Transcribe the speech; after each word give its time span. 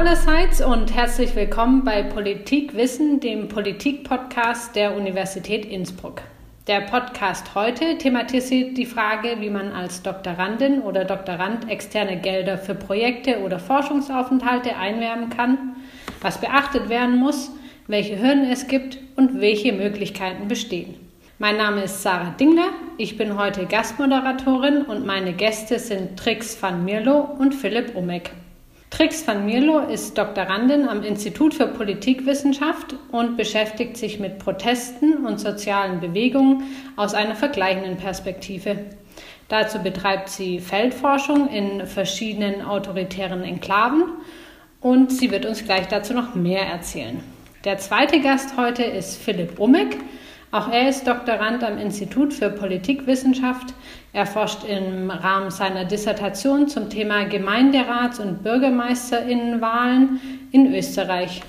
allerseits 0.00 0.62
und 0.62 0.94
herzlich 0.94 1.36
willkommen 1.36 1.84
bei 1.84 2.02
Politikwissen, 2.02 3.20
dem 3.20 3.48
Politik-Podcast 3.48 4.74
der 4.74 4.96
Universität 4.96 5.66
Innsbruck. 5.66 6.22
Der 6.68 6.80
Podcast 6.80 7.54
heute 7.54 7.98
thematisiert 7.98 8.78
die 8.78 8.86
Frage, 8.86 9.36
wie 9.40 9.50
man 9.50 9.72
als 9.72 10.00
Doktorandin 10.00 10.80
oder 10.80 11.04
Doktorand 11.04 11.68
externe 11.68 12.18
Gelder 12.18 12.56
für 12.56 12.74
Projekte 12.74 13.40
oder 13.40 13.58
Forschungsaufenthalte 13.58 14.74
einwerben 14.74 15.28
kann, 15.28 15.76
was 16.22 16.40
beachtet 16.40 16.88
werden 16.88 17.18
muss, 17.18 17.50
welche 17.86 18.18
Hürden 18.18 18.50
es 18.50 18.68
gibt 18.68 18.96
und 19.16 19.42
welche 19.42 19.74
Möglichkeiten 19.74 20.48
bestehen. 20.48 20.94
Mein 21.38 21.58
Name 21.58 21.82
ist 21.82 22.02
Sarah 22.02 22.34
Dingler, 22.40 22.70
ich 22.96 23.18
bin 23.18 23.36
heute 23.36 23.66
Gastmoderatorin 23.66 24.80
und 24.80 25.04
meine 25.04 25.34
Gäste 25.34 25.78
sind 25.78 26.18
Trix 26.18 26.56
van 26.62 26.86
Mierlo 26.86 27.18
und 27.38 27.54
Philipp 27.54 27.94
Umek. 27.94 28.30
Trix 28.90 29.24
van 29.24 29.46
Mierlo 29.46 29.78
ist 29.78 30.18
Doktorandin 30.18 30.88
am 30.88 31.04
Institut 31.04 31.54
für 31.54 31.68
Politikwissenschaft 31.68 32.96
und 33.12 33.36
beschäftigt 33.36 33.96
sich 33.96 34.18
mit 34.18 34.40
Protesten 34.40 35.24
und 35.24 35.38
sozialen 35.38 36.00
Bewegungen 36.00 36.64
aus 36.96 37.14
einer 37.14 37.36
vergleichenden 37.36 37.96
Perspektive. 37.96 38.86
Dazu 39.48 39.78
betreibt 39.78 40.28
sie 40.28 40.58
Feldforschung 40.58 41.48
in 41.48 41.86
verschiedenen 41.86 42.62
autoritären 42.62 43.44
Enklaven 43.44 44.02
und 44.80 45.12
sie 45.12 45.30
wird 45.30 45.46
uns 45.46 45.64
gleich 45.64 45.86
dazu 45.86 46.12
noch 46.12 46.34
mehr 46.34 46.66
erzählen. 46.66 47.22
Der 47.64 47.78
zweite 47.78 48.20
Gast 48.20 48.56
heute 48.56 48.82
ist 48.82 49.16
Philipp 49.16 49.60
Umek. 49.60 49.98
Auch 50.52 50.72
er 50.72 50.88
ist 50.88 51.06
Doktorand 51.06 51.62
am 51.62 51.78
Institut 51.78 52.34
für 52.34 52.50
Politikwissenschaft. 52.50 53.72
Er 54.12 54.26
forscht 54.26 54.64
im 54.64 55.08
Rahmen 55.08 55.52
seiner 55.52 55.84
Dissertation 55.84 56.66
zum 56.66 56.90
Thema 56.90 57.22
Gemeinderats- 57.22 58.18
und 58.18 58.42
Bürgermeisterinnenwahlen 58.42 60.20
in 60.50 60.74
Österreich. 60.74 61.42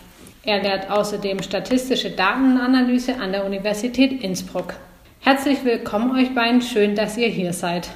Er 0.44 0.62
lehrt 0.62 0.92
außerdem 0.92 1.42
statistische 1.42 2.12
Datenanalyse 2.12 3.16
an 3.20 3.32
der 3.32 3.44
Universität 3.44 4.24
Innsbruck. 4.24 4.76
Herzlich 5.20 5.64
willkommen 5.66 6.16
euch 6.16 6.36
beiden, 6.36 6.62
schön, 6.62 6.96
dass 6.96 7.18
ihr 7.18 7.28
hier 7.28 7.54
seid. 7.54 7.90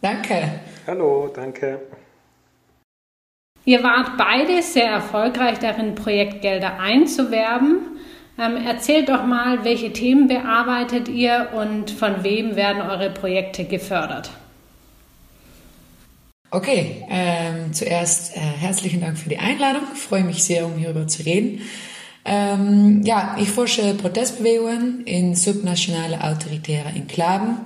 Danke. 0.00 0.60
Hallo, 0.86 1.30
danke. 1.34 1.80
Ihr 3.66 3.82
wart 3.82 4.18
beide 4.18 4.62
sehr 4.62 4.90
erfolgreich 4.90 5.58
darin, 5.58 5.94
Projektgelder 5.94 6.78
einzuwerben. 6.78 7.93
Ähm, 8.38 8.56
erzählt 8.56 9.08
doch 9.08 9.24
mal, 9.24 9.64
welche 9.64 9.92
Themen 9.92 10.26
bearbeitet 10.26 11.08
ihr 11.08 11.50
und 11.54 11.90
von 11.90 12.24
wem 12.24 12.56
werden 12.56 12.82
eure 12.82 13.10
Projekte 13.10 13.64
gefördert? 13.64 14.30
Okay, 16.50 17.04
ähm, 17.10 17.72
zuerst 17.72 18.36
äh, 18.36 18.40
herzlichen 18.40 19.00
Dank 19.00 19.18
für 19.18 19.28
die 19.28 19.38
Einladung. 19.38 19.82
Ich 19.94 20.00
freue 20.00 20.24
mich 20.24 20.42
sehr, 20.44 20.66
um 20.66 20.76
hierüber 20.76 21.06
zu 21.06 21.22
reden. 21.24 21.60
Ähm, 22.24 23.02
ja, 23.04 23.36
ich 23.38 23.50
forsche 23.50 23.94
Protestbewegungen 23.94 25.04
in 25.04 25.34
subnationale 25.34 26.22
autoritäre 26.22 26.88
Enklaven 26.88 27.58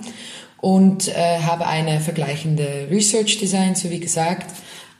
und 0.59 1.07
äh, 1.07 1.39
habe 1.39 1.65
eine 1.67 1.99
vergleichende 1.99 2.87
Research 2.91 3.37
Design, 3.39 3.75
so 3.75 3.89
wie 3.89 3.99
gesagt, 3.99 4.51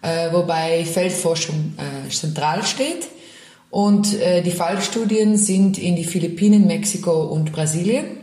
äh, 0.02 0.32
wobei 0.32 0.86
Feldforschung 0.86 1.74
äh, 1.78 2.10
zentral 2.10 2.64
steht. 2.64 3.08
Und 3.70 4.20
äh, 4.20 4.42
die 4.42 4.52
Fallstudien 4.52 5.38
sind 5.38 5.78
in 5.78 5.96
die 5.96 6.04
Philippinen, 6.04 6.66
Mexiko 6.66 7.24
und 7.24 7.52
Brasilien. 7.52 8.18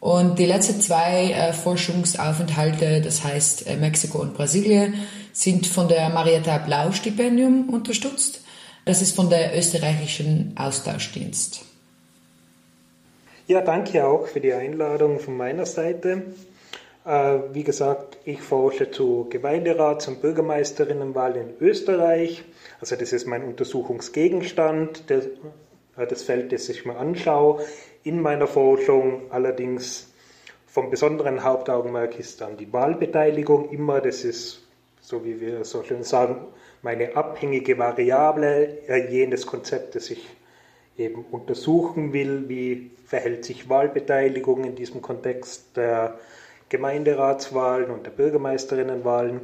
Und 0.00 0.38
die 0.38 0.46
letzten 0.46 0.80
zwei 0.80 1.32
äh, 1.32 1.52
Forschungsaufenthalte, 1.52 3.00
das 3.00 3.24
heißt 3.24 3.66
äh, 3.66 3.76
Mexiko 3.76 4.18
und 4.18 4.34
Brasilien, 4.34 4.94
sind 5.32 5.66
von 5.66 5.88
der 5.88 6.10
Marietta 6.10 6.58
Blau 6.58 6.92
Stipendium 6.92 7.70
unterstützt. 7.70 8.42
Das 8.84 9.02
ist 9.02 9.16
von 9.16 9.30
der 9.30 9.56
österreichischen 9.56 10.54
Austauschdienst. 10.56 11.62
Ja, 13.48 13.60
danke 13.60 14.06
auch 14.06 14.26
für 14.26 14.40
die 14.40 14.52
Einladung 14.52 15.18
von 15.18 15.36
meiner 15.36 15.66
Seite. 15.66 16.22
Äh, 17.04 17.38
wie 17.52 17.64
gesagt, 17.64 18.18
ich 18.24 18.42
forsche 18.42 18.90
zu 18.90 19.28
Gemeinderats- 19.30 20.08
und 20.08 20.20
Bürgermeisterinnenwahl 20.20 21.36
in 21.36 21.50
Österreich. 21.60 22.44
Also 22.80 22.96
das 22.96 23.12
ist 23.12 23.26
mein 23.26 23.44
Untersuchungsgegenstand, 23.44 25.10
äh, 25.10 26.06
das 26.06 26.22
Feld, 26.22 26.52
das 26.52 26.68
ich 26.68 26.84
mir 26.84 26.96
anschaue. 26.96 27.64
In 28.02 28.20
meiner 28.20 28.46
Forschung 28.46 29.30
allerdings 29.30 30.12
vom 30.66 30.90
besonderen 30.90 31.42
Hauptaugenmerk 31.42 32.18
ist 32.18 32.40
dann 32.40 32.56
die 32.56 32.72
Wahlbeteiligung 32.72 33.70
immer. 33.70 34.00
Das 34.00 34.24
ist, 34.24 34.62
so 35.00 35.24
wie 35.24 35.40
wir 35.40 35.64
so 35.64 35.82
schön 35.82 36.02
sagen, 36.02 36.46
meine 36.82 37.16
abhängige 37.16 37.78
Variable 37.78 38.78
äh, 38.86 39.10
jenes 39.10 39.46
Konzept, 39.46 39.94
das 39.94 40.10
ich 40.10 40.26
eben 40.98 41.24
untersuchen 41.30 42.12
will. 42.12 42.48
Wie 42.48 42.90
verhält 43.06 43.44
sich 43.44 43.68
Wahlbeteiligung 43.68 44.64
in 44.64 44.74
diesem 44.74 45.00
Kontext 45.00 45.76
der 45.76 46.18
Gemeinderatswahlen 46.68 47.90
und 47.90 48.06
der 48.06 48.10
Bürgermeisterinnenwahlen. 48.10 49.40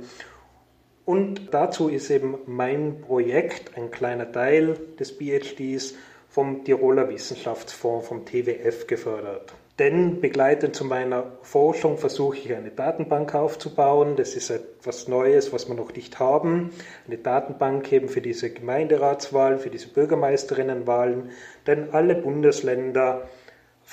Und 1.04 1.52
dazu 1.52 1.88
ist 1.88 2.10
eben 2.10 2.38
mein 2.46 3.00
Projekt, 3.00 3.76
ein 3.76 3.90
kleiner 3.90 4.30
Teil 4.30 4.76
des 4.98 5.12
PhDs, 5.12 5.94
vom 6.28 6.64
Tiroler 6.64 7.10
Wissenschaftsfonds, 7.10 8.08
vom 8.08 8.24
TWF, 8.24 8.86
gefördert. 8.86 9.52
Denn 9.78 10.20
begleitend 10.20 10.76
zu 10.76 10.84
meiner 10.84 11.32
Forschung 11.42 11.98
versuche 11.98 12.36
ich 12.36 12.54
eine 12.54 12.70
Datenbank 12.70 13.34
aufzubauen. 13.34 14.16
Das 14.16 14.34
ist 14.34 14.50
etwas 14.50 15.08
Neues, 15.08 15.52
was 15.52 15.68
wir 15.68 15.74
noch 15.74 15.92
nicht 15.92 16.18
haben. 16.18 16.70
Eine 17.06 17.19
Datenbank 17.19 17.90
eben 17.92 18.08
für 18.08 18.20
diese 18.20 18.50
Gemeinderatswahlen, 18.50 19.58
für 19.58 19.70
diese 19.70 19.88
Bürgermeisterinnenwahlen. 19.88 21.30
Denn 21.66 21.90
alle 21.92 22.14
Bundesländer 22.14 23.28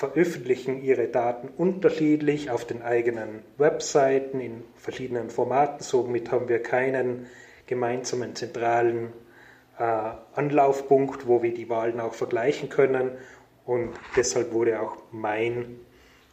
veröffentlichen 0.00 0.82
ihre 0.82 1.08
Daten 1.08 1.48
unterschiedlich 1.58 2.50
auf 2.50 2.64
den 2.64 2.80
eigenen 2.80 3.42
Webseiten 3.58 4.40
in 4.40 4.64
verschiedenen 4.76 5.28
Formaten. 5.28 5.82
Somit 5.82 6.32
haben 6.32 6.48
wir 6.48 6.62
keinen 6.62 7.26
gemeinsamen 7.66 8.34
zentralen 8.34 9.12
äh, 9.78 9.82
Anlaufpunkt, 10.34 11.28
wo 11.28 11.42
wir 11.42 11.52
die 11.52 11.68
Wahlen 11.68 12.00
auch 12.00 12.14
vergleichen 12.14 12.70
können. 12.70 13.10
Und 13.66 13.90
deshalb 14.16 14.54
wurde 14.54 14.80
auch 14.80 14.96
mein 15.12 15.76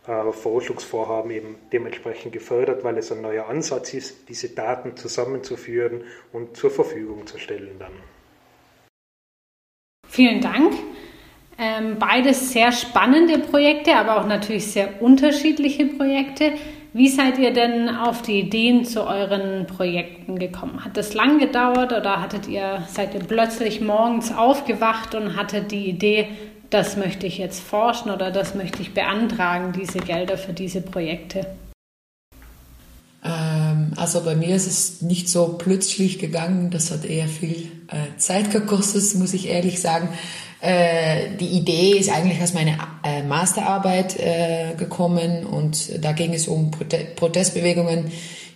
äh, 0.07 0.31
Forschungsvorhaben 0.31 1.29
eben 1.31 1.57
dementsprechend 1.73 2.31
gefördert, 2.31 2.85
weil 2.85 2.97
es 2.97 3.11
ein 3.11 3.19
neuer 3.19 3.47
Ansatz 3.47 3.93
ist, 3.93 4.29
diese 4.29 4.47
Daten 4.47 4.95
zusammenzuführen 4.95 6.05
und 6.31 6.55
zur 6.55 6.71
Verfügung 6.71 7.27
zu 7.27 7.37
stellen 7.37 7.77
dann. 7.79 7.91
Vielen 10.07 10.39
Dank. 10.39 10.73
Ähm, 11.59 11.97
beides 11.97 12.51
sehr 12.51 12.71
spannende 12.71 13.39
Projekte, 13.39 13.95
aber 13.95 14.21
auch 14.21 14.27
natürlich 14.27 14.71
sehr 14.71 15.01
unterschiedliche 15.01 15.87
Projekte. 15.87 16.51
Wie 16.93 17.09
seid 17.09 17.39
ihr 17.39 17.51
denn 17.51 17.89
auf 17.89 18.21
die 18.21 18.39
Ideen 18.39 18.85
zu 18.85 19.05
euren 19.05 19.65
Projekten 19.65 20.37
gekommen? 20.37 20.85
Hat 20.85 20.97
das 20.97 21.13
lang 21.13 21.39
gedauert 21.39 21.93
oder 21.93 22.21
hattet 22.21 22.47
ihr, 22.47 22.83
seid 22.91 23.13
ihr 23.13 23.21
plötzlich 23.21 23.81
morgens 23.81 24.31
aufgewacht 24.31 25.15
und 25.15 25.35
hattet 25.35 25.71
die 25.71 25.89
Idee, 25.89 26.27
das 26.69 26.95
möchte 26.95 27.25
ich 27.25 27.37
jetzt 27.37 27.61
forschen 27.61 28.11
oder 28.11 28.29
das 28.29 28.53
möchte 28.53 28.81
ich 28.81 28.93
beantragen, 28.93 29.73
diese 29.73 29.99
Gelder 29.99 30.37
für 30.37 30.53
diese 30.53 30.81
Projekte? 30.81 31.45
Ähm, 33.23 33.93
also 33.95 34.21
bei 34.21 34.35
mir 34.35 34.55
ist 34.55 34.67
es 34.67 35.01
nicht 35.01 35.29
so 35.29 35.55
plötzlich 35.57 36.19
gegangen, 36.19 36.69
das 36.71 36.91
hat 36.91 37.05
eher 37.05 37.27
viel 37.27 37.71
äh, 37.87 38.17
Zeit 38.17 38.51
gekostet, 38.51 39.15
muss 39.15 39.33
ich 39.33 39.47
ehrlich 39.47 39.81
sagen. 39.81 40.09
Äh, 40.59 41.35
die 41.39 41.49
Idee 41.49 41.97
ist 41.97 42.09
eigentlich 42.09 42.41
aus 42.41 42.53
meiner 42.53 42.77
äh, 43.03 43.21
Masterarbeit 43.21 44.19
äh, 44.19 44.73
gekommen 44.75 45.45
und 45.45 46.03
da 46.03 46.13
ging 46.13 46.33
es 46.33 46.47
um 46.47 46.71
Prote 46.71 47.05
Protestbewegungen 47.15 48.11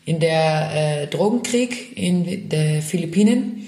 in 0.05 0.19
der 0.19 1.03
äh, 1.03 1.07
Drogenkrieg 1.07 1.95
in 1.95 2.49
den 2.49 2.81
Philippinen. 2.81 3.67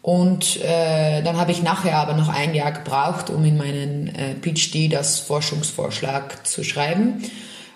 Und 0.00 0.62
äh, 0.62 1.22
dann 1.22 1.36
habe 1.36 1.50
ich 1.50 1.64
nachher 1.64 1.96
aber 1.96 2.14
noch 2.14 2.28
ein 2.28 2.54
Jahr 2.54 2.70
gebraucht, 2.70 3.28
um 3.28 3.44
in 3.44 3.56
meinen 3.56 4.12
PhD 4.40 4.92
das 4.92 5.18
Forschungsvorschlag 5.18 6.46
zu 6.46 6.62
schreiben. 6.62 7.24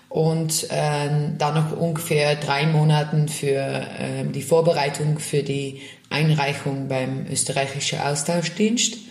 Und 0.07 0.69
äh, 0.71 1.09
dann 1.37 1.53
noch 1.53 1.77
ungefähr 1.77 2.35
drei 2.35 2.65
Monaten 2.65 3.27
für 3.27 3.57
äh, 3.57 4.25
die 4.33 4.41
Vorbereitung 4.41 5.19
für 5.19 5.43
die 5.43 5.81
Einreichung 6.09 6.87
beim 6.87 7.25
österreichischen 7.29 7.99
Austauschdienst. 7.99 9.10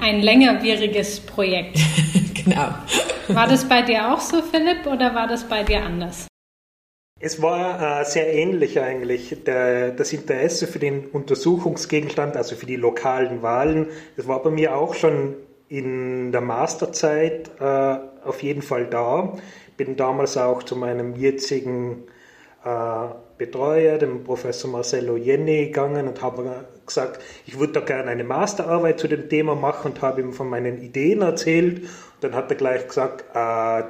Ein 0.00 0.20
längerwieriges 0.20 1.20
Projekt. 1.20 1.78
genau. 2.44 2.68
War 3.28 3.48
das 3.48 3.68
bei 3.68 3.82
dir 3.82 4.12
auch 4.12 4.20
so, 4.20 4.40
Philipp, 4.42 4.86
oder 4.86 5.14
war 5.14 5.26
das 5.26 5.44
bei 5.44 5.64
dir 5.64 5.82
anders? 5.82 6.28
Es 7.20 7.42
war 7.42 8.00
äh, 8.00 8.04
sehr 8.04 8.32
ähnlich 8.32 8.80
eigentlich. 8.80 9.42
Der, 9.44 9.90
das 9.90 10.12
Interesse 10.12 10.68
für 10.68 10.78
den 10.78 11.06
Untersuchungsgegenstand, 11.06 12.36
also 12.36 12.54
für 12.54 12.66
die 12.66 12.76
lokalen 12.76 13.42
Wahlen, 13.42 13.88
das 14.16 14.28
war 14.28 14.40
bei 14.40 14.50
mir 14.50 14.76
auch 14.76 14.94
schon 14.94 15.34
in 15.68 16.30
der 16.30 16.40
Masterzeit 16.42 17.50
äh, 17.60 17.96
auf 18.24 18.42
jeden 18.42 18.62
Fall 18.62 18.86
da. 18.86 19.36
Bin 19.76 19.96
damals 19.96 20.36
auch 20.36 20.62
zu 20.62 20.76
meinem 20.76 21.16
jetzigen 21.16 22.04
äh, 22.64 23.08
Betreuer, 23.36 23.98
dem 23.98 24.22
Professor 24.22 24.70
Marcello 24.70 25.16
Jenny, 25.16 25.66
gegangen 25.66 26.06
und 26.06 26.22
habe 26.22 26.66
gesagt, 26.88 27.22
ich 27.46 27.58
würde 27.58 27.74
da 27.74 27.80
gerne 27.80 28.10
eine 28.10 28.24
Masterarbeit 28.24 28.98
zu 28.98 29.08
dem 29.08 29.28
Thema 29.28 29.54
machen 29.54 29.92
und 29.92 30.02
habe 30.02 30.20
ihm 30.20 30.32
von 30.32 30.48
meinen 30.48 30.82
Ideen 30.82 31.22
erzählt. 31.22 31.88
Dann 32.20 32.34
hat 32.34 32.50
er 32.50 32.56
gleich 32.56 32.88
gesagt, 32.88 33.24
äh, 33.34 33.84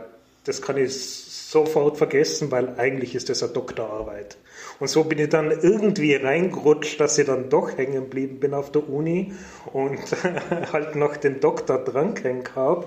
das 0.45 0.62
kann 0.62 0.77
ich 0.77 0.95
sofort 0.95 1.97
vergessen, 1.97 2.50
weil 2.50 2.75
eigentlich 2.77 3.15
ist 3.15 3.29
das 3.29 3.43
eine 3.43 3.53
Doktorarbeit. 3.53 4.37
Und 4.81 4.89
so 4.89 5.05
bin 5.05 5.19
ich 5.19 5.29
dann 5.29 5.50
irgendwie 5.50 6.15
reingerutscht, 6.15 7.00
dass 7.00 7.19
ich 7.19 7.27
dann 7.27 7.49
doch 7.49 7.77
hängen 7.77 7.95
geblieben 7.95 8.39
bin 8.39 8.55
auf 8.55 8.71
der 8.71 8.89
Uni 8.89 9.33
und 9.73 9.99
halt 10.73 10.95
noch 10.95 11.17
den 11.17 11.41
Doktor 11.41 11.79
drangehängt 11.79 12.55
habe. 12.55 12.87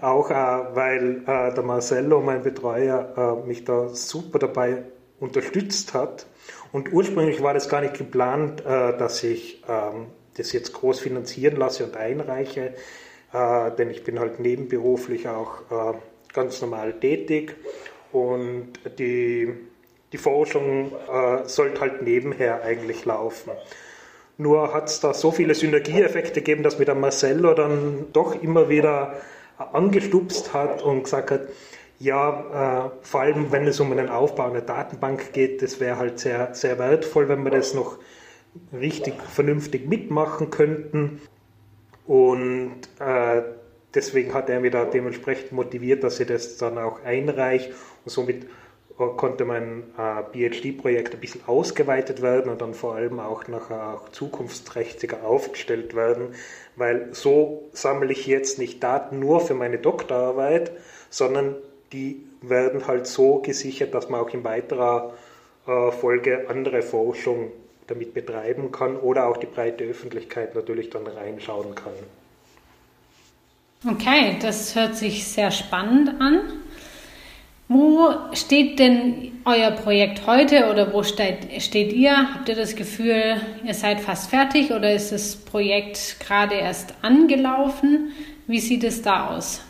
Auch 0.00 0.30
äh, 0.30 0.34
weil 0.34 1.22
äh, 1.26 1.54
der 1.54 1.62
Marcello, 1.62 2.20
mein 2.20 2.42
Betreuer, 2.42 3.42
äh, 3.44 3.46
mich 3.46 3.64
da 3.64 3.88
super 3.88 4.38
dabei 4.38 4.84
unterstützt 5.18 5.94
hat. 5.94 6.26
Und 6.72 6.92
ursprünglich 6.92 7.42
war 7.42 7.54
das 7.54 7.68
gar 7.68 7.80
nicht 7.80 7.94
geplant, 7.94 8.60
äh, 8.60 8.96
dass 8.96 9.22
ich 9.24 9.62
ähm, 9.68 10.06
das 10.36 10.52
jetzt 10.52 10.72
groß 10.72 11.00
finanzieren 11.00 11.56
lasse 11.56 11.84
und 11.84 11.96
einreiche, 11.96 12.74
äh, 13.32 13.70
denn 13.72 13.90
ich 13.90 14.04
bin 14.04 14.20
halt 14.20 14.40
nebenberuflich 14.40 15.28
auch 15.28 15.62
äh, 15.70 15.98
ganz 16.32 16.60
normal 16.60 16.94
tätig 16.94 17.56
und 18.12 18.72
die, 18.98 19.52
die 20.12 20.18
Forschung 20.18 20.92
äh, 20.92 21.44
sollte 21.46 21.80
halt 21.80 22.02
nebenher 22.02 22.62
eigentlich 22.62 23.04
laufen. 23.04 23.50
Nur 24.38 24.72
hat 24.72 24.88
es 24.88 25.00
da 25.00 25.12
so 25.12 25.32
viele 25.32 25.54
Synergieeffekte 25.54 26.40
gegeben, 26.40 26.62
dass 26.62 26.78
mir 26.78 26.86
der 26.86 26.94
Marcello 26.94 27.52
dann 27.52 28.06
doch 28.12 28.40
immer 28.42 28.68
wieder 28.70 29.16
angestupst 29.72 30.54
hat 30.54 30.82
und 30.82 31.04
gesagt 31.04 31.30
hat, 31.30 31.42
ja, 32.00 32.86
äh, 32.86 32.90
vor 33.02 33.20
allem 33.20 33.52
wenn 33.52 33.66
es 33.66 33.78
um 33.78 33.92
einen 33.92 34.08
Aufbau 34.08 34.46
einer 34.50 34.62
Datenbank 34.62 35.32
geht, 35.34 35.62
das 35.62 35.80
wäre 35.80 35.98
halt 35.98 36.18
sehr, 36.18 36.54
sehr 36.54 36.78
wertvoll, 36.78 37.28
wenn 37.28 37.44
wir 37.44 37.50
das 37.50 37.74
noch 37.74 37.98
richtig 38.72 39.14
vernünftig 39.22 39.86
mitmachen 39.86 40.50
könnten. 40.50 41.20
Und 42.06 42.80
äh, 42.98 43.42
deswegen 43.94 44.32
hat 44.32 44.48
er 44.48 44.60
mich 44.60 44.72
da 44.72 44.86
dementsprechend 44.86 45.52
motiviert, 45.52 46.02
dass 46.02 46.18
ich 46.18 46.26
das 46.26 46.56
dann 46.56 46.78
auch 46.78 47.04
einreiche. 47.04 47.70
Und 48.06 48.10
somit 48.10 48.44
äh, 48.98 49.06
konnte 49.16 49.44
mein 49.44 49.84
äh, 49.98 50.22
PhD-Projekt 50.32 51.12
ein 51.12 51.20
bisschen 51.20 51.42
ausgeweitet 51.46 52.22
werden 52.22 52.50
und 52.50 52.62
dann 52.62 52.72
vor 52.72 52.94
allem 52.94 53.20
auch 53.20 53.46
nachher 53.46 53.94
auch 53.94 54.08
zukunftsträchtiger 54.08 55.22
aufgestellt 55.22 55.94
werden, 55.94 56.34
weil 56.76 57.10
so 57.12 57.68
sammle 57.72 58.10
ich 58.10 58.26
jetzt 58.26 58.58
nicht 58.58 58.82
Daten 58.82 59.18
nur 59.18 59.42
für 59.42 59.54
meine 59.54 59.78
Doktorarbeit, 59.78 60.72
sondern 61.10 61.56
die 61.92 62.22
werden 62.42 62.86
halt 62.86 63.06
so 63.06 63.38
gesichert, 63.38 63.94
dass 63.94 64.08
man 64.08 64.20
auch 64.20 64.30
in 64.30 64.44
weiterer 64.44 65.12
äh, 65.66 65.90
Folge 65.92 66.48
andere 66.48 66.82
Forschung 66.82 67.52
damit 67.86 68.14
betreiben 68.14 68.70
kann 68.70 68.96
oder 68.96 69.26
auch 69.26 69.36
die 69.36 69.46
breite 69.46 69.84
Öffentlichkeit 69.84 70.54
natürlich 70.54 70.90
dann 70.90 71.06
reinschauen 71.06 71.74
kann. 71.74 71.92
Okay, 73.88 74.36
das 74.40 74.74
hört 74.76 74.94
sich 74.96 75.26
sehr 75.26 75.50
spannend 75.50 76.20
an. 76.20 76.40
Wo 77.66 78.10
steht 78.32 78.78
denn 78.78 79.40
euer 79.44 79.70
Projekt 79.70 80.26
heute 80.26 80.68
oder 80.70 80.92
wo 80.92 81.02
steht, 81.02 81.62
steht 81.62 81.92
ihr? 81.92 82.34
Habt 82.34 82.48
ihr 82.48 82.56
das 82.56 82.74
Gefühl, 82.74 83.40
ihr 83.64 83.74
seid 83.74 84.00
fast 84.00 84.28
fertig 84.28 84.72
oder 84.72 84.92
ist 84.92 85.12
das 85.12 85.36
Projekt 85.36 86.18
gerade 86.20 86.56
erst 86.56 86.94
angelaufen? 87.02 88.12
Wie 88.46 88.58
sieht 88.58 88.82
es 88.82 89.02
da 89.02 89.28
aus? 89.28 89.62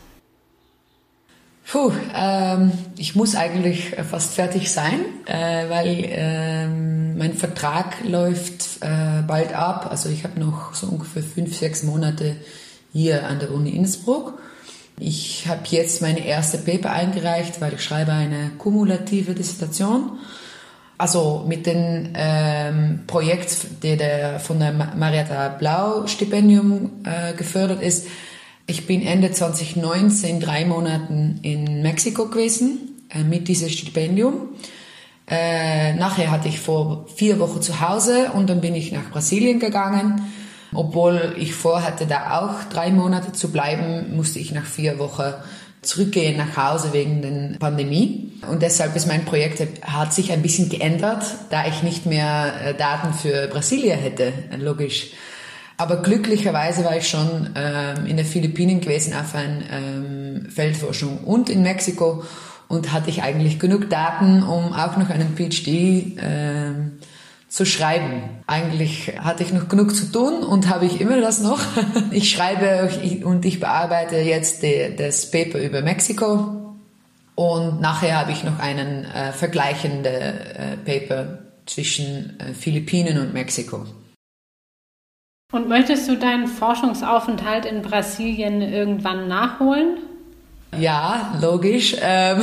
Puh, 1.71 1.93
ähm, 2.13 2.73
ich 2.97 3.15
muss 3.15 3.33
eigentlich 3.33 3.95
fast 4.09 4.33
fertig 4.33 4.69
sein, 4.69 5.05
äh, 5.25 5.69
weil 5.69 6.03
ähm, 6.09 7.17
mein 7.17 7.33
Vertrag 7.33 8.03
läuft 8.03 8.81
äh, 8.81 9.21
bald 9.25 9.53
ab. 9.53 9.87
Also 9.89 10.09
ich 10.09 10.25
habe 10.25 10.37
noch 10.37 10.73
so 10.73 10.87
ungefähr 10.87 11.23
fünf, 11.23 11.57
sechs 11.57 11.83
Monate 11.83 12.35
hier 12.91 13.25
an 13.25 13.39
der 13.39 13.53
Uni 13.53 13.69
Innsbruck. 13.69 14.37
Ich 14.99 15.47
habe 15.47 15.61
jetzt 15.69 16.01
meine 16.01 16.25
erste 16.25 16.57
Paper 16.57 16.91
eingereicht, 16.91 17.61
weil 17.61 17.75
ich 17.75 17.83
schreibe 17.85 18.11
eine 18.11 18.51
kumulative 18.57 19.33
Dissertation. 19.33 20.19
Also 20.97 21.45
mit 21.47 21.67
dem 21.67 22.09
ähm, 22.15 23.03
Projekt, 23.07 23.81
der, 23.81 23.95
der 23.95 24.39
von 24.41 24.59
der 24.59 24.73
Marietta 24.73 25.47
Blau 25.47 26.05
Stipendium 26.05 26.91
äh, 27.05 27.33
gefördert 27.33 27.81
ist. 27.81 28.07
Ich 28.71 28.87
bin 28.87 29.05
Ende 29.05 29.33
2019 29.33 30.39
drei 30.39 30.63
Monaten 30.63 31.39
in 31.41 31.81
Mexiko 31.81 32.27
gewesen 32.27 33.03
äh, 33.09 33.21
mit 33.21 33.49
diesem 33.49 33.67
Stipendium. 33.67 34.51
Äh, 35.27 35.93
nachher 35.95 36.31
hatte 36.31 36.47
ich 36.47 36.57
vor 36.57 37.05
vier 37.13 37.37
Wochen 37.39 37.61
zu 37.61 37.81
Hause 37.81 38.31
und 38.33 38.49
dann 38.49 38.61
bin 38.61 38.73
ich 38.73 38.93
nach 38.93 39.11
Brasilien 39.11 39.59
gegangen 39.59 40.31
obwohl 40.73 41.35
ich 41.37 41.53
vorhatte, 41.53 42.05
da 42.05 42.39
auch 42.39 42.69
drei 42.69 42.91
Monate 42.91 43.33
zu 43.33 43.51
bleiben, 43.51 44.15
musste 44.15 44.39
ich 44.39 44.53
nach 44.53 44.65
vier 44.65 44.99
Wochen 44.99 45.33
zurückgehen 45.81 46.37
nach 46.37 46.55
Hause 46.55 46.93
wegen 46.93 47.21
der 47.21 47.57
Pandemie. 47.59 48.31
Und 48.49 48.61
deshalb 48.61 48.95
ist 48.95 49.05
mein 49.05 49.25
Projekt 49.25 49.61
hat 49.81 50.13
sich 50.13 50.31
ein 50.31 50.41
bisschen 50.41 50.69
geändert, 50.69 51.25
da 51.49 51.65
ich 51.65 51.83
nicht 51.83 52.05
mehr 52.05 52.53
äh, 52.63 52.73
Daten 52.73 53.13
für 53.13 53.47
Brasilien 53.47 53.99
hätte, 53.99 54.31
logisch. 54.57 55.11
Aber 55.81 55.95
glücklicherweise 56.03 56.85
war 56.85 56.95
ich 56.95 57.09
schon 57.09 57.49
ähm, 57.55 58.05
in 58.05 58.15
den 58.15 58.25
Philippinen 58.27 58.81
gewesen 58.81 59.15
auf 59.15 59.33
einer 59.33 59.63
ähm, 59.71 60.45
Feldforschung 60.47 61.23
und 61.23 61.49
in 61.49 61.63
Mexiko 61.63 62.23
und 62.67 62.93
hatte 62.93 63.09
ich 63.09 63.23
eigentlich 63.23 63.57
genug 63.57 63.89
Daten, 63.89 64.43
um 64.43 64.73
auch 64.73 64.97
noch 64.97 65.09
einen 65.09 65.35
PhD 65.35 66.19
ähm, 66.21 66.99
zu 67.49 67.65
schreiben. 67.65 68.21
Eigentlich 68.45 69.13
hatte 69.21 69.41
ich 69.41 69.53
noch 69.53 69.69
genug 69.69 69.95
zu 69.95 70.11
tun 70.11 70.43
und 70.43 70.69
habe 70.69 70.85
ich 70.85 71.01
immer 71.01 71.19
das 71.19 71.41
noch. 71.41 71.59
Ich 72.11 72.29
schreibe 72.29 72.91
und 73.23 73.43
ich 73.43 73.59
bearbeite 73.59 74.17
jetzt 74.17 74.63
das 74.97 75.31
Paper 75.31 75.57
über 75.57 75.81
Mexiko 75.81 76.75
und 77.33 77.81
nachher 77.81 78.19
habe 78.19 78.33
ich 78.33 78.43
noch 78.43 78.59
einen 78.59 79.05
äh, 79.05 79.31
vergleichenden 79.31 80.05
äh, 80.05 80.77
Paper 80.85 81.39
zwischen 81.65 82.39
äh, 82.39 82.53
Philippinen 82.53 83.17
und 83.17 83.33
Mexiko. 83.33 83.87
Und 85.51 85.67
möchtest 85.67 86.07
du 86.07 86.17
deinen 86.17 86.47
Forschungsaufenthalt 86.47 87.65
in 87.65 87.81
Brasilien 87.81 88.61
irgendwann 88.61 89.27
nachholen? 89.27 89.97
Ja, 90.79 91.37
logisch. 91.41 91.95
Ähm, 92.01 92.41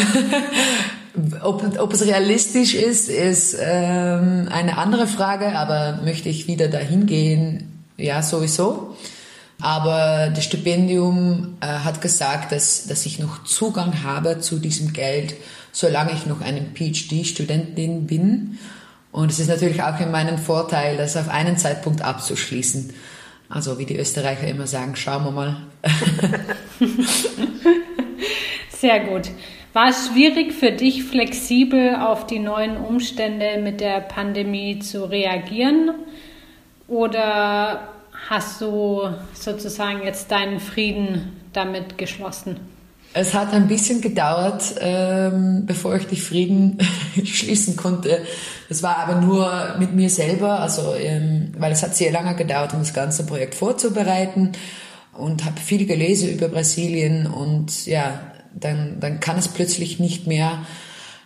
ob, 1.42 1.64
ob 1.78 1.92
es 1.92 2.06
realistisch 2.06 2.74
ist, 2.74 3.08
ist 3.08 3.56
ähm, 3.58 4.48
eine 4.50 4.76
andere 4.76 5.06
Frage, 5.06 5.58
aber 5.58 6.00
möchte 6.04 6.28
ich 6.28 6.46
wieder 6.46 6.68
dahin 6.68 7.06
gehen? 7.06 7.82
Ja, 7.96 8.22
sowieso. 8.22 8.94
Aber 9.60 10.30
das 10.32 10.44
Stipendium 10.44 11.56
äh, 11.60 11.66
hat 11.66 12.00
gesagt, 12.00 12.52
dass, 12.52 12.86
dass 12.86 13.06
ich 13.06 13.18
noch 13.18 13.42
Zugang 13.44 14.04
habe 14.04 14.38
zu 14.38 14.58
diesem 14.58 14.92
Geld, 14.92 15.34
solange 15.72 16.12
ich 16.12 16.26
noch 16.26 16.40
eine 16.40 16.60
PhD-Studentin 16.60 18.06
bin. 18.06 18.58
Und 19.10 19.30
es 19.30 19.38
ist 19.38 19.48
natürlich 19.48 19.82
auch 19.82 19.98
in 20.00 20.10
meinem 20.10 20.38
Vorteil, 20.38 20.96
das 20.96 21.16
auf 21.16 21.28
einen 21.28 21.56
Zeitpunkt 21.56 22.02
abzuschließen. 22.02 22.92
Also 23.48 23.78
wie 23.78 23.86
die 23.86 23.96
Österreicher 23.96 24.46
immer 24.46 24.66
sagen, 24.66 24.94
schauen 24.94 25.24
wir 25.24 25.30
mal. 25.30 25.56
Sehr 28.70 29.00
gut. 29.00 29.30
War 29.72 29.88
es 29.88 30.08
schwierig 30.08 30.52
für 30.52 30.72
dich, 30.72 31.04
flexibel 31.04 31.96
auf 31.96 32.26
die 32.26 32.38
neuen 32.38 32.76
Umstände 32.76 33.58
mit 33.62 33.80
der 33.80 34.00
Pandemie 34.00 34.80
zu 34.80 35.04
reagieren? 35.04 35.94
Oder 36.86 37.88
hast 38.28 38.60
du 38.60 39.08
sozusagen 39.32 40.02
jetzt 40.04 40.30
deinen 40.30 40.60
Frieden 40.60 41.36
damit 41.52 41.96
geschlossen? 41.96 42.77
Es 43.14 43.34
hat 43.34 43.52
ein 43.52 43.68
bisschen 43.68 44.00
gedauert, 44.00 44.74
ähm, 44.80 45.64
bevor 45.64 45.96
ich 45.96 46.06
die 46.06 46.16
Frieden 46.16 46.78
schließen 47.24 47.76
konnte. 47.76 48.22
Das 48.68 48.82
war 48.82 48.98
aber 48.98 49.20
nur 49.20 49.76
mit 49.78 49.94
mir 49.94 50.10
selber, 50.10 50.60
also 50.60 50.94
ähm, 50.94 51.52
weil 51.58 51.72
es 51.72 51.82
hat 51.82 51.96
sehr 51.96 52.12
lange 52.12 52.36
gedauert, 52.36 52.74
um 52.74 52.80
das 52.80 52.92
ganze 52.92 53.24
Projekt 53.24 53.54
vorzubereiten 53.54 54.52
und 55.14 55.44
habe 55.44 55.60
viel 55.60 55.86
gelesen 55.86 56.30
über 56.30 56.48
Brasilien 56.48 57.26
und 57.26 57.86
ja, 57.86 58.20
dann, 58.54 59.00
dann 59.00 59.20
kann 59.20 59.38
es 59.38 59.48
plötzlich 59.48 59.98
nicht 59.98 60.26
mehr. 60.26 60.66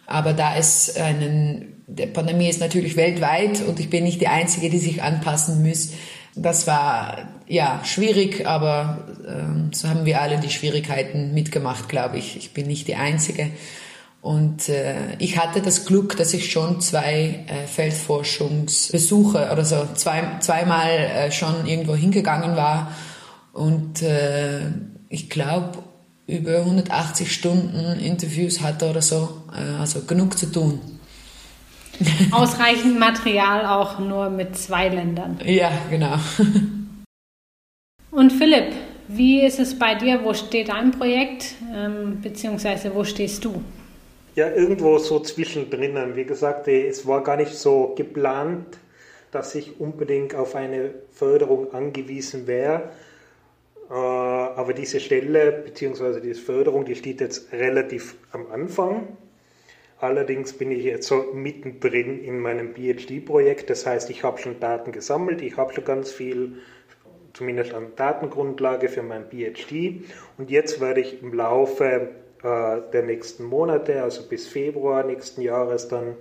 Aber 0.07 0.33
da 0.33 0.57
es 0.57 0.97
einen, 0.97 1.83
die 1.87 2.07
Pandemie 2.07 2.49
ist 2.49 2.61
natürlich 2.61 2.97
weltweit 2.97 3.63
und 3.67 3.81
ich 3.81 3.91
bin 3.91 4.05
nicht 4.05 4.21
die 4.21 4.29
Einzige, 4.29 4.71
die 4.71 4.79
sich 4.79 5.03
anpassen 5.03 5.67
muss. 5.67 5.91
Das 6.35 6.67
war 6.67 7.29
ja 7.47 7.83
schwierig, 7.85 8.47
aber 8.47 9.07
äh, 9.27 9.75
so 9.75 9.89
haben 9.89 10.07
wir 10.07 10.21
alle 10.23 10.39
die 10.39 10.51
Schwierigkeiten 10.51 11.35
mitgemacht, 11.35 11.89
glaube 11.89 12.19
ich. 12.19 12.37
Ich 12.37 12.55
bin 12.55 12.67
nicht 12.67 12.89
die 12.89 12.97
Einzige. 12.97 13.51
Und 14.23 14.69
äh, 14.69 15.17
ich 15.19 15.37
hatte 15.37 15.61
das 15.61 15.85
Glück, 15.85 16.17
dass 16.17 16.33
ich 16.33 16.51
schon 16.51 16.81
zwei 16.81 17.45
äh, 17.49 17.67
Feldforschungsbesuche 17.67 19.51
oder 19.53 19.65
so 19.65 19.89
zwei, 19.95 20.39
zweimal 20.41 20.91
äh, 20.91 21.33
schon 21.33 21.67
irgendwo 21.67 21.97
hingegangen 21.97 22.57
war. 22.57 22.93
Und 23.53 24.01
äh, 24.01 24.61
ich 25.09 25.29
glaube, 25.29 25.83
über 26.27 26.59
180 26.59 27.33
Stunden 27.33 27.99
Interviews 27.99 28.61
hatte 28.61 28.89
oder 28.89 29.03
so, 29.03 29.43
äh, 29.53 29.81
also 29.81 30.03
genug 30.03 30.39
zu 30.39 30.47
tun. 30.47 30.81
ausreichend 32.33 32.99
Material 32.99 33.67
auch 33.67 33.99
nur 33.99 34.31
mit 34.31 34.57
zwei 34.57 34.89
Ländern. 34.89 35.39
Ja, 35.45 35.71
genau. 35.91 36.17
Und 38.11 38.31
Philipp, 38.33 38.75
wie 39.09 39.45
ist 39.45 39.59
es 39.59 39.79
bei 39.79 39.95
dir? 39.95 40.23
Wo 40.23 40.35
steht 40.35 40.69
dein 40.69 40.91
Projekt? 40.91 41.55
Ähm, 41.75 42.21
beziehungsweise 42.23 42.95
wo 42.95 43.05
stehst 43.05 43.45
du? 43.45 43.63
Ja, 44.35 44.51
irgendwo 44.51 44.99
so 44.99 45.21
zwischendrin. 45.21 46.17
Wie 46.17 46.25
gesagt, 46.25 46.69
es 46.69 47.07
war 47.07 47.23
gar 47.23 47.37
nicht 47.37 47.55
so 47.55 47.95
geplant, 47.97 48.79
dass 49.31 49.55
ich 49.55 49.81
unbedingt 49.81 50.35
auf 50.35 50.55
eine 50.55 50.91
Förderung 51.11 51.73
angewiesen 51.73 52.47
wäre. 52.47 52.91
Äh, 53.91 53.95
aber 53.95 54.73
diese 54.73 55.01
Stelle 55.01 55.53
bzw. 55.53 56.21
diese 56.21 56.41
Förderung, 56.41 56.85
die 56.85 56.95
steht 56.95 57.21
jetzt 57.21 57.53
relativ 57.53 58.17
am 58.31 58.47
Anfang. 58.51 59.17
Allerdings 60.03 60.53
bin 60.55 60.71
ich 60.73 60.83
jetzt 60.83 61.07
so 61.07 61.31
mittendrin 61.33 62.25
in 62.25 62.41
meinem 62.41 62.75
PhD-Projekt. 62.75 63.71
Das 63.71 63.87
heißt, 63.87 64.11
ich 64.11 64.25
habe 64.25 64.39
schon 64.39 64.59
Daten 64.59 64.91
gesammelt, 64.91 65.43
ich 65.43 65.57
habe 65.57 65.73
schon 65.73 65.85
ganz 65.85 66.11
viel, 66.11 66.55
zumindest 67.35 67.73
an 67.73 67.93
Datengrundlage 67.95 68.89
für 68.89 69.05
mein 69.05 69.31
PhD. 69.31 70.03
Und 70.39 70.51
jetzt 70.51 70.81
werde 70.81 71.03
ich 71.03 71.23
im 71.23 71.33
Laufe 71.33 72.09
äh, 72.43 72.81
der 72.93 73.05
nächsten 73.05 73.45
Monate, 73.45 74.03
also 74.03 74.29
bis 74.29 74.49
Februar 74.49 75.05
nächsten 75.05 75.41
Jahres, 75.41 75.87
dann 75.87 76.17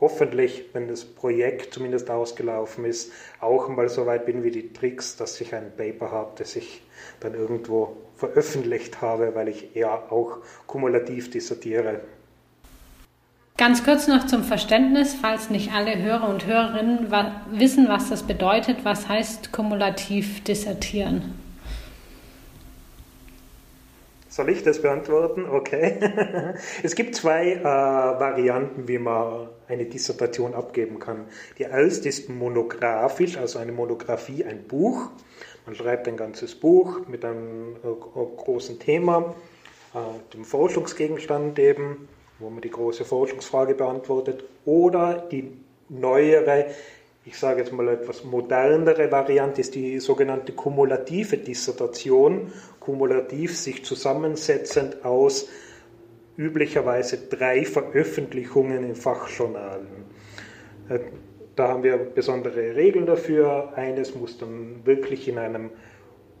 hoffentlich, 0.00 0.66
wenn 0.72 0.88
das 0.88 1.04
Projekt 1.04 1.74
zumindest 1.74 2.10
ausgelaufen 2.10 2.84
ist, 2.84 3.12
auch 3.40 3.68
mal 3.68 3.88
so 3.88 4.06
weit 4.06 4.26
bin 4.26 4.44
wie 4.44 4.50
die 4.50 4.72
Tricks, 4.72 5.16
dass 5.16 5.40
ich 5.40 5.54
ein 5.54 5.72
Paper 5.76 6.10
habe, 6.10 6.32
das 6.36 6.56
ich 6.56 6.82
dann 7.20 7.34
irgendwo 7.34 7.96
veröffentlicht 8.16 9.00
habe, 9.00 9.34
weil 9.34 9.48
ich 9.48 9.76
eher 9.76 10.12
auch 10.12 10.38
kumulativ 10.66 11.30
dissertiere. 11.30 12.00
Ganz 13.56 13.82
kurz 13.82 14.06
noch 14.06 14.24
zum 14.26 14.44
Verständnis, 14.44 15.16
falls 15.20 15.50
nicht 15.50 15.72
alle 15.72 16.00
Hörer 16.00 16.28
und 16.28 16.46
Hörerinnen 16.46 17.10
wissen, 17.50 17.88
was 17.88 18.08
das 18.08 18.22
bedeutet. 18.22 18.84
Was 18.84 19.08
heißt 19.08 19.50
kumulativ 19.50 20.44
dissertieren? 20.44 21.34
Soll 24.38 24.50
ich 24.50 24.62
das 24.62 24.80
beantworten? 24.80 25.46
Okay. 25.46 25.98
es 26.84 26.94
gibt 26.94 27.16
zwei 27.16 27.54
äh, 27.54 27.64
Varianten, 27.64 28.86
wie 28.86 28.98
man 28.98 29.48
eine 29.66 29.84
Dissertation 29.86 30.54
abgeben 30.54 31.00
kann. 31.00 31.26
Die 31.58 31.64
erste 31.64 32.08
ist 32.08 32.28
monografisch, 32.28 33.36
also 33.36 33.58
eine 33.58 33.72
Monographie, 33.72 34.44
ein 34.44 34.62
Buch. 34.62 35.10
Man 35.66 35.74
schreibt 35.74 36.06
ein 36.06 36.16
ganzes 36.16 36.54
Buch 36.54 37.00
mit 37.08 37.24
einem 37.24 37.74
äh, 37.82 37.88
großen 38.36 38.78
Thema, 38.78 39.34
äh, 39.92 39.98
dem 40.32 40.44
Forschungsgegenstand 40.44 41.58
eben, 41.58 42.06
wo 42.38 42.48
man 42.48 42.60
die 42.60 42.70
große 42.70 43.04
Forschungsfrage 43.04 43.74
beantwortet. 43.74 44.44
Oder 44.64 45.14
die 45.32 45.50
neuere, 45.88 46.66
ich 47.28 47.38
sage 47.38 47.60
jetzt 47.60 47.72
mal 47.72 47.86
etwas 47.88 48.24
modernere 48.24 49.12
Variante, 49.12 49.60
ist 49.60 49.74
die 49.74 49.98
sogenannte 50.00 50.52
kumulative 50.52 51.36
Dissertation, 51.36 52.50
kumulativ 52.80 53.54
sich 53.54 53.84
zusammensetzend 53.84 55.04
aus 55.04 55.46
üblicherweise 56.38 57.18
drei 57.28 57.66
Veröffentlichungen 57.66 58.82
in 58.82 58.94
Fachjournalen. 58.94 60.04
Äh, 60.88 61.00
da 61.54 61.68
haben 61.68 61.82
wir 61.82 61.98
besondere 61.98 62.74
Regeln 62.74 63.04
dafür. 63.04 63.74
Eines 63.76 64.14
muss 64.14 64.38
dann 64.38 64.86
wirklich 64.86 65.28
in 65.28 65.36
einem 65.36 65.70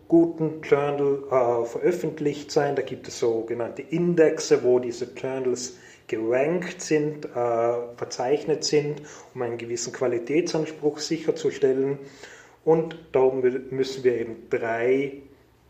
guten 0.06 0.62
Journal 0.62 1.18
äh, 1.30 1.66
veröffentlicht 1.66 2.50
sein. 2.50 2.76
Da 2.76 2.82
gibt 2.82 3.08
es 3.08 3.18
sogenannte 3.18 3.82
Indexe, 3.82 4.62
wo 4.62 4.78
diese 4.78 5.06
Journals 5.14 5.76
gerankt 6.08 6.82
sind, 6.82 7.24
äh, 7.24 7.28
verzeichnet 7.96 8.64
sind, 8.64 9.02
um 9.34 9.42
einen 9.42 9.58
gewissen 9.58 9.92
Qualitätsanspruch 9.92 10.98
sicherzustellen. 10.98 11.98
Und 12.64 12.98
darum 13.12 13.40
müssen 13.70 14.04
wir 14.04 14.18
eben 14.18 14.48
drei 14.50 15.22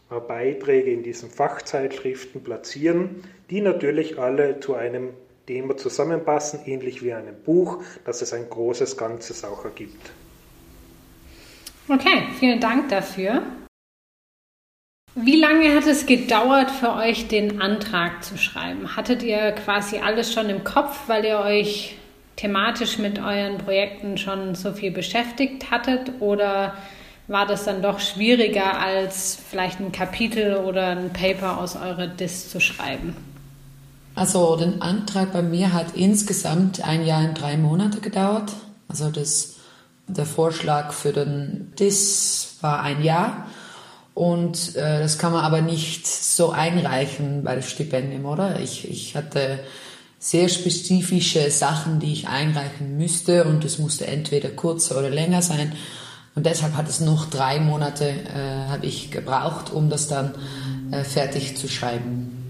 Beiträge 0.08 0.90
in 0.90 1.02
diesen 1.02 1.30
Fachzeitschriften 1.30 2.42
platzieren, 2.42 3.22
die 3.50 3.60
natürlich 3.60 4.18
alle 4.18 4.58
zu 4.60 4.74
einem 4.74 5.10
Thema 5.46 5.76
zusammenpassen, 5.76 6.60
ähnlich 6.66 7.02
wie 7.02 7.12
einem 7.12 7.34
Buch, 7.42 7.82
dass 8.04 8.22
es 8.22 8.32
ein 8.32 8.48
großes 8.48 8.96
Ganzes 8.96 9.44
auch 9.44 9.64
ergibt. 9.64 10.10
Okay, 11.88 12.24
vielen 12.38 12.60
Dank 12.60 12.88
dafür. 12.88 13.42
Wie 15.14 15.40
lange 15.40 15.74
hat 15.74 15.86
es 15.86 16.06
gedauert 16.06 16.70
für 16.70 16.94
euch, 16.94 17.28
den 17.28 17.60
Antrag 17.60 18.22
zu 18.22 18.38
schreiben? 18.38 18.96
Hattet 18.96 19.22
ihr 19.22 19.52
quasi 19.52 19.98
alles 19.98 20.32
schon 20.32 20.48
im 20.48 20.62
Kopf, 20.64 21.08
weil 21.08 21.24
ihr 21.24 21.40
euch 21.40 21.96
thematisch 22.36 22.98
mit 22.98 23.18
euren 23.18 23.58
Projekten 23.58 24.16
schon 24.16 24.54
so 24.54 24.72
viel 24.72 24.92
beschäftigt 24.92 25.70
hattet? 25.70 26.12
Oder 26.20 26.74
war 27.26 27.46
das 27.46 27.64
dann 27.64 27.82
doch 27.82 28.00
schwieriger, 28.00 28.80
als 28.80 29.38
vielleicht 29.50 29.80
ein 29.80 29.92
Kapitel 29.92 30.56
oder 30.56 30.88
ein 30.88 31.12
Paper 31.12 31.58
aus 31.58 31.76
eurer 31.76 32.06
DIS 32.06 32.50
zu 32.50 32.60
schreiben? 32.60 33.16
Also 34.14 34.56
den 34.56 34.82
Antrag 34.82 35.32
bei 35.32 35.42
mir 35.42 35.72
hat 35.72 35.94
insgesamt 35.94 36.84
ein 36.84 37.04
Jahr 37.04 37.24
und 37.24 37.40
drei 37.40 37.56
Monate 37.56 38.00
gedauert. 38.00 38.52
Also 38.88 39.10
das, 39.10 39.56
der 40.06 40.26
Vorschlag 40.26 40.92
für 40.92 41.12
den 41.12 41.72
DIS 41.78 42.56
war 42.60 42.82
ein 42.82 43.02
Jahr. 43.02 43.46
Und 44.18 44.74
äh, 44.74 44.98
das 44.98 45.16
kann 45.16 45.30
man 45.30 45.44
aber 45.44 45.60
nicht 45.60 46.04
so 46.04 46.50
einreichen 46.50 47.44
bei 47.44 47.54
das 47.54 47.70
Stipendium, 47.70 48.24
oder? 48.24 48.58
Ich, 48.58 48.90
ich 48.90 49.14
hatte 49.14 49.60
sehr 50.18 50.48
spezifische 50.48 51.52
Sachen, 51.52 52.00
die 52.00 52.14
ich 52.14 52.26
einreichen 52.26 52.96
müsste 52.96 53.44
und 53.44 53.64
es 53.64 53.78
musste 53.78 54.08
entweder 54.08 54.48
kurzer 54.48 54.98
oder 54.98 55.08
länger 55.08 55.40
sein. 55.40 55.72
Und 56.34 56.46
deshalb 56.46 56.76
hat 56.76 56.88
es 56.88 56.98
noch 56.98 57.30
drei 57.30 57.60
Monate 57.60 58.06
äh, 58.08 58.68
habe 58.68 58.86
ich 58.86 59.12
gebraucht, 59.12 59.70
um 59.72 59.88
das 59.88 60.08
dann 60.08 60.34
äh, 60.90 61.04
fertig 61.04 61.56
zu 61.56 61.68
schreiben. 61.68 62.44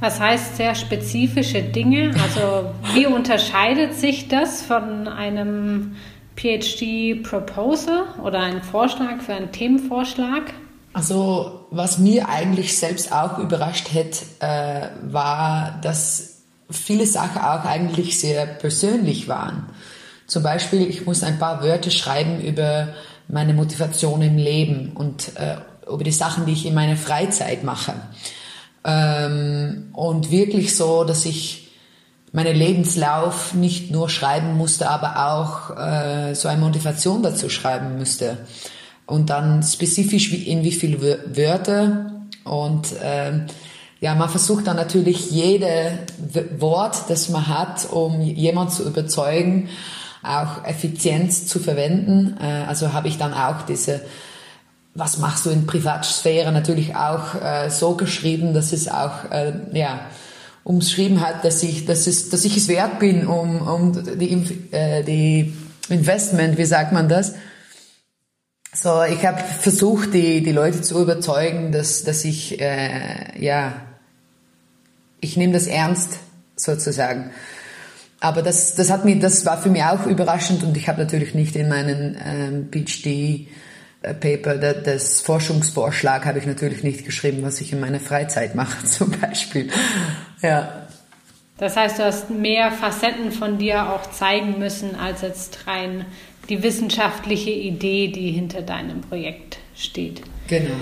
Was 0.00 0.20
heißt 0.20 0.58
sehr 0.58 0.74
spezifische 0.74 1.62
Dinge? 1.62 2.10
Also 2.22 2.70
wie 2.92 3.06
unterscheidet 3.14 3.94
sich 3.94 4.28
das 4.28 4.60
von 4.60 5.08
einem 5.08 5.96
PhD-Proposal 6.36 8.04
oder 8.22 8.40
einem 8.40 8.60
Vorschlag 8.60 9.22
für 9.22 9.32
einen 9.32 9.52
Themenvorschlag? 9.52 10.52
Also 10.92 11.66
was 11.70 11.98
mir 11.98 12.28
eigentlich 12.28 12.76
selbst 12.76 13.12
auch 13.12 13.38
überrascht 13.38 13.88
hat, 13.94 14.22
äh, 14.40 14.88
war, 15.10 15.78
dass 15.82 16.42
viele 16.70 17.06
Sachen 17.06 17.40
auch 17.40 17.64
eigentlich 17.64 18.20
sehr 18.20 18.46
persönlich 18.46 19.28
waren. 19.28 19.70
Zum 20.26 20.42
Beispiel, 20.42 20.88
ich 20.88 21.06
muss 21.06 21.22
ein 21.22 21.38
paar 21.38 21.62
Wörter 21.62 21.90
schreiben 21.90 22.40
über 22.40 22.88
meine 23.28 23.54
Motivation 23.54 24.22
im 24.22 24.36
Leben 24.36 24.92
und 24.94 25.36
äh, 25.36 25.56
über 25.90 26.04
die 26.04 26.12
Sachen, 26.12 26.46
die 26.46 26.52
ich 26.52 26.66
in 26.66 26.74
meiner 26.74 26.96
Freizeit 26.96 27.64
mache. 27.64 27.94
Ähm, 28.84 29.90
und 29.92 30.30
wirklich 30.30 30.76
so, 30.76 31.04
dass 31.04 31.24
ich 31.24 31.72
meinen 32.32 32.56
Lebenslauf 32.56 33.54
nicht 33.54 33.90
nur 33.90 34.08
schreiben 34.08 34.56
musste, 34.56 34.88
aber 34.88 35.32
auch 35.32 35.76
äh, 35.76 36.34
so 36.34 36.48
eine 36.48 36.60
Motivation 36.60 37.22
dazu 37.22 37.48
schreiben 37.48 37.98
müsste. 37.98 38.38
Und 39.06 39.30
dann 39.30 39.62
spezifisch 39.62 40.32
wie, 40.32 40.44
in 40.44 40.62
wie 40.62 40.72
viele 40.72 41.20
Wörter 41.36 42.12
und 42.44 42.88
ähm, 43.02 43.46
ja, 44.00 44.14
man 44.16 44.28
versucht 44.28 44.66
dann 44.66 44.76
natürlich 44.76 45.30
jede 45.30 45.98
Wort, 46.58 47.04
das 47.08 47.28
man 47.28 47.46
hat, 47.46 47.88
um 47.90 48.20
jemand 48.20 48.72
zu 48.72 48.84
überzeugen, 48.84 49.68
auch 50.24 50.64
effizient 50.64 51.32
zu 51.32 51.60
verwenden. 51.60 52.36
Äh, 52.40 52.64
also 52.66 52.92
habe 52.92 53.08
ich 53.08 53.18
dann 53.18 53.32
auch 53.32 53.62
diese 53.62 54.00
was 54.94 55.18
machst 55.18 55.46
du 55.46 55.50
in 55.50 55.66
Privatsphäre 55.66 56.52
natürlich 56.52 56.94
auch 56.94 57.34
äh, 57.42 57.70
so 57.70 57.94
geschrieben, 57.94 58.52
dass 58.52 58.72
es 58.72 58.88
auch 58.88 59.30
äh, 59.30 59.52
ja 59.72 60.00
umschrieben 60.64 61.20
hat, 61.20 61.44
dass 61.44 61.62
ich 61.62 61.86
dass 61.86 62.06
es 62.06 62.28
dass 62.28 62.44
ich 62.44 62.56
es 62.56 62.68
wert 62.68 62.98
bin, 62.98 63.26
um 63.26 63.62
um 63.62 64.18
die 64.18 64.68
äh, 64.70 65.02
die 65.02 65.54
Investment, 65.88 66.58
wie 66.58 66.64
sagt 66.64 66.92
man 66.92 67.08
das? 67.08 67.34
So, 68.74 69.02
ich 69.02 69.24
habe 69.26 69.38
versucht, 69.38 70.14
die, 70.14 70.42
die 70.42 70.52
Leute 70.52 70.80
zu 70.80 71.00
überzeugen, 71.00 71.72
dass, 71.72 72.04
dass 72.04 72.24
ich, 72.24 72.60
äh, 72.60 73.38
ja, 73.38 73.74
ich 75.20 75.36
nehme 75.36 75.52
das 75.52 75.66
ernst, 75.66 76.18
sozusagen. 76.56 77.30
Aber 78.20 78.42
das, 78.42 78.74
das 78.74 78.90
hat 78.90 79.04
mir, 79.04 79.18
das 79.18 79.44
war 79.44 79.60
für 79.60 79.68
mich 79.68 79.82
auch 79.82 80.06
überraschend 80.06 80.62
und 80.62 80.76
ich 80.76 80.88
habe 80.88 81.02
natürlich 81.02 81.34
nicht 81.34 81.56
in 81.56 81.68
meinen 81.68 82.16
ähm, 82.24 82.68
PhD 82.70 83.48
äh, 84.02 84.14
Paper, 84.14 84.56
das 84.56 85.20
Forschungsvorschlag 85.20 86.24
habe 86.24 86.38
ich 86.38 86.46
natürlich 86.46 86.82
nicht 86.82 87.04
geschrieben, 87.04 87.42
was 87.42 87.60
ich 87.60 87.72
in 87.72 87.80
meiner 87.80 88.00
Freizeit 88.00 88.54
mache, 88.54 88.84
zum 88.86 89.10
Beispiel. 89.10 89.70
Ja. 90.40 90.86
Das 91.58 91.76
heißt, 91.76 91.98
du 91.98 92.04
hast 92.04 92.30
mehr 92.30 92.72
Facetten 92.72 93.32
von 93.32 93.58
dir 93.58 93.90
auch 93.90 94.10
zeigen 94.10 94.58
müssen, 94.58 94.96
als 94.96 95.20
jetzt 95.20 95.66
rein 95.66 96.06
die 96.52 96.62
wissenschaftliche 96.62 97.50
Idee, 97.50 98.08
die 98.08 98.30
hinter 98.30 98.60
deinem 98.60 99.00
Projekt 99.00 99.58
steht. 99.74 100.20
Genau. 100.48 100.74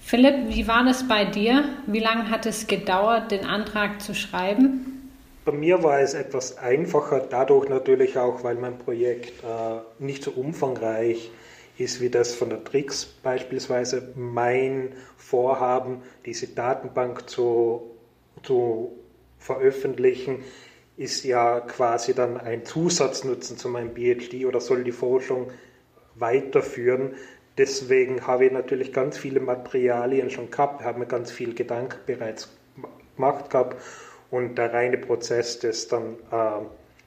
Philipp, 0.00 0.48
wie 0.48 0.66
war 0.66 0.84
das 0.84 1.06
bei 1.06 1.24
dir? 1.24 1.62
Wie 1.86 2.00
lange 2.00 2.28
hat 2.28 2.44
es 2.44 2.66
gedauert, 2.66 3.30
den 3.30 3.44
Antrag 3.44 4.02
zu 4.02 4.16
schreiben? 4.16 5.12
Bei 5.44 5.52
mir 5.52 5.84
war 5.84 6.00
es 6.00 6.14
etwas 6.14 6.58
einfacher, 6.58 7.20
dadurch 7.20 7.68
natürlich 7.68 8.18
auch, 8.18 8.42
weil 8.42 8.56
mein 8.56 8.78
Projekt 8.78 9.44
äh, 9.44 10.02
nicht 10.02 10.24
so 10.24 10.32
umfangreich 10.32 11.30
ist 11.78 12.00
wie 12.00 12.10
das 12.10 12.34
von 12.34 12.50
der 12.50 12.64
Trix 12.64 13.04
beispielsweise. 13.04 14.12
Mein 14.16 14.92
Vorhaben, 15.16 16.02
diese 16.26 16.48
Datenbank 16.48 17.30
zu, 17.30 17.92
zu 18.42 18.90
veröffentlichen, 19.38 20.42
ist 20.98 21.24
ja 21.24 21.60
quasi 21.60 22.12
dann 22.12 22.36
ein 22.36 22.64
Zusatznutzen 22.64 23.56
zu 23.56 23.68
meinem 23.68 23.94
PhD 23.94 24.44
oder 24.44 24.60
soll 24.60 24.82
die 24.82 24.92
Forschung 24.92 25.50
weiterführen. 26.16 27.14
Deswegen 27.56 28.26
habe 28.26 28.46
ich 28.46 28.52
natürlich 28.52 28.92
ganz 28.92 29.16
viele 29.16 29.40
Materialien 29.40 30.28
schon 30.28 30.50
gehabt, 30.50 30.82
habe 30.82 30.98
mir 30.98 31.06
ganz 31.06 31.30
viel 31.30 31.54
Gedanken 31.54 31.98
bereits 32.04 32.48
gemacht 33.16 33.48
gehabt 33.50 33.76
und 34.30 34.58
der 34.58 34.72
reine 34.74 34.98
Prozess, 34.98 35.60
das 35.60 35.88
dann 35.88 36.16
äh, 36.32 36.64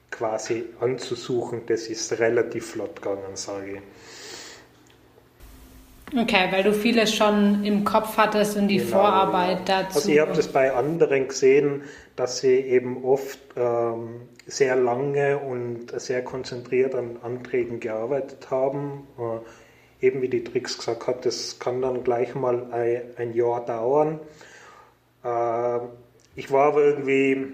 quasi 0.10 0.66
anzusuchen, 0.80 1.66
das 1.68 1.88
ist 1.88 2.18
relativ 2.20 2.72
flott 2.72 3.02
gegangen, 3.02 3.36
sage 3.36 3.74
ich. 3.74 3.82
Okay, 6.18 6.50
weil 6.52 6.64
du 6.64 6.74
vieles 6.74 7.14
schon 7.14 7.64
im 7.64 7.86
Kopf 7.86 8.18
hattest 8.18 8.58
und 8.58 8.68
die 8.68 8.80
genau, 8.80 8.98
Vorarbeit 8.98 9.70
ja. 9.70 9.84
dazu. 9.84 10.00
Also 10.00 10.12
ich 10.12 10.20
habe 10.20 10.34
das 10.34 10.50
bei 10.50 10.74
anderen 10.74 11.30
gesehen, 11.30 11.84
dass 12.16 12.40
sie 12.40 12.56
eben 12.56 13.04
oft 13.04 13.40
ähm, 13.56 14.22
sehr 14.46 14.76
lange 14.76 15.40
und 15.40 16.00
sehr 16.00 16.24
konzentriert 16.24 16.96
an 16.96 17.18
Anträgen 17.22 17.80
gearbeitet 17.80 18.50
haben. 18.52 19.08
Äh, 19.18 20.06
eben 20.06 20.22
wie 20.22 20.30
die 20.30 20.44
Tricks 20.44 20.78
gesagt 20.78 21.08
hat, 21.08 21.26
das 21.26 21.60
kann 21.60 21.82
dann 21.82 22.04
gleich 22.04 22.36
mal 22.36 22.72
ein, 22.72 23.02
ein 23.18 23.34
Jahr 23.34 23.66
dauern. 23.66 24.20
Äh, 25.24 25.80
ich 26.36 26.52
war 26.52 26.68
aber 26.68 26.84
irgendwie, 26.84 27.54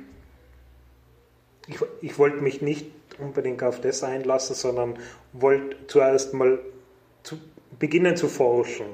ich, 1.67 1.77
ich 2.01 2.17
wollte 2.17 2.37
mich 2.37 2.61
nicht 2.61 2.91
unbedingt 3.19 3.63
auf 3.63 3.81
das 3.81 4.03
einlassen, 4.03 4.55
sondern 4.55 4.97
wollte 5.33 5.75
zuerst 5.87 6.33
mal 6.33 6.59
zu, 7.23 7.37
beginnen 7.79 8.15
zu 8.15 8.27
forschen. 8.27 8.85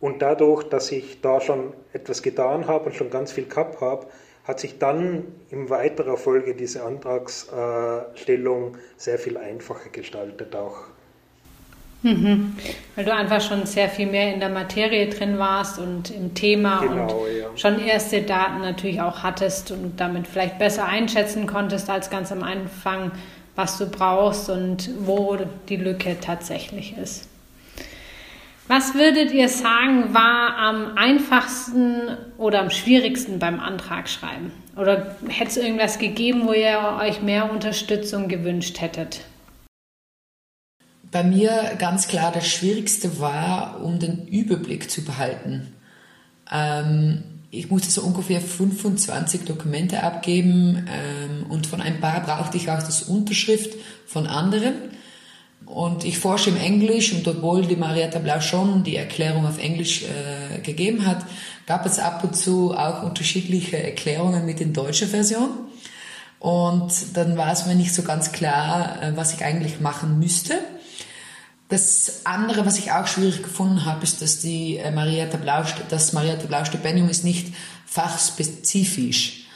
Und 0.00 0.20
dadurch, 0.20 0.64
dass 0.64 0.92
ich 0.92 1.20
da 1.22 1.40
schon 1.40 1.72
etwas 1.92 2.22
getan 2.22 2.68
habe 2.68 2.86
und 2.86 2.94
schon 2.94 3.10
ganz 3.10 3.32
viel 3.32 3.46
gehabt 3.46 3.80
habe, 3.80 4.06
hat 4.46 4.60
sich 4.60 4.78
dann 4.78 5.24
in 5.50 5.70
weiterer 5.70 6.16
Folge 6.16 6.54
diese 6.54 6.84
Antragsstellung 6.84 8.76
sehr 8.96 9.18
viel 9.18 9.36
einfacher 9.36 9.90
gestaltet 9.90 10.54
auch. 10.54 10.84
Mhm. 12.02 12.56
Weil 12.94 13.04
du 13.04 13.12
einfach 13.12 13.40
schon 13.40 13.66
sehr 13.66 13.88
viel 13.88 14.06
mehr 14.06 14.32
in 14.32 14.38
der 14.38 14.50
Materie 14.50 15.08
drin 15.08 15.38
warst 15.38 15.80
und 15.80 16.10
im 16.10 16.34
Thema 16.34 16.80
genau, 16.80 17.24
und 17.24 17.36
ja. 17.36 17.48
schon 17.56 17.80
erste 17.80 18.22
Daten 18.22 18.60
natürlich 18.60 19.00
auch 19.00 19.24
hattest 19.24 19.72
und 19.72 19.98
damit 19.98 20.28
vielleicht 20.28 20.58
besser 20.58 20.86
einschätzen 20.86 21.46
konntest 21.46 21.90
als 21.90 22.08
ganz 22.08 22.30
am 22.30 22.44
Anfang, 22.44 23.10
was 23.56 23.78
du 23.78 23.86
brauchst 23.86 24.48
und 24.50 24.90
wo 25.00 25.36
die 25.68 25.76
Lücke 25.76 26.18
tatsächlich 26.20 26.96
ist. 26.96 27.28
Was 28.68 28.94
würdet 28.94 29.32
ihr 29.32 29.48
sagen, 29.48 30.12
war 30.12 30.56
am 30.56 30.96
einfachsten 30.96 32.16
oder 32.36 32.60
am 32.60 32.70
schwierigsten 32.70 33.38
beim 33.38 33.60
Antrag 33.60 34.08
schreiben? 34.08 34.50
Oder 34.76 35.16
hätte 35.28 35.50
es 35.50 35.56
irgendwas 35.56 35.98
gegeben, 35.98 36.46
wo 36.46 36.52
ihr 36.52 36.98
euch 37.00 37.22
mehr 37.22 37.50
Unterstützung 37.50 38.26
gewünscht 38.26 38.80
hättet? 38.80 39.20
Bei 41.12 41.22
mir 41.22 41.76
ganz 41.78 42.08
klar 42.08 42.32
das 42.32 42.48
Schwierigste 42.48 43.20
war, 43.20 43.80
um 43.82 44.00
den 44.00 44.26
Überblick 44.26 44.90
zu 44.90 45.04
behalten. 45.04 45.72
Ähm, 46.50 47.22
ich 47.52 47.70
musste 47.70 47.90
so 47.90 48.02
ungefähr 48.02 48.40
25 48.40 49.44
Dokumente 49.44 50.02
abgeben 50.02 50.88
ähm, 50.90 51.46
und 51.48 51.68
von 51.68 51.80
ein 51.80 52.00
paar 52.00 52.20
brauchte 52.20 52.56
ich 52.56 52.68
auch 52.68 52.82
das 52.82 53.04
Unterschrift 53.04 53.76
von 54.06 54.26
anderen. 54.26 54.74
Und 55.66 56.04
ich 56.04 56.18
forsche 56.18 56.50
im 56.50 56.56
Englisch 56.56 57.12
und 57.12 57.26
obwohl 57.26 57.66
die 57.66 57.76
Marietta 57.76 58.20
Blau 58.20 58.40
schon 58.40 58.84
die 58.84 58.96
Erklärung 58.96 59.46
auf 59.46 59.58
Englisch 59.58 60.04
äh, 60.04 60.60
gegeben 60.60 61.04
hat, 61.04 61.26
gab 61.66 61.84
es 61.84 61.98
ab 61.98 62.22
und 62.22 62.36
zu 62.36 62.72
auch 62.72 63.02
unterschiedliche 63.02 63.82
Erklärungen 63.82 64.46
mit 64.46 64.60
den 64.60 64.72
deutschen 64.72 65.08
Version. 65.08 65.50
Und 66.38 66.92
dann 67.14 67.36
war 67.36 67.52
es 67.52 67.66
mir 67.66 67.74
nicht 67.74 67.92
so 67.92 68.02
ganz 68.02 68.30
klar, 68.30 69.02
äh, 69.02 69.16
was 69.16 69.34
ich 69.34 69.44
eigentlich 69.44 69.80
machen 69.80 70.20
müsste. 70.20 70.54
Das 71.68 72.20
andere, 72.24 72.64
was 72.64 72.78
ich 72.78 72.92
auch 72.92 73.08
schwierig 73.08 73.42
gefunden 73.42 73.84
habe, 73.84 74.04
ist, 74.04 74.22
dass 74.22 74.38
die 74.38 74.76
äh, 74.76 74.92
Marietta 74.92 75.36
Blau, 75.36 75.64
das 75.88 76.12
Marietta 76.12 76.46
Blau 76.46 76.64
Stipendium 76.64 77.08
ist 77.08 77.24
nicht 77.24 77.52
fachspezifisch. 77.86 79.46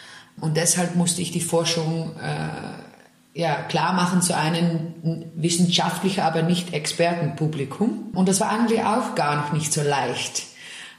Und 0.41 0.57
deshalb 0.57 0.97
musste 0.97 1.23
ich 1.23 1.31
die 1.31 1.41
Forschung 1.41 2.17
äh, 2.17 2.90
ja, 3.33 3.63
klar 3.63 3.93
machen 3.93 4.23
zu 4.23 4.37
einem 4.37 5.31
wissenschaftlichen, 5.37 6.23
aber 6.23 6.43
nicht 6.43 6.73
Expertenpublikum. 6.73 8.11
Und 8.15 8.29
das 8.29 8.41
war 8.41 8.51
eigentlich 8.51 8.83
auch 8.83 9.15
gar 9.15 9.37
noch 9.37 9.53
nicht 9.53 9.73
so 9.73 9.83
leicht, 9.83 10.47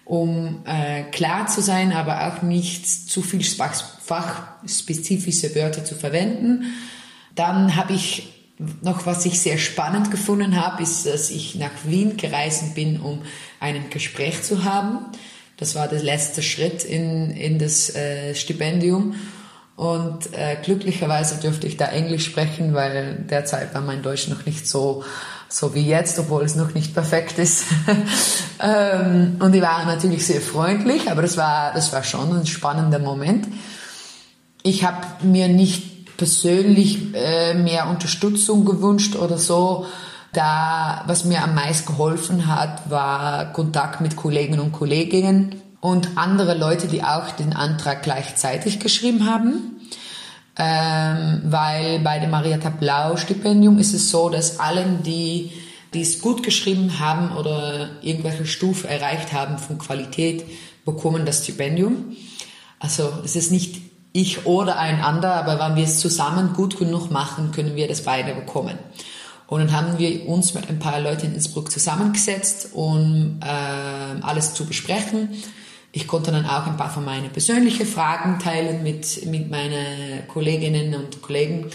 um 0.06 0.63
äh, 0.65 1.04
klar 1.04 1.48
zu 1.48 1.62
sein, 1.62 1.91
aber 1.91 2.28
auch 2.28 2.41
nicht 2.41 2.88
zu 2.88 3.22
viel 3.22 3.44
fachspezifische 3.44 5.54
Wörter 5.56 5.84
zu 5.84 5.96
verwenden. 5.96 6.74
Dann 7.36 7.76
habe 7.76 7.91
ich 7.94 8.32
noch, 8.82 9.06
was 9.06 9.26
ich 9.26 9.39
sehr 9.39 9.58
spannend 9.58 10.12
gefunden 10.12 10.56
habe, 10.56 10.84
ist, 10.84 11.06
dass 11.06 11.32
ich 11.32 11.56
nach 11.56 11.72
Wien 11.86 12.17
gereist 12.17 12.76
bin, 12.76 13.00
um 13.00 13.24
ein 13.60 13.89
Gespräch 13.89 14.44
zu 14.44 14.63
haben. 14.63 15.06
Das 15.58 15.76
war 15.76 15.88
der 15.88 16.02
letzte 16.02 16.41
Schritt 16.41 16.84
in, 16.84 17.32
in 17.32 17.60
das 17.60 17.96
äh, 17.96 18.36
Stipendium. 18.36 19.15
Und 19.82 20.32
äh, 20.34 20.58
glücklicherweise 20.62 21.39
dürfte 21.39 21.65
ich 21.65 21.76
da 21.76 21.86
Englisch 21.86 22.26
sprechen, 22.26 22.76
weil 22.76 23.26
derzeit 23.28 23.74
war 23.74 23.82
mein 23.82 24.04
Deutsch 24.04 24.28
noch 24.28 24.46
nicht 24.46 24.67
so, 24.67 25.04
so 25.50 25.74
wie 25.74 25.88
jetzt, 25.88 26.20
obwohl 26.20 26.44
es 26.44 26.56
noch 26.56 26.76
nicht 26.76 26.94
perfekt 26.94 27.39
ist. 27.39 27.63
ähm, 28.62 29.38
und 29.39 29.54
die 29.54 29.62
waren 29.63 29.88
natürlich 29.88 30.24
sehr 30.28 30.39
freundlich, 30.39 31.10
aber 31.10 31.24
das 31.24 31.36
war, 31.36 31.74
das 31.74 31.91
war 31.94 32.04
schon 32.04 32.32
ein 32.32 32.46
spannender 32.46 33.00
Moment. 33.00 33.48
Ich 34.62 34.84
habe 34.84 35.04
mir 35.24 35.48
nicht 35.48 36.15
persönlich 36.15 37.15
äh, 37.15 37.56
mehr 37.56 37.89
Unterstützung 37.89 38.65
gewünscht 38.65 39.15
oder 39.15 39.39
so. 39.39 39.88
Da, 40.32 41.06
was 41.08 41.26
mir 41.26 41.44
am 41.44 41.56
meisten 41.56 41.88
geholfen 41.88 42.46
hat, 42.46 42.88
war 42.91 43.52
Kontakt 43.52 44.00
mit 44.00 44.15
Kollegen 44.15 44.60
und 44.60 44.74
Kolleginnen 44.74 45.61
und 45.82 46.15
andere 46.15 46.56
Leute, 46.56 46.88
die 46.88 47.04
auch 47.04 47.32
den 47.32 47.54
Antrag 47.54 48.04
gleichzeitig 48.04 48.80
geschrieben 48.80 49.30
haben. 49.30 49.82
Ähm, 50.58 51.41
weil 51.46 52.00
bei 52.00 52.20
dem 52.20 52.30
Marietta 52.30 52.70
Blau 52.70 53.17
Stipendium 53.17 53.80
ist 53.80 53.94
es 53.94 54.12
so, 54.12 54.30
dass 54.30 54.60
allen, 54.60 55.02
die, 55.02 55.52
die 55.94 56.02
es 56.02 56.22
gut 56.22 56.44
geschrieben 56.44 57.00
haben 57.00 57.36
oder 57.36 57.89
irgendwelche 58.02 58.46
Stufe 58.46 58.88
erreicht 58.88 59.34
haben 59.34 59.58
von 59.58 59.80
Qualität, 59.80 60.46
bekommen 60.86 61.26
das 61.26 61.44
Stipendium. 61.44 62.15
Also 62.80 63.12
es 63.24 63.36
ist 63.36 63.52
nicht 63.52 63.82
ich 64.13 64.46
oder 64.46 64.78
ein 64.78 65.02
anderer, 65.02 65.36
aber 65.36 65.58
wenn 65.58 65.78
wir 65.78 65.86
es 65.86 66.00
zusammen 66.00 66.54
gut 66.54 66.78
genug 66.78 67.10
machen, 67.12 67.52
können 67.54 67.76
wir 67.76 67.88
das 67.88 68.04
beide 68.04 68.36
bekommen. 68.36 68.78
Und 69.48 69.62
dann 69.62 69.72
haben 69.72 69.98
wir 69.98 70.28
uns 70.28 70.54
mit 70.54 70.70
ein 70.70 70.80
paar 70.80 71.00
Leuten 71.00 71.28
in 71.28 71.36
Innsbruck 71.36 71.72
zusammengesetzt, 71.72 72.70
um 72.74 73.39
äh, 73.41 74.22
alles 74.22 74.54
zu 74.54 74.65
besprechen 74.65 75.30
ich 75.92 76.08
konnte 76.08 76.32
dann 76.32 76.46
auch 76.46 76.68
ein 76.68 76.78
paar 76.78 76.90
von 76.90 77.04
meinen 77.04 77.32
persönlichen 77.32 77.86
Fragen 77.86 78.40
teilen 78.40 78.84
mit, 78.84 79.26
mit 79.26 79.50
meinen 79.50 80.28
Kolleginnen 80.28 80.96
und 80.96 81.22
Kollegen. 81.22 81.70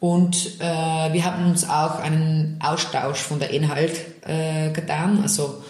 Und 0.00 0.58
äh, 0.58 1.12
wir 1.12 1.24
haben 1.24 1.46
uns 1.50 1.68
auch 1.68 2.00
einen 2.00 2.58
Austausch 2.62 3.18
von 3.18 3.38
der 3.38 3.50
Inhalt 3.50 4.00
äh, 4.26 4.70
getan. 4.70 5.20
Also 5.22 5.62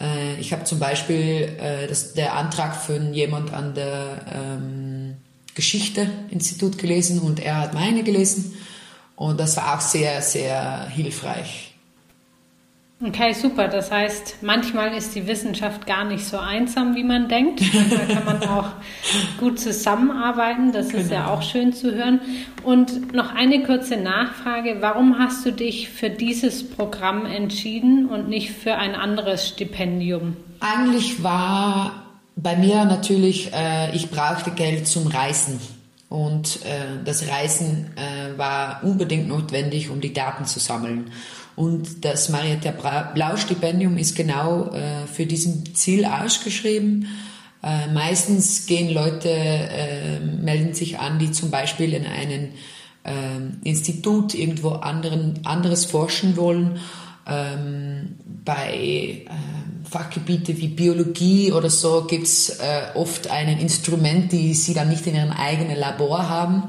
äh, 0.00 0.40
ich 0.40 0.52
habe 0.52 0.64
zum 0.64 0.78
Beispiel 0.78 1.56
äh, 1.60 1.86
das, 1.86 2.14
der 2.14 2.34
Antrag 2.34 2.74
von 2.74 3.12
jemand 3.12 3.52
an 3.52 3.74
der 3.74 4.20
ähm, 4.32 5.16
Geschichte-Institut 5.54 6.78
gelesen 6.78 7.20
und 7.20 7.40
er 7.40 7.60
hat 7.60 7.74
meine 7.74 8.02
gelesen. 8.02 8.56
Und 9.16 9.38
das 9.38 9.56
war 9.56 9.76
auch 9.76 9.80
sehr, 9.80 10.22
sehr 10.22 10.88
hilfreich. 10.88 11.74
Okay, 13.00 13.32
super. 13.32 13.68
Das 13.68 13.92
heißt, 13.92 14.38
manchmal 14.42 14.92
ist 14.92 15.14
die 15.14 15.28
Wissenschaft 15.28 15.86
gar 15.86 16.04
nicht 16.04 16.24
so 16.24 16.36
einsam, 16.36 16.96
wie 16.96 17.04
man 17.04 17.28
denkt. 17.28 17.60
Da 17.62 18.12
kann 18.12 18.24
man 18.24 18.42
auch 18.48 18.70
gut 19.38 19.60
zusammenarbeiten. 19.60 20.72
Das 20.72 20.88
genau. 20.88 21.02
ist 21.02 21.10
ja 21.12 21.20
genau. 21.20 21.34
auch 21.34 21.42
schön 21.42 21.72
zu 21.72 21.94
hören. 21.94 22.20
Und 22.64 23.14
noch 23.14 23.32
eine 23.32 23.62
kurze 23.62 23.96
Nachfrage. 23.98 24.78
Warum 24.80 25.16
hast 25.16 25.46
du 25.46 25.52
dich 25.52 25.90
für 25.90 26.10
dieses 26.10 26.68
Programm 26.68 27.24
entschieden 27.24 28.06
und 28.06 28.28
nicht 28.28 28.50
für 28.50 28.74
ein 28.74 28.96
anderes 28.96 29.46
Stipendium? 29.46 30.36
Eigentlich 30.58 31.22
war 31.22 32.02
bei 32.34 32.56
mir 32.56 32.84
natürlich, 32.84 33.52
äh, 33.52 33.94
ich 33.94 34.10
brauchte 34.10 34.50
Geld 34.50 34.88
zum 34.88 35.06
Reisen. 35.06 35.60
Und 36.08 36.64
äh, 36.64 37.04
das 37.04 37.28
Reisen 37.28 37.92
äh, 37.96 38.36
war 38.38 38.80
unbedingt 38.82 39.28
notwendig, 39.28 39.90
um 39.90 40.00
die 40.00 40.12
Daten 40.12 40.46
zu 40.46 40.58
sammeln. 40.58 41.12
Und 41.58 42.04
das 42.04 42.28
Marietta 42.28 42.70
Blau 43.14 43.36
Stipendium 43.36 43.98
ist 43.98 44.14
genau 44.14 44.70
äh, 44.70 45.08
für 45.12 45.26
diesen 45.26 45.74
Ziel 45.74 46.04
ausgeschrieben. 46.04 47.08
Äh, 47.64 47.88
meistens 47.92 48.66
gehen 48.66 48.94
Leute, 48.94 49.28
äh, 49.28 50.20
melden 50.20 50.72
sich 50.72 51.00
an, 51.00 51.18
die 51.18 51.32
zum 51.32 51.50
Beispiel 51.50 51.94
in 51.94 52.06
einem 52.06 52.50
äh, 53.02 53.68
Institut 53.68 54.34
irgendwo 54.34 54.68
anderen, 54.68 55.44
anderes 55.44 55.84
forschen 55.84 56.36
wollen. 56.36 56.78
Ähm, 57.26 58.14
bei 58.44 59.24
äh, 59.26 59.88
Fachgebiete 59.90 60.56
wie 60.58 60.68
Biologie 60.68 61.50
oder 61.50 61.70
so 61.70 62.04
gibt's 62.04 62.50
äh, 62.50 62.82
oft 62.94 63.32
ein 63.32 63.58
Instrument, 63.58 64.30
die 64.30 64.54
sie 64.54 64.74
dann 64.74 64.90
nicht 64.90 65.08
in 65.08 65.16
ihrem 65.16 65.32
eigenen 65.32 65.76
Labor 65.76 66.28
haben. 66.28 66.68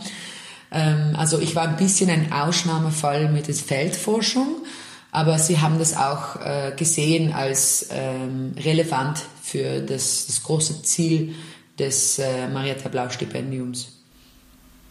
Ähm, 0.71 1.15
also 1.17 1.39
ich 1.39 1.55
war 1.55 1.67
ein 1.67 1.77
bisschen 1.77 2.09
ein 2.09 2.31
Ausnahmefall 2.31 3.29
mit 3.29 3.47
der 3.47 3.55
Feldforschung, 3.55 4.47
aber 5.11 5.39
sie 5.39 5.59
haben 5.59 5.79
das 5.79 5.95
auch 5.97 6.35
äh, 6.37 6.71
gesehen 6.75 7.33
als 7.33 7.89
ähm, 7.91 8.53
relevant 8.57 9.19
für 9.41 9.79
das, 9.79 10.27
das 10.27 10.43
große 10.43 10.83
Ziel 10.83 11.35
des 11.79 12.19
äh, 12.19 12.47
Marietta 12.47 12.89
Blau 12.89 13.09
Stipendiums. 13.09 13.99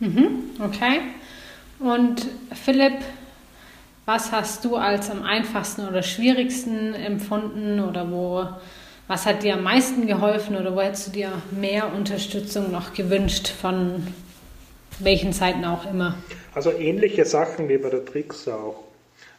Mhm, 0.01 0.51
okay. 0.61 1.01
Und 1.79 2.27
Philipp, 2.53 2.99
was 4.07 4.33
hast 4.33 4.65
du 4.65 4.77
als 4.77 5.11
am 5.11 5.23
einfachsten 5.23 5.87
oder 5.87 6.03
schwierigsten 6.03 6.95
empfunden 6.95 7.79
oder 7.81 8.11
wo, 8.11 8.49
was 9.07 9.27
hat 9.27 9.43
dir 9.43 9.55
am 9.55 9.63
meisten 9.63 10.07
geholfen 10.07 10.57
oder 10.57 10.75
wo 10.75 10.81
hättest 10.81 11.09
du 11.09 11.11
dir 11.13 11.31
mehr 11.53 11.93
Unterstützung 11.93 12.73
noch 12.73 12.95
gewünscht 12.95 13.49
von 13.49 14.07
welchen 15.01 15.33
Seiten 15.33 15.65
auch 15.65 15.89
immer? 15.91 16.17
Also 16.55 16.73
ähnliche 16.73 17.25
Sachen 17.25 17.69
wie 17.69 17.79
bei 17.79 17.91
der 17.91 18.05
Tricks 18.05 18.49
auch. 18.49 18.85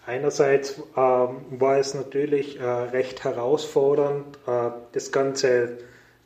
Einerseits 0.06 0.78
ähm, 0.98 1.38
war 1.52 1.78
es 1.78 1.94
natürlich 1.94 2.60
äh, 2.60 2.64
recht 2.64 3.24
herausfordernd, 3.24 4.38
äh, 4.48 4.72
das 4.94 5.12
ganze 5.12 5.78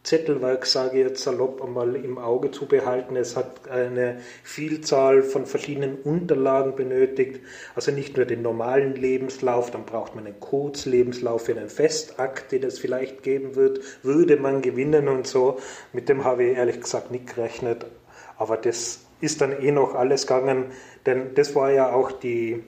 Zettelwerk, 0.03 0.65
sage 0.65 0.99
ich 0.99 1.07
jetzt 1.07 1.23
salopp, 1.23 1.61
einmal 1.61 1.95
im 1.95 2.17
Auge 2.17 2.51
zu 2.51 2.65
behalten. 2.65 3.15
Es 3.15 3.37
hat 3.37 3.69
eine 3.69 4.19
Vielzahl 4.43 5.23
von 5.23 5.45
verschiedenen 5.45 5.95
Unterlagen 5.95 6.75
benötigt. 6.75 7.39
Also 7.73 7.91
nicht 7.91 8.17
nur 8.17 8.25
den 8.25 8.41
normalen 8.41 8.95
Lebenslauf, 8.95 9.71
dann 9.71 9.85
braucht 9.85 10.15
man 10.15 10.27
einen 10.27 10.39
Kurzlebenslauf 10.39 11.45
für 11.45 11.55
einen 11.55 11.69
Festakt, 11.69 12.51
den 12.51 12.63
es 12.63 12.79
vielleicht 12.79 13.23
geben 13.23 13.55
wird, 13.55 13.79
würde 14.03 14.37
man 14.37 14.61
gewinnen 14.61 15.07
und 15.07 15.25
so. 15.25 15.59
Mit 15.93 16.09
dem 16.09 16.25
habe 16.25 16.43
ich 16.43 16.57
ehrlich 16.57 16.81
gesagt 16.81 17.11
nicht 17.11 17.35
gerechnet. 17.35 17.85
Aber 18.37 18.57
das 18.57 19.05
ist 19.23 19.39
dann 19.39 19.53
eh 19.61 19.71
noch 19.71 19.95
alles 19.95 20.27
gegangen, 20.27 20.65
denn 21.05 21.33
das 21.33 21.55
war 21.55 21.71
ja 21.71 21.93
auch 21.93 22.11
die, 22.11 22.61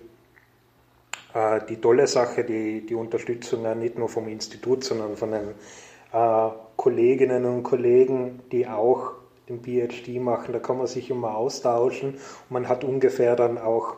äh, 1.33 1.59
die 1.67 1.81
tolle 1.81 2.07
Sache, 2.07 2.45
die, 2.45 2.85
die 2.85 2.95
Unterstützung 2.95 3.77
nicht 3.77 3.97
nur 3.97 4.07
vom 4.07 4.29
Institut, 4.29 4.85
sondern 4.85 5.17
von 5.17 5.31
den 5.31 5.49
äh, 6.13 6.49
Kolleginnen 6.77 7.43
und 7.45 7.63
Kollegen, 7.63 8.41
die 8.53 8.67
auch 8.67 9.11
den 9.49 9.61
PhD 9.61 10.19
machen. 10.21 10.53
Da 10.53 10.59
kann 10.59 10.77
man 10.77 10.87
sich 10.87 11.09
immer 11.09 11.35
austauschen 11.35 12.13
und 12.13 12.51
man 12.51 12.69
hat 12.69 12.85
ungefähr 12.85 13.35
dann 13.35 13.57
auch 13.57 13.95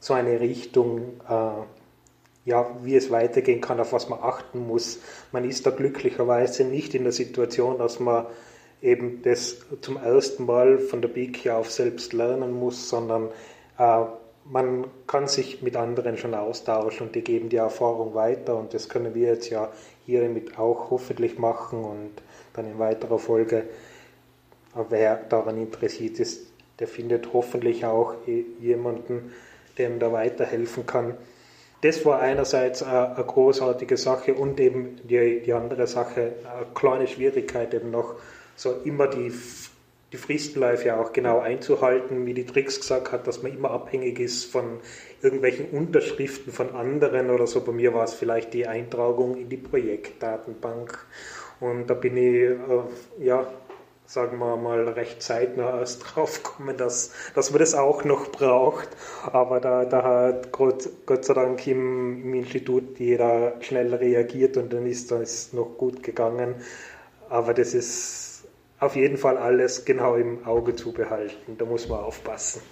so 0.00 0.14
eine 0.14 0.40
Richtung, 0.40 1.20
äh, 1.28 1.62
ja, 2.44 2.66
wie 2.82 2.96
es 2.96 3.12
weitergehen 3.12 3.60
kann, 3.60 3.78
auf 3.78 3.92
was 3.92 4.08
man 4.08 4.18
achten 4.20 4.66
muss. 4.66 4.98
Man 5.30 5.48
ist 5.48 5.64
da 5.64 5.70
glücklicherweise 5.70 6.64
nicht 6.64 6.94
in 6.94 7.04
der 7.04 7.12
Situation, 7.12 7.78
dass 7.78 8.00
man 8.00 8.26
eben 8.84 9.22
das 9.22 9.64
zum 9.80 9.96
ersten 9.96 10.44
Mal 10.44 10.78
von 10.78 11.00
der 11.00 11.08
Pike 11.08 11.54
auf 11.54 11.70
selbst 11.70 12.12
lernen 12.12 12.52
muss, 12.52 12.88
sondern 12.88 13.30
äh, 13.78 14.04
man 14.44 14.86
kann 15.06 15.26
sich 15.26 15.62
mit 15.62 15.74
anderen 15.74 16.18
schon 16.18 16.34
austauschen 16.34 17.06
und 17.06 17.14
die 17.14 17.22
geben 17.22 17.48
die 17.48 17.56
Erfahrung 17.56 18.14
weiter 18.14 18.56
und 18.56 18.74
das 18.74 18.90
können 18.90 19.14
wir 19.14 19.28
jetzt 19.28 19.48
ja 19.48 19.72
hiermit 20.04 20.58
auch 20.58 20.90
hoffentlich 20.90 21.38
machen 21.38 21.82
und 21.82 22.10
dann 22.52 22.66
in 22.66 22.78
weiterer 22.78 23.18
Folge, 23.18 23.64
wer 24.90 25.16
daran 25.16 25.56
interessiert 25.56 26.20
ist, 26.20 26.46
der 26.78 26.86
findet 26.86 27.32
hoffentlich 27.32 27.86
auch 27.86 28.14
jemanden, 28.60 29.32
dem 29.78 29.98
da 29.98 30.12
weiterhelfen 30.12 30.84
kann. 30.84 31.14
Das 31.80 32.04
war 32.04 32.20
einerseits 32.20 32.82
eine 32.82 33.24
großartige 33.26 33.96
Sache 33.96 34.34
und 34.34 34.60
eben 34.60 34.96
die, 35.04 35.40
die 35.40 35.52
andere 35.54 35.86
Sache, 35.86 36.32
eine 36.44 36.66
kleine 36.74 37.06
Schwierigkeit 37.06 37.72
eben 37.72 37.90
noch, 37.90 38.16
so 38.56 38.80
immer 38.84 39.08
die, 39.08 39.32
die 40.12 40.16
Fristenläufe 40.16 40.86
ja 40.86 41.00
auch 41.00 41.12
genau 41.12 41.40
einzuhalten, 41.40 42.26
wie 42.26 42.34
die 42.34 42.46
Tricks 42.46 42.80
gesagt 42.80 43.12
hat, 43.12 43.26
dass 43.26 43.42
man 43.42 43.52
immer 43.52 43.70
abhängig 43.70 44.20
ist 44.20 44.44
von 44.44 44.80
irgendwelchen 45.22 45.70
Unterschriften 45.70 46.52
von 46.52 46.74
anderen 46.74 47.30
oder 47.30 47.46
so. 47.46 47.60
Bei 47.62 47.72
mir 47.72 47.94
war 47.94 48.04
es 48.04 48.14
vielleicht 48.14 48.54
die 48.54 48.66
Eintragung 48.66 49.36
in 49.36 49.48
die 49.48 49.56
Projektdatenbank 49.56 51.06
und 51.60 51.88
da 51.88 51.94
bin 51.94 52.16
ich, 52.16 52.42
äh, 52.42 52.56
ja, 53.18 53.46
sagen 54.06 54.38
wir 54.38 54.56
mal, 54.56 54.88
recht 54.88 55.22
zeitnah 55.22 55.80
erst 55.80 56.02
drauf 56.14 56.42
gekommen, 56.42 56.76
dass, 56.76 57.12
dass 57.34 57.50
man 57.50 57.60
das 57.60 57.74
auch 57.74 58.04
noch 58.04 58.30
braucht. 58.30 58.88
Aber 59.32 59.60
da, 59.60 59.84
da 59.84 60.02
hat 60.02 60.52
Gott, 60.52 60.88
Gott 61.06 61.24
sei 61.24 61.34
Dank 61.34 61.66
im, 61.66 62.22
im 62.22 62.34
Institut 62.34 62.98
jeder 62.98 63.54
schnell 63.60 63.94
reagiert 63.94 64.56
und 64.56 64.72
dann 64.72 64.86
ist 64.86 65.10
das 65.10 65.52
noch 65.52 65.76
gut 65.78 66.02
gegangen. 66.02 66.56
Aber 67.28 67.54
das 67.54 67.74
ist 67.74 68.33
auf 68.84 68.96
jeden 68.96 69.16
Fall 69.16 69.36
alles 69.36 69.84
genau 69.84 70.14
im 70.14 70.44
Auge 70.46 70.76
zu 70.76 70.92
behalten. 70.92 71.56
Da 71.58 71.64
muss 71.64 71.88
man 71.88 72.00
aufpassen. 72.00 72.62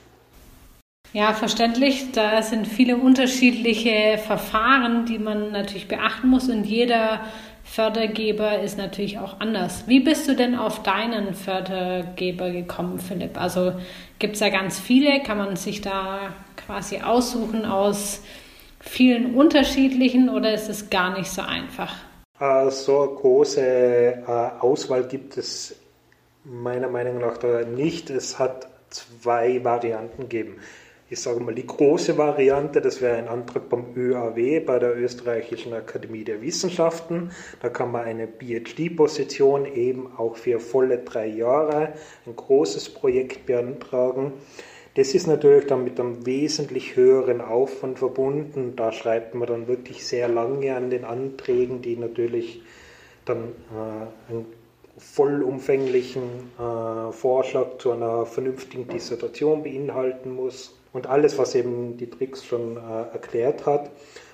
Ja, 1.13 1.35
verständlich. 1.35 2.13
Da 2.13 2.41
sind 2.43 2.67
viele 2.67 2.97
unterschiedliche 2.97 4.19
Verfahren, 4.19 5.05
die 5.05 5.19
man 5.19 5.53
natürlich 5.53 5.89
beachten 5.89 6.29
muss 6.29 6.49
und 6.49 6.65
jeder 6.65 7.21
Fördergeber 7.65 8.61
ist 8.61 8.79
natürlich 8.79 9.19
auch 9.19 9.41
anders. 9.41 9.85
Wie 9.87 10.01
bist 10.01 10.29
du 10.29 10.35
denn 10.35 10.55
auf 10.55 10.83
deinen 10.83 11.35
Fördergeber 11.35 12.51
gekommen, 12.51 12.99
Philipp? 12.99 13.41
Also 13.41 13.75
gibt 14.19 14.35
es 14.35 14.41
da 14.41 14.49
ganz 14.49 14.79
viele? 14.81 15.23
Kann 15.23 15.39
man 15.39 15.57
sich 15.57 15.81
da 15.81 16.35
quasi 16.57 16.99
aussuchen 16.99 17.65
aus 17.65 18.23
vielen 18.81 19.35
unterschiedlichen 19.35 20.29
oder 20.29 20.53
ist 20.53 20.69
es 20.69 20.91
gar 20.91 21.17
nicht 21.17 21.31
so 21.31 21.43
einfach? 21.43 21.95
Äh, 22.41 22.71
so 22.71 23.03
eine 23.03 23.13
große 23.13 23.61
äh, 23.61 24.23
Auswahl 24.61 25.05
gibt 25.05 25.37
es 25.37 25.77
meiner 26.45 26.89
Meinung 26.89 27.19
nach 27.19 27.39
da 27.39 27.63
nicht. 27.63 28.11
Es 28.11 28.39
hat 28.39 28.69
zwei 28.91 29.65
Varianten 29.65 30.23
gegeben. 30.23 30.57
Ich 31.09 31.21
sage 31.21 31.41
mal, 31.41 31.55
die 31.55 31.67
große 31.67 32.17
Variante, 32.17 32.81
das 32.81 33.03
wäre 33.03 33.19
ein 33.19 33.29
Antrag 33.29 33.69
beim 33.69 33.95
ÖAW, 33.95 34.61
bei 34.61 34.79
der 34.79 34.97
Österreichischen 34.97 35.75
Akademie 35.75 36.25
der 36.25 36.41
Wissenschaften. 36.41 37.33
Da 37.61 37.69
kann 37.69 37.93
man 37.93 38.05
eine 38.05 38.27
PhD-Position 38.27 39.67
eben 39.67 40.17
auch 40.17 40.37
für 40.37 40.59
volle 40.59 41.01
drei 41.01 41.27
Jahre, 41.27 41.93
ein 42.25 42.35
großes 42.35 42.95
Projekt 42.95 43.45
beantragen. 43.45 44.33
Das 44.95 45.15
ist 45.15 45.27
natürlich 45.27 45.67
dann 45.67 45.85
mit 45.85 46.01
einem 46.01 46.25
wesentlich 46.25 46.97
höheren 46.97 47.43
Aufwand 47.43 47.99
verbunden. 47.99 48.75
Da 48.77 48.91
schreibt 48.91 49.35
man 49.35 49.49
dann 49.49 49.69
wirklich 49.69 50.07
sehr 50.07 50.29
lange 50.29 50.75
an 50.75 50.89
den 50.89 51.05
Anträgen, 51.05 51.83
die 51.83 51.97
natürlich 51.97 52.63
dann 53.27 53.49
äh, 54.31 54.35
vollumfänglichen 54.99 56.23
äh, 56.59 57.13
Vorschlag 57.13 57.79
zu 57.79 57.93
einer 57.93 58.27
vernünftigen 58.27 58.89
Dissertation 58.89 59.63
beinhalten 59.63 60.35
muss 60.35 60.79
und 60.93 61.07
alles, 61.07 61.39
was 61.39 61.55
eben 61.55 61.97
die 61.97 62.11
Tricks 62.11 62.45
schon 62.45 62.77
äh, 62.77 63.13
erklärt 63.13 63.67
hat. 63.67 63.91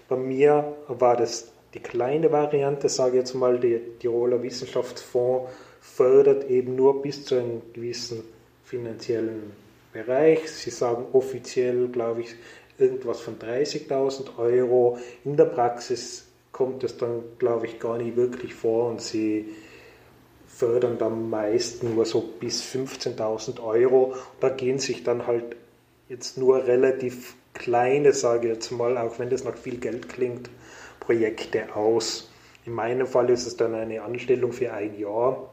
Bei 0.08 0.16
mir 0.16 0.76
war 0.88 1.16
das 1.16 1.52
die 1.74 1.80
kleine 1.80 2.32
Variante, 2.32 2.88
sage 2.88 3.10
ich 3.10 3.16
jetzt 3.18 3.34
mal, 3.34 3.58
der 3.58 3.80
Tiroler 3.98 4.42
Wissenschaftsfonds 4.42 5.50
fördert 5.80 6.48
eben 6.50 6.74
nur 6.76 7.02
bis 7.02 7.24
zu 7.24 7.36
einem 7.36 7.62
gewissen 7.72 8.22
finanziellen 8.64 9.52
Bereich. 9.92 10.50
Sie 10.50 10.70
sagen 10.70 11.06
offiziell, 11.12 11.88
glaube 11.88 12.22
ich, 12.22 12.34
irgendwas 12.78 13.20
von 13.20 13.38
30.000 13.38 14.38
Euro. 14.38 14.98
In 15.24 15.36
der 15.36 15.46
Praxis 15.46 16.26
kommt 16.52 16.84
es 16.84 16.96
dann, 16.96 17.22
glaube 17.38 17.66
ich, 17.66 17.78
gar 17.78 17.98
nicht 17.98 18.16
wirklich 18.16 18.54
vor 18.54 18.88
und 18.88 19.00
sie 19.00 19.54
fördern 20.58 20.98
dann 20.98 21.30
meist 21.30 21.84
nur 21.84 22.04
so 22.04 22.20
bis 22.20 22.62
15.000 22.62 23.62
Euro. 23.62 24.14
Da 24.40 24.48
gehen 24.48 24.80
sich 24.80 25.04
dann 25.04 25.28
halt 25.28 25.54
jetzt 26.08 26.36
nur 26.36 26.66
relativ 26.66 27.36
kleine, 27.54 28.12
sage 28.12 28.48
ich 28.48 28.54
jetzt 28.54 28.72
mal, 28.72 28.98
auch 28.98 29.20
wenn 29.20 29.30
das 29.30 29.44
noch 29.44 29.56
viel 29.56 29.78
Geld 29.78 30.08
klingt, 30.08 30.50
Projekte 30.98 31.76
aus. 31.76 32.28
In 32.66 32.72
meinem 32.72 33.06
Fall 33.06 33.30
ist 33.30 33.46
es 33.46 33.56
dann 33.56 33.74
eine 33.74 34.02
Anstellung 34.02 34.52
für 34.52 34.72
ein 34.72 34.98
Jahr, 34.98 35.48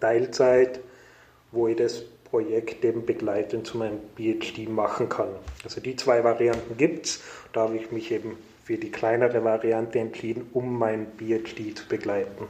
Teilzeit, 0.00 0.80
wo 1.50 1.68
ich 1.68 1.76
das 1.76 2.02
Projekt 2.24 2.84
eben 2.84 3.06
begleitend 3.06 3.66
zu 3.66 3.78
meinem 3.78 4.00
PhD 4.16 4.68
machen 4.68 5.08
kann. 5.08 5.28
Also 5.62 5.80
die 5.80 5.96
zwei 5.96 6.22
Varianten 6.22 6.76
gibt 6.76 7.06
es. 7.06 7.22
Da 7.54 7.62
habe 7.62 7.76
ich 7.76 7.90
mich 7.92 8.12
eben 8.12 8.36
für 8.62 8.76
die 8.76 8.90
kleinere 8.90 9.42
Variante 9.42 9.98
entschieden, 10.00 10.50
um 10.52 10.78
mein 10.78 11.06
PhD 11.16 11.76
zu 11.76 11.88
begleiten. 11.88 12.46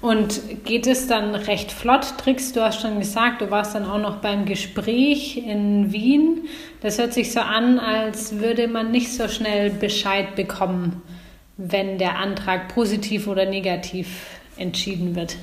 Und 0.00 0.64
geht 0.64 0.86
es 0.86 1.08
dann 1.08 1.34
recht 1.34 1.72
flott? 1.72 2.18
Tricks, 2.18 2.52
du 2.52 2.62
hast 2.62 2.80
schon 2.80 3.00
gesagt, 3.00 3.40
du 3.40 3.50
warst 3.50 3.74
dann 3.74 3.84
auch 3.84 3.98
noch 3.98 4.16
beim 4.18 4.44
Gespräch 4.44 5.38
in 5.38 5.92
Wien. 5.92 6.46
Das 6.80 6.98
hört 6.98 7.12
sich 7.12 7.32
so 7.32 7.40
an, 7.40 7.80
als 7.80 8.38
würde 8.38 8.68
man 8.68 8.92
nicht 8.92 9.12
so 9.12 9.26
schnell 9.26 9.70
Bescheid 9.70 10.36
bekommen, 10.36 11.02
wenn 11.56 11.98
der 11.98 12.18
Antrag 12.18 12.68
positiv 12.68 13.26
oder 13.26 13.44
negativ 13.44 14.38
entschieden 14.56 15.16
wird. 15.16 15.36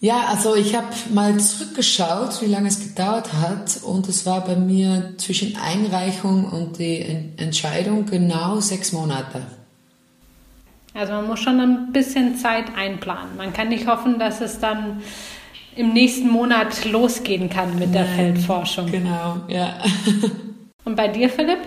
Ja, 0.00 0.26
also 0.26 0.54
ich 0.54 0.76
habe 0.76 0.94
mal 1.12 1.40
zurückgeschaut, 1.40 2.40
wie 2.42 2.46
lange 2.46 2.68
es 2.68 2.78
gedauert 2.78 3.32
hat 3.32 3.80
und 3.82 4.08
es 4.08 4.26
war 4.26 4.44
bei 4.44 4.54
mir 4.54 5.14
zwischen 5.16 5.56
Einreichung 5.56 6.44
und 6.44 6.78
die 6.78 7.32
Entscheidung 7.36 8.06
genau 8.06 8.60
sechs 8.60 8.92
Monate. 8.92 9.57
Also 10.94 11.12
man 11.12 11.26
muss 11.26 11.40
schon 11.40 11.60
ein 11.60 11.92
bisschen 11.92 12.36
Zeit 12.36 12.76
einplanen. 12.76 13.36
Man 13.36 13.52
kann 13.52 13.68
nicht 13.68 13.86
hoffen, 13.86 14.18
dass 14.18 14.40
es 14.40 14.58
dann 14.58 15.02
im 15.76 15.92
nächsten 15.92 16.28
Monat 16.28 16.84
losgehen 16.84 17.48
kann 17.48 17.78
mit 17.78 17.92
Nein, 17.92 17.92
der 17.92 18.04
Feldforschung. 18.04 18.90
Genau, 18.90 19.36
ja. 19.48 19.78
Und 20.84 20.96
bei 20.96 21.08
dir, 21.08 21.28
Philipp? 21.28 21.60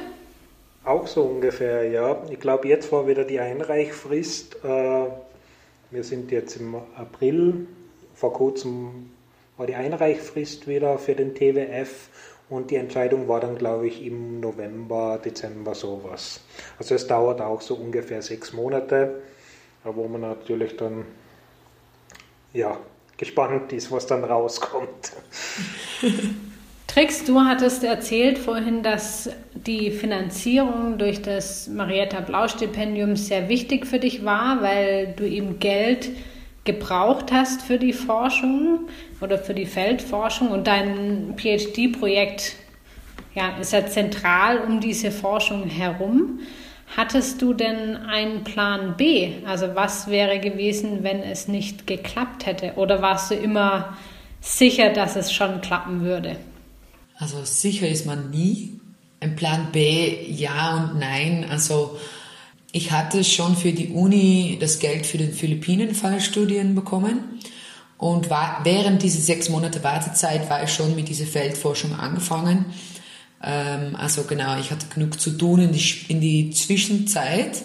Auch 0.84 1.08
so 1.08 1.22
ungefähr, 1.22 1.90
ja. 1.90 2.18
Ich 2.30 2.40
glaube, 2.40 2.68
jetzt 2.68 2.92
war 2.92 3.08
wieder 3.08 3.24
die 3.24 3.40
Einreichfrist. 3.40 4.58
Äh, 4.64 5.06
wir 5.92 6.04
sind 6.04 6.32
jetzt 6.32 6.56
im 6.58 6.76
April. 6.96 7.68
Vor 8.16 8.34
kurzem 8.34 9.12
war 9.58 9.68
die 9.68 9.76
Einreichfrist 9.76 10.68
wieder 10.68 10.98
für 10.98 11.14
den 11.14 11.36
TWF 11.36 12.10
und 12.52 12.70
die 12.70 12.76
Entscheidung 12.76 13.30
war 13.30 13.40
dann, 13.40 13.58
glaube 13.58 13.88
ich, 13.88 14.06
im 14.06 14.42
November, 14.42 15.20
Dezember 15.24 15.74
sowas. 15.74 16.42
Also 16.78 16.96
es 16.96 17.08
dauert 17.08 17.40
auch 17.40 17.62
so 17.62 17.76
ungefähr 17.76 18.22
sechs 18.22 18.52
Monate, 18.52 19.22
wo 19.86 20.06
man 20.10 20.20
natürlich 20.20 20.76
dann 20.76 21.06
ja, 22.54 22.78
gespannt 23.16 23.72
ist, 23.72 23.90
was 23.90 24.06
dann 24.06 24.26
rauskommt. 24.26 25.14
Trix, 26.88 27.24
du 27.24 27.40
hattest 27.40 27.86
erzählt 27.86 28.38
vorhin, 28.38 28.84
dass 28.84 29.30
die 29.54 29.90
Finanzierung 29.90 30.98
durch 30.98 31.22
das 31.22 31.70
Marietta 31.70 32.20
Blau 32.20 32.50
Stipendium 32.50 33.16
sehr 33.16 33.48
wichtig 33.48 33.88
für 33.88 34.00
dich 34.00 34.26
war, 34.26 34.62
weil 34.62 35.14
du 35.16 35.26
eben 35.26 35.60
Geld 35.60 36.10
gebraucht 36.64 37.32
hast 37.32 37.62
für 37.62 37.80
die 37.80 37.94
Forschung 37.94 38.88
oder 39.20 39.38
für 39.38 39.54
die 39.54 39.66
Feldforschung 39.66 40.50
und 40.50 40.68
dein 40.68 41.36
PhD-Projekt 41.38 42.56
ja, 43.34 43.58
ist 43.58 43.74
ja 43.74 43.86
zentral 43.88 44.60
um 44.60 44.80
diese 44.80 45.12
Forschung 45.12 45.68
herum. 45.68 46.40
Hattest 46.96 47.42
du 47.42 47.54
denn 47.54 47.96
einen 47.96 48.44
Plan 48.44 48.96
B? 48.98 49.36
Also 49.46 49.76
was 49.76 50.10
wäre 50.10 50.40
gewesen, 50.40 51.04
wenn 51.04 51.24
es 51.24 51.48
nicht 51.48 51.88
geklappt 51.88 52.46
hätte? 52.46 52.74
Oder 52.76 53.02
warst 53.02 53.32
du 53.32 53.36
immer 53.36 53.98
sicher, 54.42 54.90
dass 54.90 55.16
es 55.16 55.32
schon 55.32 55.62
klappen 55.62 56.02
würde? 56.02 56.36
Also 57.18 57.44
sicher 57.44 57.88
ist 57.88 58.06
man 58.06 58.30
nie. 58.30 58.80
Ein 59.22 59.36
Plan 59.36 59.68
B, 59.72 60.26
ja 60.28 60.76
und 60.76 61.00
nein. 61.00 61.46
Also 61.50 61.98
ich 62.72 62.92
hatte 62.92 63.24
schon 63.24 63.56
für 63.56 63.72
die 63.72 63.90
Uni 63.90 64.58
das 64.60 64.80
Geld 64.80 65.06
für 65.06 65.18
den 65.18 65.34
Philippinen-Fallstudien 65.34 66.76
bekommen. 66.76 67.40
Und 67.98 68.30
war, 68.30 68.62
während 68.64 69.04
dieser 69.04 69.22
sechs 69.22 69.50
Monate 69.50 69.84
Wartezeit 69.84 70.50
war 70.50 70.64
ich 70.64 70.74
schon 70.74 70.96
mit 70.96 71.08
dieser 71.08 71.26
Feldforschung 71.26 71.94
angefangen. 71.94 72.66
Ähm, 73.44 73.96
also 73.96 74.24
genau, 74.24 74.58
ich 74.60 74.72
hatte 74.72 74.88
genug 74.88 75.20
zu 75.20 75.32
tun 75.32 75.62
in 75.62 75.72
die, 75.72 75.84
in 76.08 76.22
die 76.22 76.50
Zwischenzeit. 76.52 77.62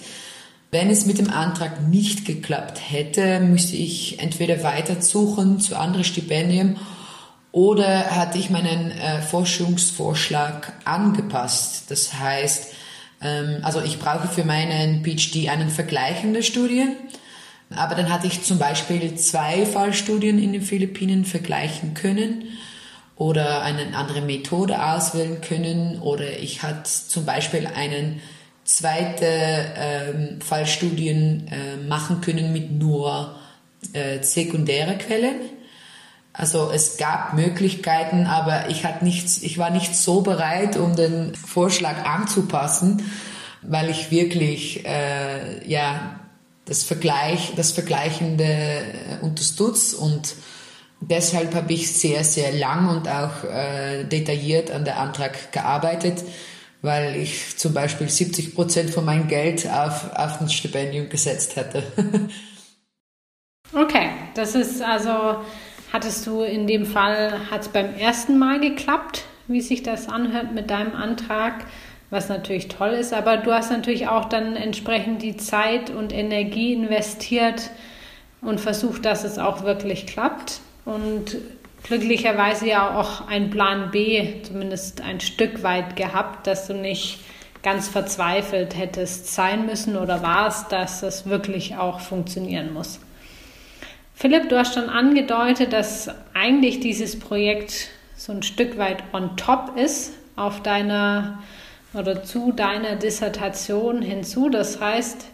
Wenn 0.71 0.91
es 0.91 1.07
mit 1.07 1.19
dem 1.19 1.31
Antrag 1.31 1.89
nicht 1.89 2.27
geklappt 2.27 2.81
hätte, 2.91 3.41
müsste 3.41 3.77
ich 3.77 4.19
entweder 4.19 4.63
weiter 4.63 5.01
suchen 5.01 5.61
zu 5.61 5.79
anderen 5.79 6.05
Stipendien 6.05 6.77
oder 7.53 8.11
hatte 8.11 8.37
ich 8.37 8.51
meinen 8.51 8.91
äh, 8.91 9.23
Forschungsvorschlag 9.23 10.75
angepasst. 10.85 11.85
Das 11.89 12.13
heißt, 12.13 12.75
also 13.21 13.81
ich 13.81 13.99
brauche 13.99 14.29
für 14.29 14.45
meinen 14.45 15.03
PhD 15.03 15.49
einen 15.49 15.71
vergleichende 15.71 16.43
Studie, 16.43 16.87
aber 17.75 17.95
dann 17.95 18.13
hatte 18.13 18.27
ich 18.27 18.43
zum 18.43 18.59
Beispiel 18.59 19.15
zwei 19.17 19.65
Fallstudien 19.67 20.39
in 20.39 20.53
den 20.53 20.63
Philippinen 20.63 21.25
vergleichen 21.25 21.95
können 21.95 22.45
oder 23.17 23.63
eine 23.63 23.97
andere 23.97 24.21
Methode 24.21 24.83
auswählen 24.83 25.41
können 25.41 25.99
oder 26.01 26.39
ich 26.39 26.63
hatte 26.63 26.85
zum 26.85 27.25
Beispiel 27.25 27.67
einen 27.67 28.21
zweite 28.65 29.27
ähm, 29.27 30.41
Fallstudien 30.41 31.49
äh, 31.49 31.77
machen 31.89 32.21
können 32.21 32.53
mit 32.53 32.73
nur 32.73 33.37
äh, 33.93 34.23
sekundäre 34.23 34.99
Quellen 34.99 35.37
also 36.37 36.71
es 36.71 36.99
gab 36.99 37.33
Möglichkeiten, 37.33 38.27
aber 38.27 38.69
ich, 38.69 38.85
hatte 38.85 39.05
nicht, 39.05 39.43
ich 39.43 39.57
war 39.57 39.71
nicht 39.71 39.97
so 39.97 40.21
bereit, 40.21 40.77
um 40.77 40.95
den 40.95 41.35
Vorschlag 41.35 42.05
anzupassen, 42.05 43.11
weil 43.63 43.89
ich 43.89 44.11
wirklich 44.11 44.85
äh, 44.85 45.67
ja 45.67 46.21
das 46.67 46.83
Vergleich, 46.83 47.55
das 47.57 47.73
Vergleichende 47.73 48.45
äh, 48.45 49.25
unterstütze 49.25 49.97
und 49.97 50.35
deshalb 51.01 51.55
habe 51.55 51.73
ich 51.73 51.93
sehr 51.93 52.23
sehr 52.23 52.53
lang 52.53 52.89
und 52.89 53.09
auch 53.09 53.45
äh, 53.45 54.05
detailliert 54.05 54.71
an 54.71 54.85
der 54.85 54.99
Antrag 54.99 55.53
gearbeitet, 55.53 56.23
weil 56.83 57.17
ich 57.17 57.57
zum 57.57 57.73
Beispiel 57.73 58.11
70 58.11 58.55
Prozent 58.55 58.91
von 58.91 59.07
meinem 59.07 59.29
Geld 59.29 59.67
auf 59.71 60.13
auf 60.15 60.41
ein 60.41 60.51
Stipendium 60.51 61.09
gesetzt 61.09 61.57
hätte. 61.57 61.83
okay, 63.73 64.11
das 64.35 64.55
ist 64.55 64.83
also 64.83 65.39
Hattest 65.93 66.27
du 66.27 66.43
in 66.43 66.67
dem 66.67 66.85
Fall, 66.85 67.51
hat 67.51 67.63
es 67.63 67.69
beim 67.69 67.95
ersten 67.95 68.39
Mal 68.39 68.61
geklappt, 68.61 69.25
wie 69.47 69.61
sich 69.61 69.83
das 69.83 70.09
anhört 70.09 70.53
mit 70.53 70.71
deinem 70.71 70.95
Antrag, 70.95 71.65
was 72.11 72.29
natürlich 72.29 72.69
toll 72.69 72.91
ist, 72.91 73.13
aber 73.13 73.37
du 73.37 73.53
hast 73.53 73.71
natürlich 73.71 74.09
auch 74.09 74.27
dann 74.27 74.57
entsprechend 74.57 75.23
die 75.23 75.37
Zeit 75.37 75.91
und 75.91 76.13
Energie 76.13 76.73
investiert 76.73 77.71
und 78.41 78.61
versucht, 78.61 79.05
dass 79.05 79.25
es 79.25 79.39
auch 79.39 79.65
wirklich 79.65 80.07
klappt 80.07 80.61
und 80.85 81.37
glücklicherweise 81.83 82.69
ja 82.69 82.99
auch 82.99 83.27
ein 83.29 83.51
Plan 83.51 83.91
B 83.91 84.43
zumindest 84.43 85.01
ein 85.01 85.21
Stück 85.21 85.63
weit 85.63 85.97
gehabt, 85.97 86.47
dass 86.47 86.67
du 86.67 86.75
nicht 86.75 87.21
ganz 87.63 87.89
verzweifelt 87.89 88.77
hättest 88.77 89.35
sein 89.35 89.67
müssen 89.67 89.97
oder 89.97 90.23
warst, 90.23 90.71
dass 90.71 91.03
es 91.03 91.27
wirklich 91.27 91.77
auch 91.77 92.01
funktionieren 92.01 92.73
muss. 92.73 93.01
Philipp, 94.19 94.49
du 94.49 94.57
hast 94.57 94.73
schon 94.73 94.89
angedeutet, 94.89 95.75
dass 95.75 96.09
eigentlich 96.33 96.81
dieses 96.81 97.19
Projekt 97.19 97.89
so 98.17 98.33
ein 98.33 98.43
Stück 98.43 98.79
weit 98.79 99.05
on 99.13 99.37
top 99.37 99.77
ist 99.77 100.15
auf 100.37 100.63
deiner 100.63 101.43
oder 101.93 102.25
zu 102.25 102.51
deiner 102.53 102.97
Dissertation 102.97 104.01
hinzu. 104.01 104.49
Das 104.49 104.81
heißt, 104.81 105.27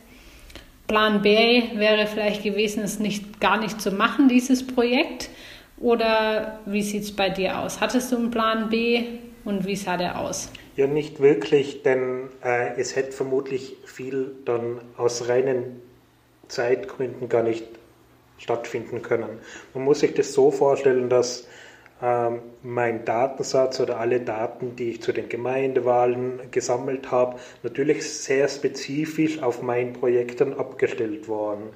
Plan 0.88 1.23
B 1.23 1.62
wäre 1.77 2.09
vielleicht 2.09 2.42
gewesen, 2.42 2.83
es 2.83 2.99
nicht 2.99 3.40
gar 3.40 3.61
nicht 3.61 3.81
zu 3.81 3.92
machen, 3.92 4.29
dieses 4.29 4.66
Projekt. 4.66 5.31
Oder 5.79 6.59
wie 6.66 6.83
sieht 6.83 7.05
es 7.05 7.14
bei 7.14 7.31
dir 7.31 7.61
aus? 7.61 7.81
Hattest 7.81 8.11
du 8.11 8.16
einen 8.16 8.33
Plan 8.33 8.68
B 8.68 9.05
und 9.45 9.64
wie 9.64 9.77
sah 9.77 9.97
der 9.97 10.18
aus? 10.18 10.51
Ja, 10.77 10.88
nicht 10.88 11.21
wirklich, 11.21 11.85
denn 11.85 12.31
äh, 12.42 12.73
es 12.81 12.97
hätte 12.97 13.12
vermutlich 13.12 13.77
viel 13.85 14.33
dann 14.45 14.81
aus 14.97 15.29
reinen 15.29 15.81
Zeitgründen 16.49 17.29
gar 17.29 17.45
nicht 17.45 17.64
stattfinden 18.43 19.03
können. 19.03 19.39
Man 19.73 19.85
muss 19.85 20.01
sich 20.01 20.15
das 20.15 20.33
so 20.33 20.51
vorstellen, 20.51 21.09
dass 21.09 21.47
ähm, 22.03 22.41
mein 22.63 23.05
Datensatz 23.05 23.79
oder 23.79 24.01
alle 24.01 24.21
Daten, 24.21 24.75
die 24.75 24.91
ich 24.91 25.03
zu 25.03 25.13
den 25.13 25.29
Gemeindewahlen 25.29 26.51
gesammelt 26.51 27.11
habe, 27.11 27.39
natürlich 27.63 28.09
sehr 28.09 28.49
spezifisch 28.49 29.41
auf 29.43 29.63
mein 29.63 29.93
Projekt 29.93 30.41
dann 30.41 30.55
abgestellt 30.55 31.29
worden. 31.29 31.71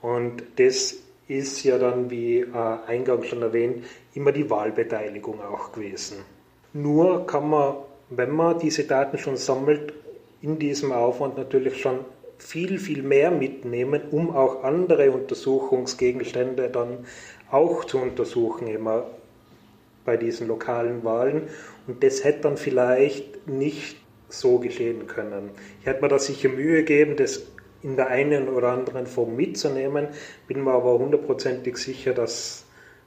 Und 0.00 0.42
das 0.56 0.94
ist 1.28 1.62
ja 1.64 1.76
dann, 1.78 2.10
wie 2.10 2.40
äh, 2.40 2.46
eingangs 2.86 3.26
schon 3.26 3.42
erwähnt, 3.42 3.84
immer 4.14 4.32
die 4.32 4.48
Wahlbeteiligung 4.48 5.42
auch 5.42 5.72
gewesen. 5.72 6.18
Nur 6.72 7.26
kann 7.26 7.50
man, 7.50 7.74
wenn 8.08 8.30
man 8.30 8.58
diese 8.58 8.84
Daten 8.84 9.18
schon 9.18 9.36
sammelt, 9.36 9.92
in 10.40 10.58
diesem 10.58 10.92
Aufwand 10.92 11.36
natürlich 11.36 11.80
schon 11.80 12.00
viel, 12.38 12.78
viel 12.78 13.02
mehr 13.02 13.30
mitnehmen, 13.30 14.02
um 14.10 14.34
auch 14.34 14.64
andere 14.64 15.10
Untersuchungsgegenstände 15.10 16.68
dann 16.70 17.06
auch 17.50 17.84
zu 17.84 17.98
untersuchen. 17.98 18.66
Immer 18.66 19.06
bei 20.04 20.16
diesen 20.16 20.48
lokalen 20.48 21.04
Wahlen. 21.04 21.48
Und 21.86 22.02
das 22.02 22.24
hätte 22.24 22.42
dann 22.42 22.56
vielleicht 22.56 23.46
nicht 23.48 23.98
so 24.28 24.58
geschehen 24.58 25.06
können. 25.06 25.50
Ich 25.80 25.86
hätte 25.86 26.00
mir 26.02 26.08
da 26.08 26.18
sicher 26.18 26.48
Mühe 26.48 26.78
gegeben, 26.78 27.16
das 27.16 27.42
in 27.82 27.96
der 27.96 28.08
einen 28.08 28.48
oder 28.48 28.70
anderen 28.70 29.06
Form 29.06 29.36
mitzunehmen, 29.36 30.08
bin 30.48 30.64
mir 30.64 30.72
aber 30.72 30.98
hundertprozentig 30.98 31.76
sicher, 31.76 32.14
dass, 32.14 32.64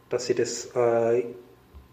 dass 0.09 0.27
sie 0.27 0.35
das 0.35 0.73
äh, 0.75 1.23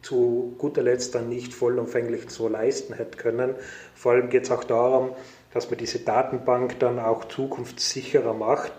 zu 0.02 0.54
guter 0.58 0.82
Letzt 0.82 1.14
dann 1.14 1.28
nicht 1.28 1.52
vollumfänglich 1.52 2.30
so 2.30 2.48
leisten 2.48 2.94
hätte 2.94 3.18
können. 3.18 3.54
Vor 3.94 4.12
allem 4.12 4.28
geht 4.28 4.44
es 4.44 4.50
auch 4.52 4.62
darum, 4.62 5.10
dass 5.56 5.70
man 5.70 5.78
diese 5.78 6.00
Datenbank 6.00 6.78
dann 6.80 6.98
auch 6.98 7.24
zukunftssicherer 7.24 8.34
macht, 8.34 8.72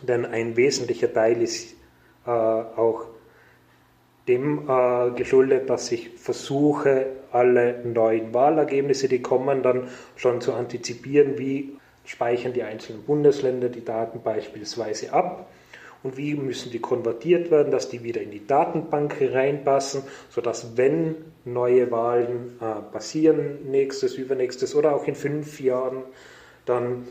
denn 0.00 0.24
ein 0.24 0.56
wesentlicher 0.56 1.12
Teil 1.12 1.42
ist 1.42 1.74
äh, 2.26 2.30
auch 2.30 3.04
dem 4.26 4.66
äh, 4.66 5.10
geschuldet, 5.10 5.68
dass 5.68 5.92
ich 5.92 6.08
versuche, 6.16 7.06
alle 7.32 7.84
neuen 7.84 8.32
Wahlergebnisse, 8.32 9.08
die 9.08 9.20
kommen, 9.20 9.62
dann 9.62 9.88
schon 10.16 10.40
zu 10.40 10.54
antizipieren, 10.54 11.36
wie 11.36 11.76
speichern 12.06 12.54
die 12.54 12.62
einzelnen 12.62 13.02
Bundesländer 13.02 13.68
die 13.68 13.84
Daten 13.84 14.22
beispielsweise 14.22 15.12
ab 15.12 15.50
und 16.04 16.18
wie 16.18 16.34
müssen 16.34 16.70
die 16.70 16.78
konvertiert 16.78 17.50
werden, 17.50 17.72
dass 17.72 17.88
die 17.88 18.04
wieder 18.04 18.20
in 18.20 18.30
die 18.30 18.46
Datenbank 18.46 19.16
reinpassen, 19.20 20.02
sodass 20.28 20.76
wenn 20.76 21.16
neue 21.44 21.90
Wahlen 21.90 22.58
äh, 22.60 22.92
passieren, 22.92 23.70
nächstes, 23.70 24.14
übernächstes 24.14 24.74
oder 24.74 24.94
auch 24.94 25.08
in 25.08 25.14
fünf 25.14 25.60
Jahren, 25.60 26.02
dann, 26.66 27.08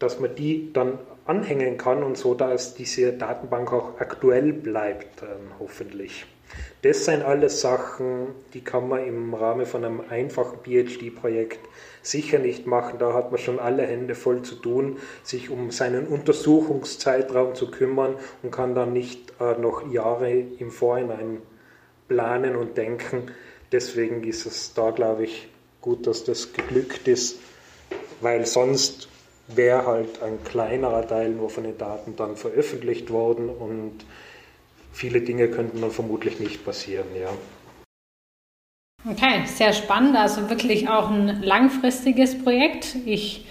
dass 0.00 0.18
man 0.18 0.34
die 0.34 0.72
dann 0.72 0.98
anhängen 1.24 1.78
kann 1.78 2.02
und 2.02 2.18
so, 2.18 2.34
dass 2.34 2.74
diese 2.74 3.12
Datenbank 3.12 3.72
auch 3.72 4.00
aktuell 4.00 4.52
bleibt, 4.52 5.22
äh, 5.22 5.26
hoffentlich. 5.60 6.26
Das 6.82 7.04
sind 7.04 7.22
alles 7.22 7.60
Sachen, 7.60 8.28
die 8.54 8.62
kann 8.62 8.88
man 8.88 9.06
im 9.06 9.34
Rahmen 9.34 9.66
von 9.66 9.84
einem 9.84 10.02
einfachen 10.08 10.58
PhD-Projekt 10.64 11.60
sicher 12.02 12.38
nicht 12.38 12.66
machen. 12.66 12.98
Da 12.98 13.14
hat 13.14 13.30
man 13.30 13.38
schon 13.38 13.60
alle 13.60 13.86
Hände 13.86 14.14
voll 14.14 14.42
zu 14.42 14.56
tun, 14.56 14.98
sich 15.22 15.50
um 15.50 15.70
seinen 15.70 16.06
Untersuchungszeitraum 16.08 17.54
zu 17.54 17.70
kümmern 17.70 18.16
und 18.42 18.50
kann 18.50 18.74
dann 18.74 18.92
nicht 18.92 19.32
äh, 19.40 19.56
noch 19.58 19.90
Jahre 19.92 20.32
im 20.32 20.70
Vorhinein 20.70 21.38
planen 22.08 22.56
und 22.56 22.76
denken. 22.76 23.30
Deswegen 23.70 24.24
ist 24.24 24.44
es 24.44 24.74
da, 24.74 24.90
glaube 24.90 25.24
ich, 25.24 25.48
gut, 25.80 26.06
dass 26.06 26.24
das 26.24 26.52
geglückt 26.52 27.08
ist, 27.08 27.38
weil 28.20 28.44
sonst 28.46 29.08
wäre 29.48 29.86
halt 29.86 30.22
ein 30.22 30.42
kleinerer 30.44 31.06
Teil 31.06 31.30
nur 31.30 31.50
von 31.50 31.64
den 31.64 31.78
Daten 31.78 32.16
dann 32.16 32.36
veröffentlicht 32.36 33.10
worden 33.10 33.48
und 33.48 34.04
viele 34.92 35.20
Dinge 35.20 35.48
könnten 35.48 35.80
dann 35.80 35.90
vermutlich 35.90 36.38
nicht 36.40 36.64
passieren, 36.64 37.06
ja. 37.18 37.30
Okay, 39.10 39.46
sehr 39.46 39.72
spannend. 39.72 40.16
Also 40.16 40.48
wirklich 40.48 40.88
auch 40.88 41.10
ein 41.10 41.42
langfristiges 41.42 42.40
Projekt. 42.42 42.96
Ich 43.04 43.46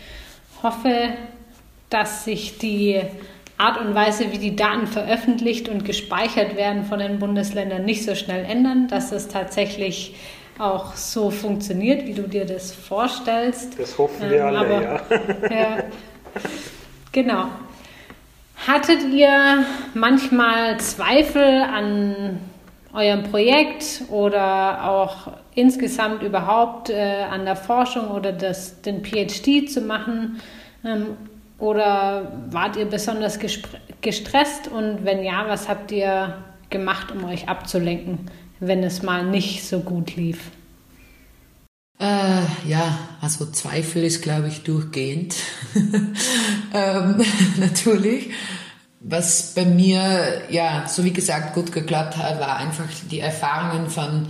hoffe, 0.64 1.10
dass 1.90 2.24
sich 2.24 2.58
die 2.58 3.02
Art 3.58 3.80
und 3.80 3.94
Weise, 3.94 4.32
wie 4.32 4.38
die 4.38 4.56
Daten 4.56 4.88
veröffentlicht 4.88 5.68
und 5.68 5.84
gespeichert 5.84 6.56
werden 6.56 6.86
von 6.86 7.00
den 7.00 7.20
Bundesländern, 7.20 7.84
nicht 7.84 8.06
so 8.06 8.16
schnell 8.16 8.46
ändern, 8.46 8.88
dass 8.88 9.12
es 9.12 9.28
tatsächlich 9.28 10.16
auch 10.58 10.96
so 10.96 11.30
funktioniert, 11.30 12.06
wie 12.08 12.14
du 12.14 12.24
dir 12.24 12.46
das 12.46 12.74
vorstellst. 12.74 13.78
Das 13.80 13.98
hoffen 13.98 14.30
wir 14.30 14.40
ähm, 14.40 14.46
alle, 14.46 14.60
aber, 14.60 14.82
ja. 14.82 15.02
ja. 15.52 15.84
Genau. 17.12 17.48
Hattet 18.68 19.04
ihr 19.12 19.66
manchmal 19.96 20.80
Zweifel 20.80 21.64
an 21.64 22.40
eurem 22.94 23.24
Projekt 23.24 24.04
oder 24.10 24.88
auch 24.88 25.34
insgesamt 25.56 26.22
überhaupt 26.22 26.92
äh, 26.92 27.24
an 27.24 27.46
der 27.46 27.56
Forschung 27.56 28.12
oder 28.12 28.32
das, 28.32 28.82
den 28.84 29.04
PhD 29.04 29.68
zu 29.68 29.82
machen? 29.82 30.40
Ähm, 30.86 31.18
oder 31.58 32.32
wart 32.52 32.76
ihr 32.76 32.86
besonders 32.86 33.40
gestresst? 34.02 34.68
Und 34.68 35.06
wenn 35.06 35.24
ja, 35.24 35.46
was 35.48 35.68
habt 35.68 35.92
ihr 35.92 36.36
gemacht, 36.70 37.12
um 37.12 37.24
euch 37.26 37.50
abzulenken, 37.50 38.30
wenn 38.60 38.84
es 38.84 39.02
mal 39.02 39.24
nicht 39.26 39.64
so 39.64 39.80
gut 39.80 40.16
lief? 40.16 40.52
Äh, 42.02 42.68
ja, 42.68 42.98
also 43.22 43.46
Zweifel 43.46 44.04
ist, 44.04 44.24
glaube 44.24 44.48
ich, 44.48 44.64
durchgehend. 44.64 45.36
ähm, 46.74 47.24
natürlich. 47.60 48.32
Was 49.00 49.54
bei 49.54 49.66
mir, 49.66 50.42
ja, 50.50 50.88
so 50.88 51.04
wie 51.04 51.14
gesagt, 51.14 51.54
gut 51.54 51.72
geklappt 51.72 52.18
hat, 52.18 52.40
war 52.40 52.58
einfach 52.58 52.88
die 53.12 53.20
Erfahrungen 53.20 53.90
von 53.90 54.28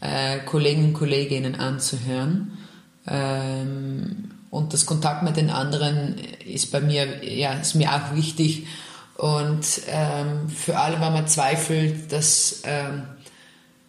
äh, 0.00 0.40
Kollegen 0.40 0.86
und 0.86 0.92
Kolleginnen 0.94 1.54
anzuhören. 1.54 2.58
Ähm, 3.06 4.32
und 4.50 4.72
das 4.72 4.84
Kontakt 4.84 5.22
mit 5.22 5.36
den 5.36 5.50
anderen 5.50 6.16
ist 6.44 6.72
bei 6.72 6.80
mir, 6.80 7.24
ja, 7.24 7.52
ist 7.54 7.74
mir 7.74 7.92
auch 7.92 8.16
wichtig. 8.16 8.66
Und 9.16 9.64
ähm, 9.86 10.48
für 10.48 10.76
alle, 10.76 11.00
wenn 11.00 11.12
man 11.12 11.28
zweifelt, 11.28 12.10
dass, 12.10 12.62
ähm, 12.64 13.04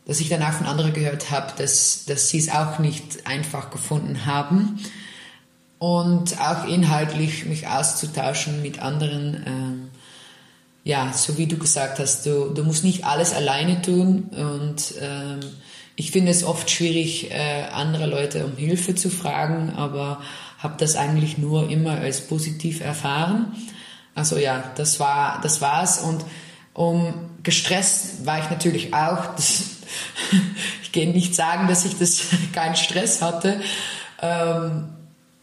dass 0.06 0.20
ich 0.20 0.30
danach 0.30 0.54
von 0.54 0.68
anderen 0.68 0.94
gehört 0.94 1.32
habe, 1.32 1.54
dass, 1.58 2.06
dass 2.06 2.30
sie 2.30 2.40
es 2.40 2.50
auch 2.50 2.80
nicht 2.80 3.26
einfach 3.26 3.72
gefunden 3.72 4.26
haben. 4.26 4.80
Und 5.80 6.40
auch 6.40 6.66
inhaltlich 6.66 7.46
mich 7.46 7.68
auszutauschen 7.68 8.62
mit 8.62 8.80
anderen. 8.80 9.44
Ähm, 9.46 9.90
ja, 10.86 11.14
so 11.14 11.38
wie 11.38 11.48
du 11.48 11.58
gesagt 11.58 12.00
hast, 12.00 12.26
du, 12.26 12.50
du 12.54 12.64
musst 12.64 12.84
nicht 12.84 13.06
alles 13.06 13.34
alleine 13.34 13.82
tun 13.82 14.24
und 14.32 14.96
ähm, 15.00 15.40
ich 15.96 16.12
finde 16.12 16.32
es 16.32 16.44
oft 16.44 16.70
schwierig, 16.70 17.32
äh, 17.32 17.64
andere 17.72 18.06
Leute 18.06 18.46
um 18.46 18.58
Hilfe 18.58 18.96
zu 18.96 19.10
fragen, 19.10 19.74
aber 19.76 20.22
habe 20.58 20.76
das 20.78 20.96
eigentlich 20.96 21.38
nur 21.38 21.70
immer 21.70 22.00
als 22.00 22.22
positiv 22.22 22.82
erfahren. 22.82 23.54
Also 24.16 24.38
ja, 24.38 24.72
das 24.76 25.00
war 25.00 25.40
das 25.42 25.62
war's 25.62 26.00
und 26.00 26.26
um 26.74 27.14
gestresst 27.44 28.26
war 28.26 28.40
ich 28.40 28.50
natürlich 28.50 28.94
auch. 28.94 29.36
Das, 29.36 29.64
ich 30.84 30.92
gehe 30.92 31.10
nicht 31.10 31.36
sagen, 31.36 31.68
dass 31.68 31.86
ich 31.86 31.98
das 31.98 32.22
keinen 32.54 32.76
Stress 32.76 33.22
hatte. 33.22 33.62
Ähm, 34.22 34.90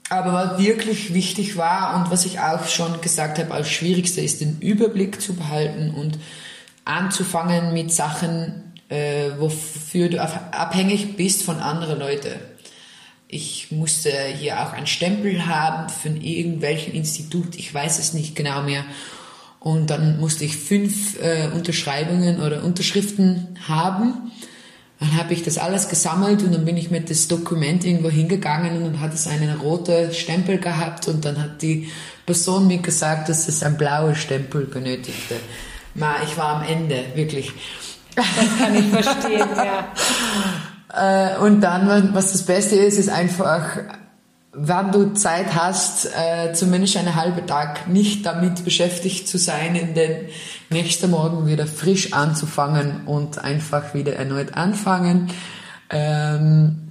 aber 0.08 0.32
was 0.32 0.58
wirklich 0.58 1.14
wichtig 1.14 1.56
war 1.56 1.94
und 1.94 2.10
was 2.10 2.26
ich 2.26 2.40
auch 2.40 2.66
schon 2.66 3.00
gesagt 3.00 3.38
habe, 3.38 3.54
als 3.54 3.70
Schwierigste 3.70 4.20
ist, 4.20 4.40
den 4.40 4.58
Überblick 4.58 5.20
zu 5.20 5.34
behalten 5.34 5.94
und 5.94 6.18
anzufangen 6.84 7.72
mit 7.72 7.92
Sachen, 7.92 8.72
äh, 8.88 9.30
wofür 9.38 10.08
du 10.08 10.20
abhängig 10.20 11.16
bist 11.16 11.44
von 11.44 11.60
anderen 11.60 12.00
Leuten. 12.00 12.40
Ich 13.28 13.70
musste 13.70 14.10
hier 14.10 14.60
auch 14.60 14.72
einen 14.72 14.88
Stempel 14.88 15.46
haben 15.46 15.88
von 15.88 16.20
irgendwelchem 16.20 16.92
Institut, 16.92 17.56
ich 17.56 17.72
weiß 17.72 18.00
es 18.00 18.12
nicht 18.12 18.34
genau 18.34 18.62
mehr. 18.62 18.84
Und 19.60 19.90
dann 19.90 20.18
musste 20.18 20.44
ich 20.44 20.56
fünf 20.56 21.20
äh, 21.22 21.48
Unterschreibungen 21.54 22.40
oder 22.40 22.64
Unterschriften 22.64 23.58
haben. 23.68 24.32
Dann 24.98 25.16
habe 25.16 25.34
ich 25.34 25.42
das 25.42 25.58
alles 25.58 25.88
gesammelt 25.88 26.42
und 26.42 26.52
dann 26.54 26.64
bin 26.64 26.76
ich 26.76 26.90
mit 26.90 27.10
das 27.10 27.28
Dokument 27.28 27.84
irgendwo 27.84 28.10
hingegangen 28.10 28.76
und 28.76 28.84
dann 28.84 29.00
hat 29.00 29.14
es 29.14 29.26
einen 29.26 29.58
roten 29.58 30.12
Stempel 30.12 30.58
gehabt 30.58 31.08
und 31.08 31.24
dann 31.24 31.40
hat 31.40 31.62
die 31.62 31.90
Person 32.26 32.66
mir 32.66 32.78
gesagt, 32.78 33.28
dass 33.28 33.48
es 33.48 33.62
ein 33.62 33.76
blauer 33.76 34.14
Stempel 34.14 34.64
benötigte. 34.66 35.36
Ma, 35.94 36.16
ich 36.24 36.36
war 36.36 36.56
am 36.56 36.62
Ende, 36.62 37.04
wirklich. 37.14 37.52
Das 38.14 38.26
kann 38.58 38.74
ich 38.74 38.86
verstehen, 38.86 39.48
ja. 39.56 41.34
Äh, 41.34 41.38
und 41.38 41.60
dann, 41.60 42.14
was 42.14 42.32
das 42.32 42.42
Beste 42.42 42.76
ist, 42.76 42.98
ist 42.98 43.08
einfach 43.08 43.78
wenn 44.52 44.90
du 44.90 45.14
Zeit 45.14 45.54
hast, 45.54 46.06
äh, 46.06 46.52
zumindest 46.52 46.96
einen 46.96 47.14
halben 47.14 47.46
Tag 47.46 47.88
nicht 47.88 48.26
damit 48.26 48.64
beschäftigt 48.64 49.28
zu 49.28 49.38
sein, 49.38 49.76
in 49.76 49.94
den 49.94 50.28
nächsten 50.70 51.10
Morgen 51.10 51.46
wieder 51.46 51.66
frisch 51.66 52.12
anzufangen 52.12 53.06
und 53.06 53.38
einfach 53.38 53.94
wieder 53.94 54.16
erneut 54.16 54.54
anfangen. 54.54 55.30
Ähm, 55.88 56.90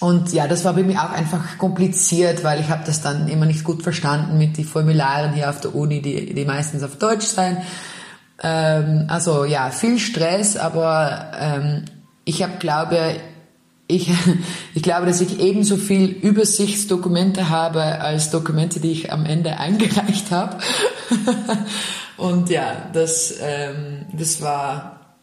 und 0.00 0.32
ja, 0.32 0.46
das 0.46 0.64
war 0.64 0.74
bei 0.74 0.84
mir 0.84 1.02
auch 1.02 1.10
einfach 1.10 1.58
kompliziert, 1.58 2.44
weil 2.44 2.60
ich 2.60 2.68
habe 2.68 2.84
das 2.86 3.02
dann 3.02 3.26
immer 3.26 3.46
nicht 3.46 3.64
gut 3.64 3.82
verstanden 3.82 4.38
mit 4.38 4.56
den 4.56 4.64
Formularen 4.64 5.32
hier 5.32 5.50
auf 5.50 5.60
der 5.60 5.74
Uni, 5.74 6.00
die, 6.00 6.32
die 6.32 6.44
meistens 6.44 6.84
auf 6.84 6.96
Deutsch 6.96 7.26
sein. 7.26 7.62
Ähm, 8.40 9.06
also 9.08 9.44
ja, 9.44 9.70
viel 9.70 9.98
Stress, 9.98 10.56
aber 10.56 11.32
ähm, 11.40 11.84
ich 12.24 12.44
habe, 12.44 12.58
glaube 12.60 13.16
ich, 13.88 14.10
ich 14.74 14.82
glaube, 14.82 15.06
dass 15.06 15.20
ich 15.20 15.40
ebenso 15.40 15.76
viel 15.76 16.04
Übersichtsdokumente 16.10 17.48
habe 17.48 17.82
als 17.82 18.30
Dokumente, 18.30 18.78
die 18.78 18.92
ich 18.92 19.12
am 19.12 19.26
Ende 19.26 19.56
eingereicht 19.58 20.30
habe. 20.30 20.58
Und 22.16 22.50
ja, 22.50 22.90
das, 22.92 23.34
ähm, 23.40 24.06
das 24.12 24.40
war, 24.42 25.16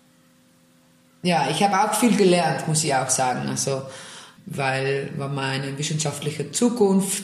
ja, 1.23 1.47
ich 1.49 1.61
habe 1.63 1.79
auch 1.79 1.93
viel 1.93 2.15
gelernt, 2.15 2.67
muss 2.67 2.83
ich 2.83 2.93
auch 2.95 3.09
sagen. 3.09 3.47
Also, 3.49 3.81
weil, 4.45 5.09
wenn 5.17 5.33
man 5.33 5.61
eine 5.61 5.77
wissenschaftliche 5.77 6.51
Zukunft 6.51 7.23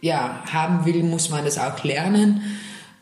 ja, 0.00 0.42
haben 0.50 0.86
will, 0.86 1.02
muss 1.02 1.28
man 1.28 1.44
das 1.44 1.58
auch 1.58 1.82
lernen 1.84 2.42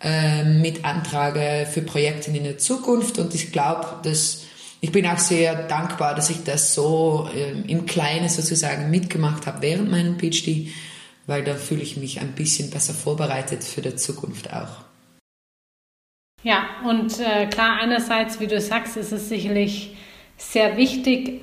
äh, 0.03 0.43
mit 0.43 0.85
Anträgen 0.85 1.67
für 1.67 1.83
Projekte 1.83 2.31
in 2.31 2.45
der 2.45 2.59
Zukunft. 2.59 3.19
Und 3.19 3.35
ich 3.35 3.53
glaube, 3.53 3.87
dass 4.03 4.43
ich 4.81 4.93
bin 4.93 5.07
auch 5.07 5.19
sehr 5.19 5.67
dankbar, 5.67 6.15
dass 6.15 6.31
ich 6.31 6.45
das 6.45 6.75
so 6.75 7.29
äh, 7.35 7.51
im 7.71 7.87
Kleinen 7.87 8.29
sozusagen 8.29 8.91
mitgemacht 8.91 9.47
habe 9.47 9.63
während 9.63 9.91
meinem 9.91 10.19
PhD, 10.19 10.69
weil 11.27 11.43
da 11.43 11.55
fühle 11.55 11.83
ich 11.83 11.97
mich 11.97 12.21
ein 12.21 12.33
bisschen 12.33 12.71
besser 12.71 12.95
vorbereitet 12.95 13.65
für 13.65 13.83
die 13.83 13.97
Zukunft 13.97 14.53
auch. 14.53 14.85
Ja, 16.45 16.67
und 16.89 17.19
äh, 17.19 17.47
klar, 17.47 17.79
einerseits, 17.81 18.39
wie 18.39 18.47
du 18.47 18.61
sagst, 18.61 18.97
ist 18.97 19.13
es 19.13 19.29
sicherlich 19.29 19.97
sehr 20.37 20.77
wichtig 20.77 21.41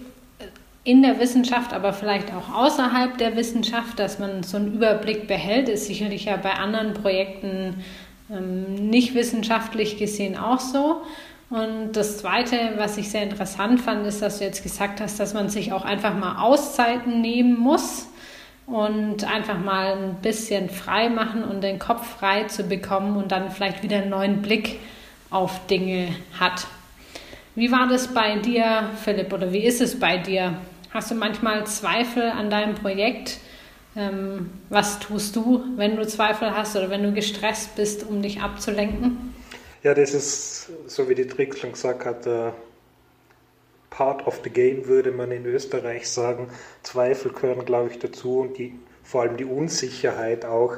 in 0.85 1.01
der 1.01 1.19
Wissenschaft, 1.19 1.73
aber 1.73 1.91
vielleicht 1.91 2.31
auch 2.31 2.53
außerhalb 2.53 3.17
der 3.17 3.35
Wissenschaft, 3.35 3.99
dass 3.99 4.19
man 4.19 4.43
so 4.43 4.57
einen 4.57 4.73
Überblick 4.73 5.27
behält, 5.27 5.67
ist 5.67 5.87
sicherlich 5.87 6.25
ja 6.25 6.37
bei 6.37 6.53
anderen 6.53 6.93
Projekten 6.93 7.83
ähm, 8.31 8.89
nicht 8.89 9.15
wissenschaftlich 9.15 9.97
gesehen 9.97 10.37
auch 10.37 10.59
so. 10.59 11.01
Und 11.55 11.93
das 11.93 12.17
Zweite, 12.17 12.73
was 12.75 12.97
ich 12.97 13.09
sehr 13.09 13.23
interessant 13.23 13.79
fand, 13.79 14.05
ist, 14.05 14.21
dass 14.21 14.39
du 14.39 14.43
jetzt 14.43 14.61
gesagt 14.61 14.99
hast, 14.99 15.21
dass 15.21 15.33
man 15.33 15.47
sich 15.47 15.71
auch 15.71 15.85
einfach 15.85 16.13
mal 16.13 16.43
Auszeiten 16.43 17.21
nehmen 17.21 17.57
muss 17.57 18.09
und 18.67 19.23
einfach 19.23 19.57
mal 19.57 19.93
ein 19.93 20.15
bisschen 20.15 20.69
frei 20.69 21.07
machen 21.07 21.45
und 21.45 21.63
den 21.63 21.79
Kopf 21.79 22.17
frei 22.19 22.43
zu 22.43 22.63
bekommen 22.63 23.15
und 23.15 23.31
dann 23.31 23.51
vielleicht 23.51 23.83
wieder 23.83 23.99
einen 23.99 24.09
neuen 24.09 24.41
Blick 24.41 24.79
auf 25.29 25.65
Dinge 25.67 26.09
hat. 26.37 26.67
Wie 27.55 27.71
war 27.71 27.87
das 27.87 28.13
bei 28.13 28.35
dir, 28.35 28.89
Philipp, 29.01 29.31
oder 29.31 29.53
wie 29.53 29.63
ist 29.63 29.79
es 29.79 29.97
bei 29.97 30.17
dir? 30.17 30.57
Hast 30.91 31.11
du 31.11 31.15
manchmal 31.15 31.65
Zweifel 31.67 32.31
an 32.31 32.49
deinem 32.49 32.75
Projekt? 32.75 33.37
Ähm, 33.95 34.49
was 34.67 34.99
tust 34.99 35.37
du, 35.37 35.63
wenn 35.77 35.95
du 35.95 36.05
Zweifel 36.05 36.51
hast 36.51 36.75
oder 36.75 36.89
wenn 36.89 37.03
du 37.03 37.13
gestresst 37.13 37.77
bist, 37.77 38.05
um 38.05 38.21
dich 38.21 38.41
abzulenken? 38.41 39.33
Ja, 39.85 39.93
das 39.93 40.15
ist, 40.15 40.71
so 40.87 41.07
wie 41.09 41.13
die 41.13 41.27
Trick 41.27 41.55
schon 41.59 41.73
gesagt 41.73 42.05
hat, 42.05 42.25
uh, 42.25 42.53
part 43.91 44.25
of 44.25 44.41
the 44.43 44.49
game, 44.49 44.87
würde 44.87 45.11
man 45.11 45.29
in 45.29 45.45
Österreich 45.45 46.09
sagen. 46.09 46.47
Zweifel 46.81 47.31
gehören, 47.31 47.63
glaube 47.65 47.91
ich, 47.91 47.99
dazu 47.99 48.39
und 48.39 48.57
die, 48.57 48.73
vor 49.03 49.21
allem 49.21 49.37
die 49.37 49.45
Unsicherheit 49.45 50.43
auch, 50.43 50.77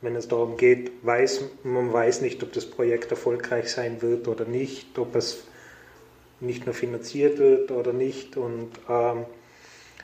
wenn 0.00 0.16
es 0.16 0.28
darum 0.28 0.56
geht, 0.56 0.90
weiß, 1.02 1.42
man 1.64 1.92
weiß 1.92 2.22
nicht, 2.22 2.42
ob 2.42 2.54
das 2.54 2.64
Projekt 2.64 3.10
erfolgreich 3.10 3.70
sein 3.70 4.00
wird 4.00 4.26
oder 4.26 4.46
nicht, 4.46 4.98
ob 4.98 5.14
es 5.16 5.44
nicht 6.40 6.64
nur 6.64 6.74
finanziert 6.74 7.36
wird 7.36 7.70
oder 7.70 7.92
nicht. 7.92 8.38
Und 8.38 8.70
ähm, 8.88 9.26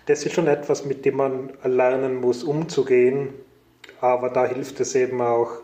das 0.05 0.26
ist 0.26 0.34
schon 0.34 0.46
etwas, 0.46 0.84
mit 0.84 1.07
dem 1.07 1.16
man 1.16 1.55
lernen 1.64 2.16
muss, 2.16 2.44
umzugehen. 2.44 3.30
Aber 4.03 4.28
da 4.28 4.44
hilft 4.44 4.78
es 4.80 4.94
eben 4.94 5.22
auch, 5.22 5.62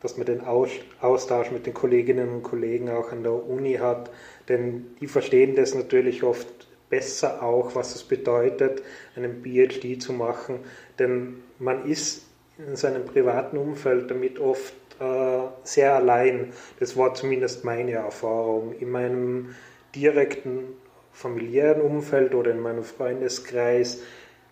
dass 0.00 0.16
man 0.16 0.26
den 0.26 0.42
Austausch 0.42 1.50
mit 1.50 1.66
den 1.66 1.74
Kolleginnen 1.74 2.28
und 2.28 2.42
Kollegen 2.42 2.90
auch 2.90 3.12
an 3.12 3.22
der 3.22 3.32
Uni 3.32 3.74
hat, 3.74 4.10
denn 4.48 4.86
die 5.00 5.06
verstehen 5.06 5.56
das 5.56 5.74
natürlich 5.74 6.22
oft 6.22 6.46
besser 6.88 7.42
auch, 7.42 7.74
was 7.74 7.94
es 7.94 8.04
bedeutet, 8.04 8.82
einen 9.16 9.42
PhD 9.42 10.00
zu 10.00 10.12
machen, 10.12 10.60
denn 10.98 11.42
man 11.58 11.84
ist 11.86 12.26
in 12.58 12.76
seinem 12.76 13.04
privaten 13.04 13.58
Umfeld 13.58 14.10
damit 14.10 14.38
oft 14.38 14.74
äh, 15.00 15.40
sehr 15.64 15.94
allein. 15.94 16.52
Das 16.80 16.96
war 16.96 17.14
zumindest 17.14 17.64
meine 17.64 17.92
Erfahrung. 17.92 18.72
In 18.78 18.90
meinem 18.90 19.54
direkten 19.94 20.64
familiären 21.12 21.82
Umfeld 21.82 22.34
oder 22.34 22.50
in 22.50 22.60
meinem 22.60 22.84
Freundeskreis 22.84 24.02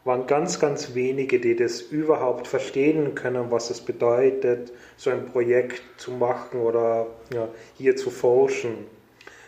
waren 0.05 0.27
ganz, 0.27 0.61
ganz 0.61 0.95
wenige, 0.95 1.41
die 1.41 1.57
das 1.57 1.81
überhaupt 1.81 2.47
verstehen 2.47 3.15
können, 3.15 3.51
was 3.51 3.71
es 3.71 3.81
bedeutet, 3.81 4.73
so 4.97 5.11
ein 5.11 5.27
Projekt 5.27 5.83
zu 5.97 6.13
machen 6.13 6.61
oder 6.61 7.07
ja, 7.33 7.49
hier 7.77 7.97
zu 7.97 8.11
forschen. 8.11 8.87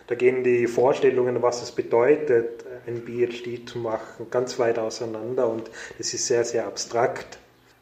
Da 0.07 0.15
gehen 0.15 0.45
die 0.45 0.67
Vorstellungen, 0.67 1.43
was 1.43 1.63
es 1.63 1.73
bedeutet, 1.73 2.65
ein 2.87 3.03
PhD 3.03 3.69
zu 3.69 3.79
machen, 3.79 4.29
ganz 4.31 4.59
weit 4.59 4.79
auseinander 4.79 5.49
und 5.49 5.71
das 5.99 6.15
ist 6.15 6.27
sehr, 6.27 6.45
sehr 6.45 6.67
abstrakt. 6.67 7.39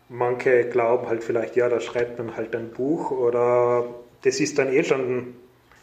Manche 0.08 0.68
glauben 0.68 1.08
halt 1.08 1.22
vielleicht, 1.22 1.56
ja, 1.56 1.68
da 1.68 1.80
schreibt 1.80 2.18
man 2.18 2.36
halt 2.36 2.56
ein 2.56 2.70
Buch 2.70 3.10
oder 3.10 3.86
das 4.22 4.40
ist 4.40 4.58
dann 4.58 4.72
eh 4.72 4.82
schon 4.82 5.34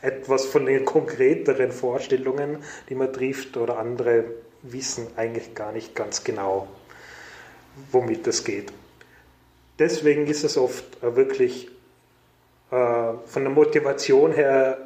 etwas 0.02 0.46
von 0.46 0.66
den 0.66 0.84
konkreteren 0.84 1.72
Vorstellungen, 1.72 2.58
die 2.90 2.96
man 2.96 3.14
trifft, 3.14 3.56
oder 3.56 3.78
andere 3.78 4.26
wissen 4.64 5.08
eigentlich 5.16 5.54
gar 5.54 5.72
nicht 5.72 5.96
ganz 5.96 6.24
genau, 6.24 6.68
womit 7.92 8.28
es 8.28 8.44
geht. 8.44 8.72
Deswegen 9.80 10.28
ist 10.28 10.44
es 10.44 10.58
oft 10.58 11.02
wirklich 11.02 11.70
äh, 12.72 13.14
von 13.26 13.44
der 13.44 13.50
Motivation 13.50 14.32
her 14.32 14.78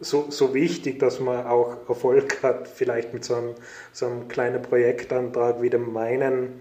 so, 0.00 0.26
so 0.30 0.54
wichtig, 0.54 0.98
dass 0.98 1.20
man 1.20 1.46
auch 1.46 1.76
Erfolg 1.88 2.42
hat, 2.42 2.68
vielleicht 2.68 3.14
mit 3.14 3.24
so 3.24 3.34
einem, 3.34 3.54
so 3.92 4.06
einem 4.06 4.28
kleinen 4.28 4.62
Projektantrag 4.62 5.60
wie 5.60 5.70
dem 5.70 5.92
meinen, 5.92 6.60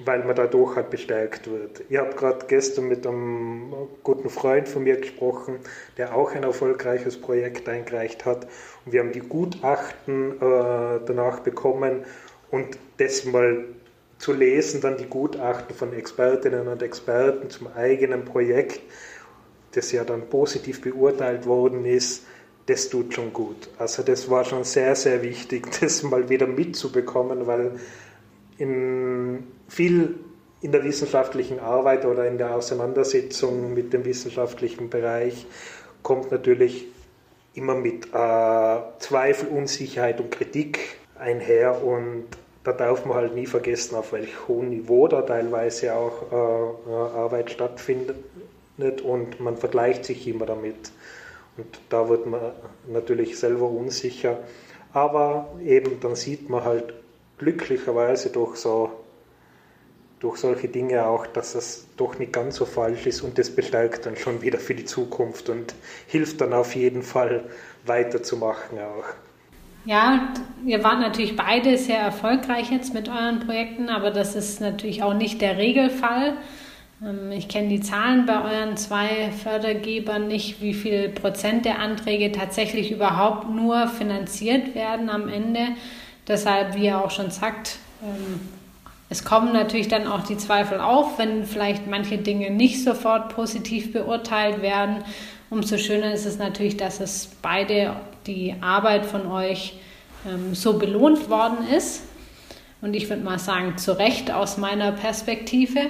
weil 0.00 0.24
man 0.24 0.36
dadurch 0.36 0.76
halt 0.76 0.90
bestärkt 0.90 1.50
wird. 1.50 1.82
Ich 1.88 1.98
habe 1.98 2.14
gerade 2.14 2.46
gestern 2.46 2.88
mit 2.88 3.06
einem 3.06 3.74
guten 4.02 4.30
Freund 4.30 4.68
von 4.68 4.84
mir 4.84 4.96
gesprochen, 4.96 5.58
der 5.96 6.14
auch 6.14 6.32
ein 6.32 6.44
erfolgreiches 6.44 7.20
Projekt 7.20 7.68
eingereicht 7.68 8.24
hat. 8.24 8.46
Und 8.84 8.92
wir 8.92 9.00
haben 9.00 9.12
die 9.12 9.20
Gutachten 9.20 10.32
äh, 10.40 11.00
danach 11.04 11.40
bekommen 11.40 12.04
und 12.50 12.78
das 12.98 13.24
mal 13.24 13.64
zu 14.18 14.32
lesen, 14.32 14.80
dann 14.80 14.96
die 14.96 15.06
Gutachten 15.06 15.74
von 15.74 15.92
Expertinnen 15.92 16.68
und 16.68 16.82
Experten 16.82 17.50
zum 17.50 17.68
eigenen 17.68 18.24
Projekt, 18.24 18.80
das 19.72 19.92
ja 19.92 20.04
dann 20.04 20.28
positiv 20.28 20.80
beurteilt 20.80 21.46
worden 21.46 21.84
ist, 21.84 22.26
das 22.66 22.90
tut 22.90 23.14
schon 23.14 23.32
gut. 23.32 23.68
Also 23.78 24.02
das 24.02 24.28
war 24.28 24.44
schon 24.44 24.64
sehr, 24.64 24.94
sehr 24.94 25.22
wichtig, 25.22 25.68
das 25.80 26.02
mal 26.02 26.28
wieder 26.28 26.46
mitzubekommen, 26.46 27.46
weil 27.46 27.72
in 28.58 29.44
viel 29.68 30.16
in 30.60 30.72
der 30.72 30.82
wissenschaftlichen 30.82 31.60
Arbeit 31.60 32.04
oder 32.04 32.26
in 32.26 32.36
der 32.36 32.54
Auseinandersetzung 32.54 33.74
mit 33.74 33.92
dem 33.92 34.04
wissenschaftlichen 34.04 34.90
Bereich 34.90 35.46
kommt 36.02 36.32
natürlich 36.32 36.88
immer 37.54 37.76
mit 37.76 38.06
äh, 38.06 38.78
Zweifel, 38.98 39.48
Unsicherheit 39.48 40.20
und 40.20 40.32
Kritik 40.32 40.98
einher 41.16 41.82
und 41.84 42.26
da 42.68 42.74
darf 42.74 43.06
man 43.06 43.16
halt 43.16 43.34
nie 43.34 43.46
vergessen, 43.46 43.96
auf 43.96 44.12
welch 44.12 44.46
hohem 44.46 44.68
Niveau 44.68 45.08
da 45.08 45.22
teilweise 45.22 45.94
auch 45.94 46.30
äh, 46.30 46.90
äh 46.90 47.16
Arbeit 47.16 47.50
stattfindet 47.50 48.16
und 49.02 49.40
man 49.40 49.56
vergleicht 49.56 50.04
sich 50.04 50.28
immer 50.28 50.44
damit. 50.44 50.92
Und 51.56 51.80
da 51.88 52.08
wird 52.08 52.26
man 52.26 52.40
natürlich 52.86 53.38
selber 53.38 53.68
unsicher. 53.68 54.38
Aber 54.92 55.48
eben 55.64 55.98
dann 56.00 56.14
sieht 56.14 56.50
man 56.50 56.64
halt 56.64 56.92
glücklicherweise 57.38 58.30
durch 58.30 58.56
so 58.56 58.90
durch 60.20 60.38
solche 60.38 60.68
Dinge 60.68 61.06
auch, 61.06 61.28
dass 61.28 61.54
es 61.54 61.86
doch 61.96 62.18
nicht 62.18 62.32
ganz 62.32 62.56
so 62.56 62.64
falsch 62.64 63.06
ist 63.06 63.22
und 63.22 63.38
das 63.38 63.50
bestärkt 63.50 64.04
dann 64.04 64.16
schon 64.16 64.42
wieder 64.42 64.58
für 64.58 64.74
die 64.74 64.84
Zukunft 64.84 65.48
und 65.48 65.74
hilft 66.08 66.40
dann 66.40 66.52
auf 66.52 66.74
jeden 66.74 67.02
Fall 67.02 67.44
weiterzumachen 67.86 68.80
auch. 68.80 69.27
Ja, 69.88 70.34
ihr 70.66 70.84
wart 70.84 71.00
natürlich 71.00 71.34
beide 71.34 71.78
sehr 71.78 71.98
erfolgreich 71.98 72.70
jetzt 72.70 72.92
mit 72.92 73.08
euren 73.08 73.40
Projekten, 73.40 73.88
aber 73.88 74.10
das 74.10 74.36
ist 74.36 74.60
natürlich 74.60 75.02
auch 75.02 75.14
nicht 75.14 75.40
der 75.40 75.56
Regelfall. 75.56 76.34
Ähm, 77.02 77.32
ich 77.32 77.48
kenne 77.48 77.68
die 77.70 77.80
Zahlen 77.80 78.26
bei 78.26 78.38
euren 78.44 78.76
zwei 78.76 79.30
Fördergebern 79.42 80.28
nicht, 80.28 80.60
wie 80.60 80.74
viel 80.74 81.08
Prozent 81.08 81.64
der 81.64 81.78
Anträge 81.78 82.32
tatsächlich 82.32 82.90
überhaupt 82.90 83.48
nur 83.48 83.88
finanziert 83.88 84.74
werden 84.74 85.08
am 85.08 85.26
Ende. 85.26 85.68
Deshalb, 86.26 86.74
wie 86.74 86.84
ihr 86.84 87.02
auch 87.02 87.10
schon 87.10 87.30
sagt, 87.30 87.78
ähm, 88.02 88.40
es 89.08 89.24
kommen 89.24 89.54
natürlich 89.54 89.88
dann 89.88 90.06
auch 90.06 90.22
die 90.22 90.36
Zweifel 90.36 90.80
auf, 90.80 91.18
wenn 91.18 91.46
vielleicht 91.46 91.86
manche 91.86 92.18
Dinge 92.18 92.50
nicht 92.50 92.84
sofort 92.84 93.34
positiv 93.34 93.94
beurteilt 93.94 94.60
werden. 94.60 94.98
Umso 95.48 95.78
schöner 95.78 96.12
ist 96.12 96.26
es 96.26 96.36
natürlich, 96.36 96.76
dass 96.76 97.00
es 97.00 97.30
beide 97.40 97.96
die 98.26 98.54
Arbeit 98.60 99.06
von 99.06 99.26
euch 99.30 99.74
ähm, 100.26 100.54
so 100.54 100.78
belohnt 100.78 101.28
worden 101.30 101.66
ist. 101.76 102.02
Und 102.80 102.94
ich 102.94 103.08
würde 103.08 103.22
mal 103.22 103.38
sagen, 103.38 103.76
zu 103.76 103.98
Recht 103.98 104.30
aus 104.30 104.56
meiner 104.56 104.92
Perspektive. 104.92 105.80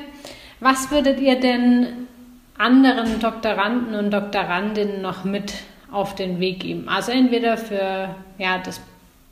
Was 0.60 0.90
würdet 0.90 1.20
ihr 1.20 1.38
denn 1.38 2.08
anderen 2.56 3.20
Doktoranden 3.20 3.94
und 3.94 4.10
Doktorandinnen 4.10 5.02
noch 5.02 5.24
mit 5.24 5.54
auf 5.92 6.14
den 6.14 6.40
Weg 6.40 6.60
geben? 6.60 6.88
Also 6.88 7.12
entweder 7.12 7.56
für 7.56 8.14
ja, 8.38 8.58
das 8.58 8.80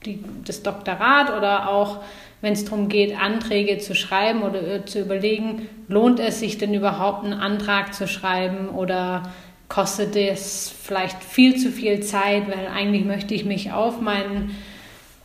die, 0.07 0.23
das 0.45 0.63
Doktorat 0.63 1.37
oder 1.37 1.69
auch, 1.69 1.99
wenn 2.41 2.53
es 2.53 2.65
darum 2.65 2.89
geht, 2.89 3.19
Anträge 3.19 3.79
zu 3.79 3.95
schreiben 3.95 4.43
oder 4.43 4.63
äh, 4.63 4.85
zu 4.85 5.01
überlegen, 5.01 5.69
lohnt 5.89 6.21
es 6.21 6.41
sich 6.41 6.59
denn 6.59 6.75
überhaupt 6.75 7.25
einen 7.25 7.35
Antrag 7.35 7.95
zu 7.95 8.07
schreiben 8.07 8.69
oder 8.69 9.23
kostet 9.69 10.17
es 10.17 10.73
vielleicht 10.83 11.23
viel 11.23 11.57
zu 11.57 11.73
viel 11.73 12.03
Zeit, 12.03 12.49
weil 12.49 12.69
eigentlich 12.69 13.05
möchte 13.05 13.35
ich 13.35 13.45
mich 13.45 13.73
auf 13.73 14.01
meinen 14.01 14.57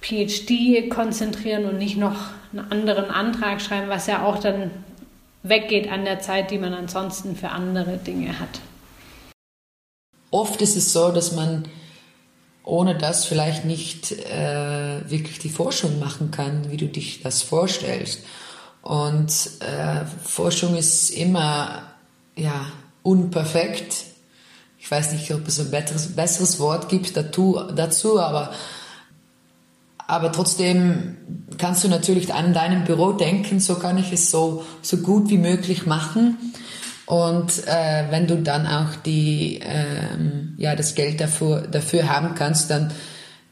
PhD 0.01 0.89
konzentrieren 0.89 1.65
und 1.65 1.77
nicht 1.77 1.97
noch 1.97 2.17
einen 2.51 2.71
anderen 2.71 3.05
Antrag 3.05 3.61
schreiben, 3.61 3.89
was 3.89 4.07
ja 4.07 4.23
auch 4.23 4.39
dann 4.39 4.71
weggeht 5.43 5.91
an 5.91 6.05
der 6.05 6.19
Zeit, 6.19 6.51
die 6.51 6.57
man 6.57 6.73
ansonsten 6.73 7.35
für 7.35 7.49
andere 7.49 7.97
Dinge 7.97 8.39
hat. 8.39 8.59
Oft 10.31 10.61
ist 10.61 10.75
es 10.75 10.93
so, 10.93 11.11
dass 11.11 11.33
man 11.33 11.65
ohne 12.63 12.95
das 12.95 13.25
vielleicht 13.25 13.65
nicht 13.65 14.11
äh, 14.11 15.09
wirklich 15.09 15.39
die 15.39 15.49
Forschung 15.49 15.99
machen 15.99 16.31
kann, 16.31 16.71
wie 16.71 16.77
du 16.77 16.87
dich 16.87 17.21
das 17.21 17.41
vorstellst. 17.41 18.23
Und 18.81 19.31
äh, 19.59 20.05
Forschung 20.23 20.75
ist 20.75 21.09
immer 21.09 21.83
ja 22.35 22.65
unperfekt. 23.03 24.05
Ich 24.81 24.89
weiß 24.89 25.11
nicht, 25.11 25.31
ob 25.31 25.47
es 25.47 25.59
ein 25.59 25.69
besseres, 25.69 26.15
besseres 26.15 26.59
Wort 26.59 26.89
gibt 26.89 27.15
dazu, 27.15 27.61
dazu 27.75 28.19
aber 28.19 28.51
aber 30.07 30.33
trotzdem 30.33 31.15
kannst 31.57 31.85
du 31.85 31.87
natürlich 31.87 32.33
an 32.33 32.53
deinem 32.53 32.83
Büro 32.83 33.13
denken, 33.13 33.61
so 33.61 33.75
kann 33.75 33.97
ich 33.97 34.11
es 34.11 34.29
so, 34.29 34.65
so 34.81 34.97
gut 34.97 35.29
wie 35.29 35.37
möglich 35.37 35.85
machen. 35.85 36.37
Und 37.05 37.65
äh, 37.65 38.05
wenn 38.09 38.27
du 38.27 38.41
dann 38.41 38.67
auch 38.67 38.95
die, 39.05 39.61
ähm, 39.63 40.55
ja, 40.57 40.75
das 40.75 40.95
Geld 40.95 41.21
dafür, 41.21 41.61
dafür 41.61 42.09
haben 42.09 42.35
kannst, 42.35 42.71
dann, 42.71 42.91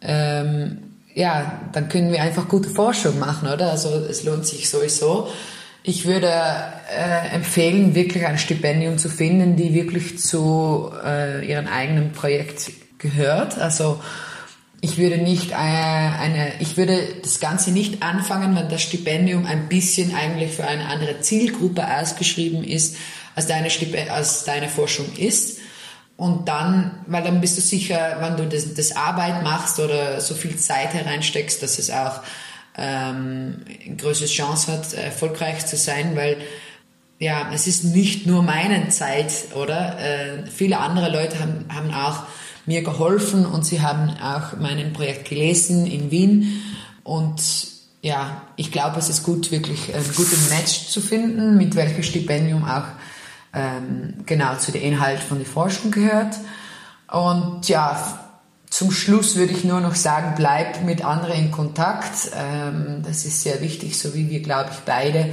ähm, 0.02 0.80
ja, 1.14 1.62
dann 1.72 1.88
können 1.88 2.12
wir 2.12 2.22
einfach 2.22 2.50
gute 2.50 2.70
Forschung 2.70 3.20
machen, 3.20 3.48
oder? 3.48 3.72
Also 3.72 3.90
es 4.10 4.26
lohnt 4.26 4.46
sich 4.46 4.70
sowieso. 4.70 5.30
Ich 5.84 6.06
würde 6.06 6.28
äh, 6.28 7.34
empfehlen, 7.34 7.96
wirklich 7.96 8.26
ein 8.26 8.38
Stipendium 8.38 8.98
zu 8.98 9.10
finden, 9.10 9.56
die 9.56 9.74
wirklich 9.74 10.20
zu 10.20 10.92
äh, 11.04 11.46
ihrem 11.48 11.68
eigenen 11.68 12.12
Projekt 12.12 12.72
gehört. 12.98 13.58
Also 13.58 14.02
ich 14.82 14.98
würde 14.98 15.18
nicht 15.18 15.52
äh, 15.52 15.56
eine, 15.56 16.54
ich 16.60 16.78
würde 16.78 17.00
das 17.22 17.40
Ganze 17.40 17.72
nicht 17.72 18.04
anfangen, 18.04 18.56
wenn 18.56 18.70
das 18.70 18.82
Stipendium 18.82 19.46
ein 19.46 19.68
bisschen 19.70 20.14
eigentlich 20.16 20.52
für 20.52 20.66
eine 20.66 20.86
andere 20.86 21.22
Zielgruppe 21.22 21.86
ausgeschrieben 21.98 22.64
ist, 22.64 22.98
als 23.36 23.48
deine, 23.48 23.70
als 24.12 24.44
deine 24.44 24.70
Forschung 24.70 25.06
ist. 25.18 25.60
Und 26.18 26.50
dann, 26.50 26.92
weil 27.08 27.24
dann 27.24 27.40
bist 27.40 27.58
du 27.58 27.62
sicher, 27.62 28.18
wenn 28.20 28.36
du 28.36 28.46
das, 28.46 28.74
das 28.74 28.96
Arbeit 28.96 29.42
machst 29.42 29.80
oder 29.80 30.20
so 30.20 30.36
viel 30.36 30.58
Zeit 30.58 30.94
hereinsteckst, 30.94 31.64
dass 31.64 31.80
es 31.80 31.90
auch 31.90 32.20
ähm, 32.80 33.62
größere 33.98 34.28
Chance 34.28 34.72
hat, 34.72 34.94
erfolgreich 34.94 35.66
zu 35.66 35.78
sein, 35.78 36.16
weil 36.16 36.38
ja, 37.20 37.52
es 37.54 37.68
ist 37.68 37.84
nicht 37.84 38.26
nur 38.26 38.44
meine 38.44 38.88
Zeit, 38.90 39.54
oder? 39.54 40.00
Äh, 40.00 40.48
viele 40.48 40.80
andere 40.80 41.12
Leute 41.12 41.40
haben, 41.40 41.66
haben 41.70 41.94
auch 41.94 42.24
mir 42.66 42.82
geholfen 42.82 43.46
und 43.46 43.66
sie 43.66 43.82
haben 43.82 44.10
auch 44.22 44.58
mein 44.58 44.94
Projekt 44.94 45.28
gelesen 45.28 45.86
in 45.86 46.12
Wien 46.12 46.62
und 47.04 47.42
ja, 48.02 48.44
ich 48.56 48.72
glaube, 48.72 49.00
es 49.00 49.10
ist 49.10 49.24
gut, 49.24 49.52
wirklich 49.52 49.94
einen 49.94 50.14
guten 50.16 50.50
Match 50.50 50.88
zu 50.88 51.02
finden, 51.02 51.58
mit 51.58 51.76
welchem 51.76 52.04
Stipendium 52.04 52.64
auch 52.64 52.86
ähm, 53.54 54.14
genau 54.26 54.56
zu 54.56 54.72
den 54.72 54.82
Inhalt 54.82 55.20
von 55.20 55.40
der 55.40 55.48
Forschung 55.48 55.92
gehört. 55.92 56.38
Und 57.12 57.68
ja, 57.68 58.29
zum 58.80 58.92
Schluss 58.92 59.36
würde 59.36 59.52
ich 59.52 59.66
nur 59.66 59.82
noch 59.82 59.96
sagen, 59.96 60.36
bleib 60.38 60.86
mit 60.86 61.04
anderen 61.04 61.38
in 61.38 61.52
Kontakt. 61.52 62.32
Ähm, 62.34 63.04
das 63.04 63.26
ist 63.26 63.42
sehr 63.42 63.60
wichtig, 63.60 64.00
so 64.00 64.14
wie 64.14 64.30
wir, 64.30 64.42
glaube 64.42 64.70
ich, 64.72 64.80
beide 64.86 65.32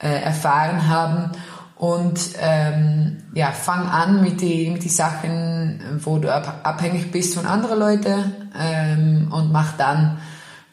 äh, 0.00 0.08
erfahren 0.08 0.88
haben. 0.88 1.30
Und 1.76 2.18
ähm, 2.40 3.18
ja, 3.32 3.52
fang 3.52 3.86
an 3.86 4.20
mit 4.22 4.40
die, 4.40 4.70
mit 4.70 4.82
die 4.82 4.88
Sachen, 4.88 6.00
wo 6.02 6.18
du 6.18 6.34
abhängig 6.34 7.12
bist 7.12 7.36
von 7.36 7.46
anderen 7.46 7.78
Leuten 7.78 8.50
ähm, 8.60 9.32
und 9.32 9.52
mach 9.52 9.76
dann 9.76 10.18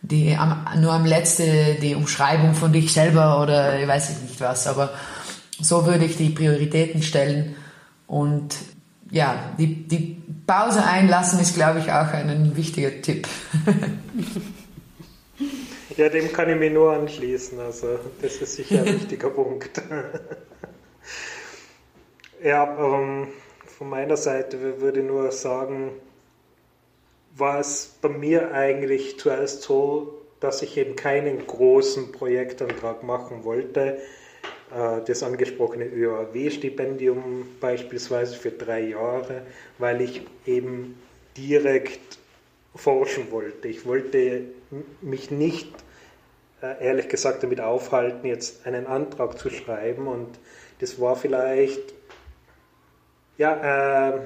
die, 0.01 0.36
nur 0.80 0.93
am 0.93 1.05
letzten 1.05 1.80
die 1.84 1.93
Umschreibung 1.93 2.55
von 2.55 2.74
dich 2.74 2.93
selber 2.93 3.43
oder 3.43 3.80
ich 3.80 3.88
weiß 3.88 4.24
nicht 4.24 4.41
was. 4.41 4.65
Aber 4.65 4.89
so 5.61 5.86
würde 5.86 6.05
ich 6.05 6.18
die 6.18 6.32
Prioritäten 6.32 7.03
stellen 7.03 7.55
und 8.07 8.55
ja, 9.11 9.53
die, 9.57 9.87
die 9.87 10.21
Pause 10.45 10.83
einlassen 10.83 11.39
ist, 11.39 11.55
glaube 11.55 11.79
ich, 11.79 11.91
auch 11.91 12.13
ein 12.13 12.55
wichtiger 12.55 13.01
Tipp. 13.01 13.27
ja, 15.97 16.09
dem 16.09 16.31
kann 16.31 16.49
ich 16.49 16.57
mir 16.57 16.71
nur 16.71 16.93
anschließen. 16.93 17.59
Also, 17.59 17.99
das 18.21 18.35
ist 18.37 18.55
sicher 18.55 18.79
ein 18.79 18.85
wichtiger 18.85 19.29
Punkt. 19.29 19.81
ja, 22.43 22.77
ähm, 22.77 23.27
von 23.65 23.89
meiner 23.89 24.17
Seite 24.17 24.81
würde 24.81 25.01
ich 25.01 25.05
nur 25.05 25.31
sagen, 25.31 25.91
war 27.35 27.59
es 27.59 27.95
bei 28.01 28.09
mir 28.09 28.53
eigentlich 28.53 29.19
zuerst 29.19 29.61
so, 29.61 30.21
dass 30.39 30.61
ich 30.61 30.77
eben 30.77 30.95
keinen 30.95 31.45
großen 31.45 32.11
Projektantrag 32.11 33.03
machen 33.03 33.43
wollte 33.43 33.99
das 34.70 35.24
angesprochene 35.24 35.86
ÖAW-Stipendium 35.86 37.45
beispielsweise 37.61 38.36
für 38.36 38.51
drei 38.51 38.82
Jahre, 38.89 39.43
weil 39.78 40.01
ich 40.01 40.22
eben 40.45 40.99
direkt 41.38 42.20
forschen 42.76 43.32
wollte. 43.32 43.68
Ich 43.68 43.86
wollte 43.86 44.41
mich 45.01 45.32
nicht, 45.32 45.72
äh, 46.61 46.84
ehrlich 46.84 47.09
gesagt, 47.09 47.43
damit 47.43 47.61
aufhalten, 47.61 48.28
jetzt 48.28 48.65
einen 48.65 48.88
Antrag 48.88 49.38
zu 49.38 49.49
schreiben 49.49 50.07
und 50.07 50.39
das 50.80 50.99
war 50.99 51.15
vielleicht, 51.15 51.93
ja, 53.38 54.15
äh, 54.15 54.20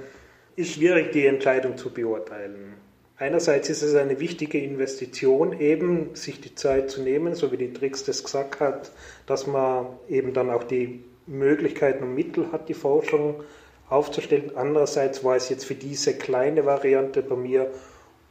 ist 0.56 0.74
schwierig, 0.74 1.12
die 1.12 1.26
Entscheidung 1.26 1.78
zu 1.78 1.92
beurteilen. 1.92 2.74
Einerseits 3.22 3.70
ist 3.70 3.84
es 3.84 3.94
eine 3.94 4.20
wichtige 4.20 4.58
Investition, 4.58 5.60
eben 5.60 6.16
sich 6.16 6.42
die 6.42 6.56
Zeit 6.56 6.90
zu 6.90 7.04
nehmen, 7.04 7.36
so 7.36 7.52
wie 7.52 7.58
die 7.58 7.72
Tricks 7.72 8.04
das 8.04 8.24
gesagt 8.24 8.60
hat, 8.60 8.92
dass 9.28 9.46
man 9.46 9.86
eben 10.10 10.34
dann 10.34 10.50
auch 10.50 10.64
die 10.64 11.04
Möglichkeiten 11.28 12.04
und 12.04 12.16
Mittel 12.16 12.52
hat, 12.52 12.68
die 12.68 12.74
Forschung 12.74 13.44
aufzustellen. 13.90 14.54
Andererseits 14.56 15.24
war 15.24 15.36
es 15.36 15.50
jetzt 15.50 15.66
für 15.66 15.76
diese 15.76 16.18
kleine 16.18 16.66
Variante 16.66 17.22
bei 17.22 17.36
mir 17.36 17.72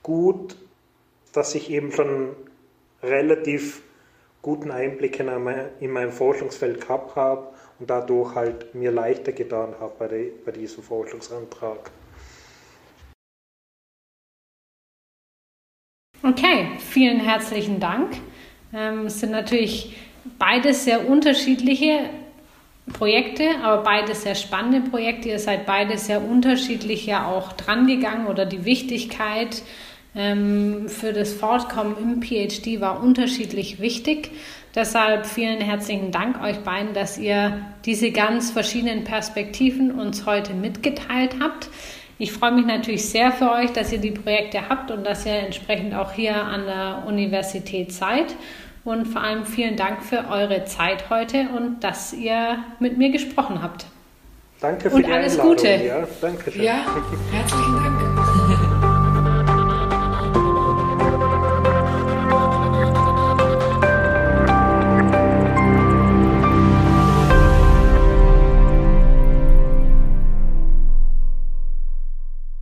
gut, 0.03 0.57
dass 1.33 1.55
ich 1.55 1.71
eben 1.71 1.93
schon 1.93 2.31
relativ 3.01 3.83
guten 4.43 4.73
Einblick 4.73 5.21
in, 5.21 5.29
in 5.79 5.93
mein 5.93 6.11
Forschungsfeld 6.11 6.81
gehabt 6.81 7.15
habe 7.15 7.47
und 7.79 7.89
dadurch 7.89 8.35
halt 8.35 8.75
mir 8.75 8.91
leichter 8.91 9.31
getan 9.31 9.77
habe 9.79 10.33
bei 10.45 10.51
diesem 10.51 10.83
Forschungsantrag. 10.83 11.93
Okay, 16.23 16.73
vielen 16.79 17.19
herzlichen 17.19 17.81
Dank. 17.81 18.19
Ähm, 18.75 19.07
es 19.07 19.21
sind 19.21 19.33
natürlich 19.33 19.97
beides 20.39 20.85
sehr 20.85 21.09
unterschiedliche 21.09 22.11
Projekte, 22.93 23.45
aber 23.63 23.83
beides 23.83 24.25
sehr 24.25 24.35
spannende 24.35 24.91
Projekte. 24.91 25.31
Ihr 25.31 25.39
seid 25.39 25.65
beide 25.65 25.97
sehr 25.97 26.23
unterschiedlich 26.23 27.07
ja 27.07 27.27
auch 27.27 27.53
drangegangen 27.53 28.27
oder 28.27 28.45
die 28.45 28.67
Wichtigkeit 28.67 29.63
ähm, 30.15 30.91
für 30.91 31.15
das 31.15 31.33
Fortkommen 31.33 31.97
im 31.97 32.21
PhD 32.21 32.83
war 32.83 33.03
unterschiedlich 33.03 33.81
wichtig. 33.81 34.31
Deshalb 34.75 35.25
vielen 35.25 35.63
herzlichen 35.63 36.13
Dank 36.13 36.43
euch 36.43 36.59
beiden, 36.59 36.93
dass 36.93 37.17
ihr 37.17 37.65
diese 37.87 38.11
ganz 38.11 38.51
verschiedenen 38.51 39.05
Perspektiven 39.05 39.91
uns 39.91 40.27
heute 40.27 40.53
mitgeteilt 40.53 41.37
habt. 41.41 41.71
Ich 42.21 42.33
freue 42.33 42.53
mich 42.53 42.67
natürlich 42.67 43.09
sehr 43.09 43.33
für 43.33 43.51
euch, 43.51 43.73
dass 43.73 43.91
ihr 43.93 43.99
die 43.99 44.11
Projekte 44.11 44.69
habt 44.69 44.91
und 44.91 45.05
dass 45.05 45.25
ihr 45.25 45.33
entsprechend 45.33 45.95
auch 45.95 46.13
hier 46.13 46.37
an 46.37 46.67
der 46.67 47.05
Universität 47.07 47.95
seid. 47.95 48.37
Und 48.85 49.07
vor 49.07 49.23
allem 49.23 49.47
vielen 49.47 49.77
Dank 49.77 50.03
für 50.03 50.29
eure 50.29 50.67
Zeit 50.67 51.09
heute 51.09 51.49
und 51.57 51.81
dass 51.81 52.13
ihr 52.13 52.59
mit 52.79 52.99
mir 52.99 53.11
gesprochen 53.11 53.63
habt. 53.63 53.87
Danke 54.61 54.91
für 54.91 54.97
und 54.97 55.07
die 55.07 55.11
alles 55.11 55.39
Einladung. 55.39 55.57
Gute. 55.57 55.69
Ja, 55.69 56.07
danke 56.21 56.51
schön. 56.51 56.63
Ja, 56.63 56.85
herzlichen 57.33 57.77
Dank. 57.77 58.10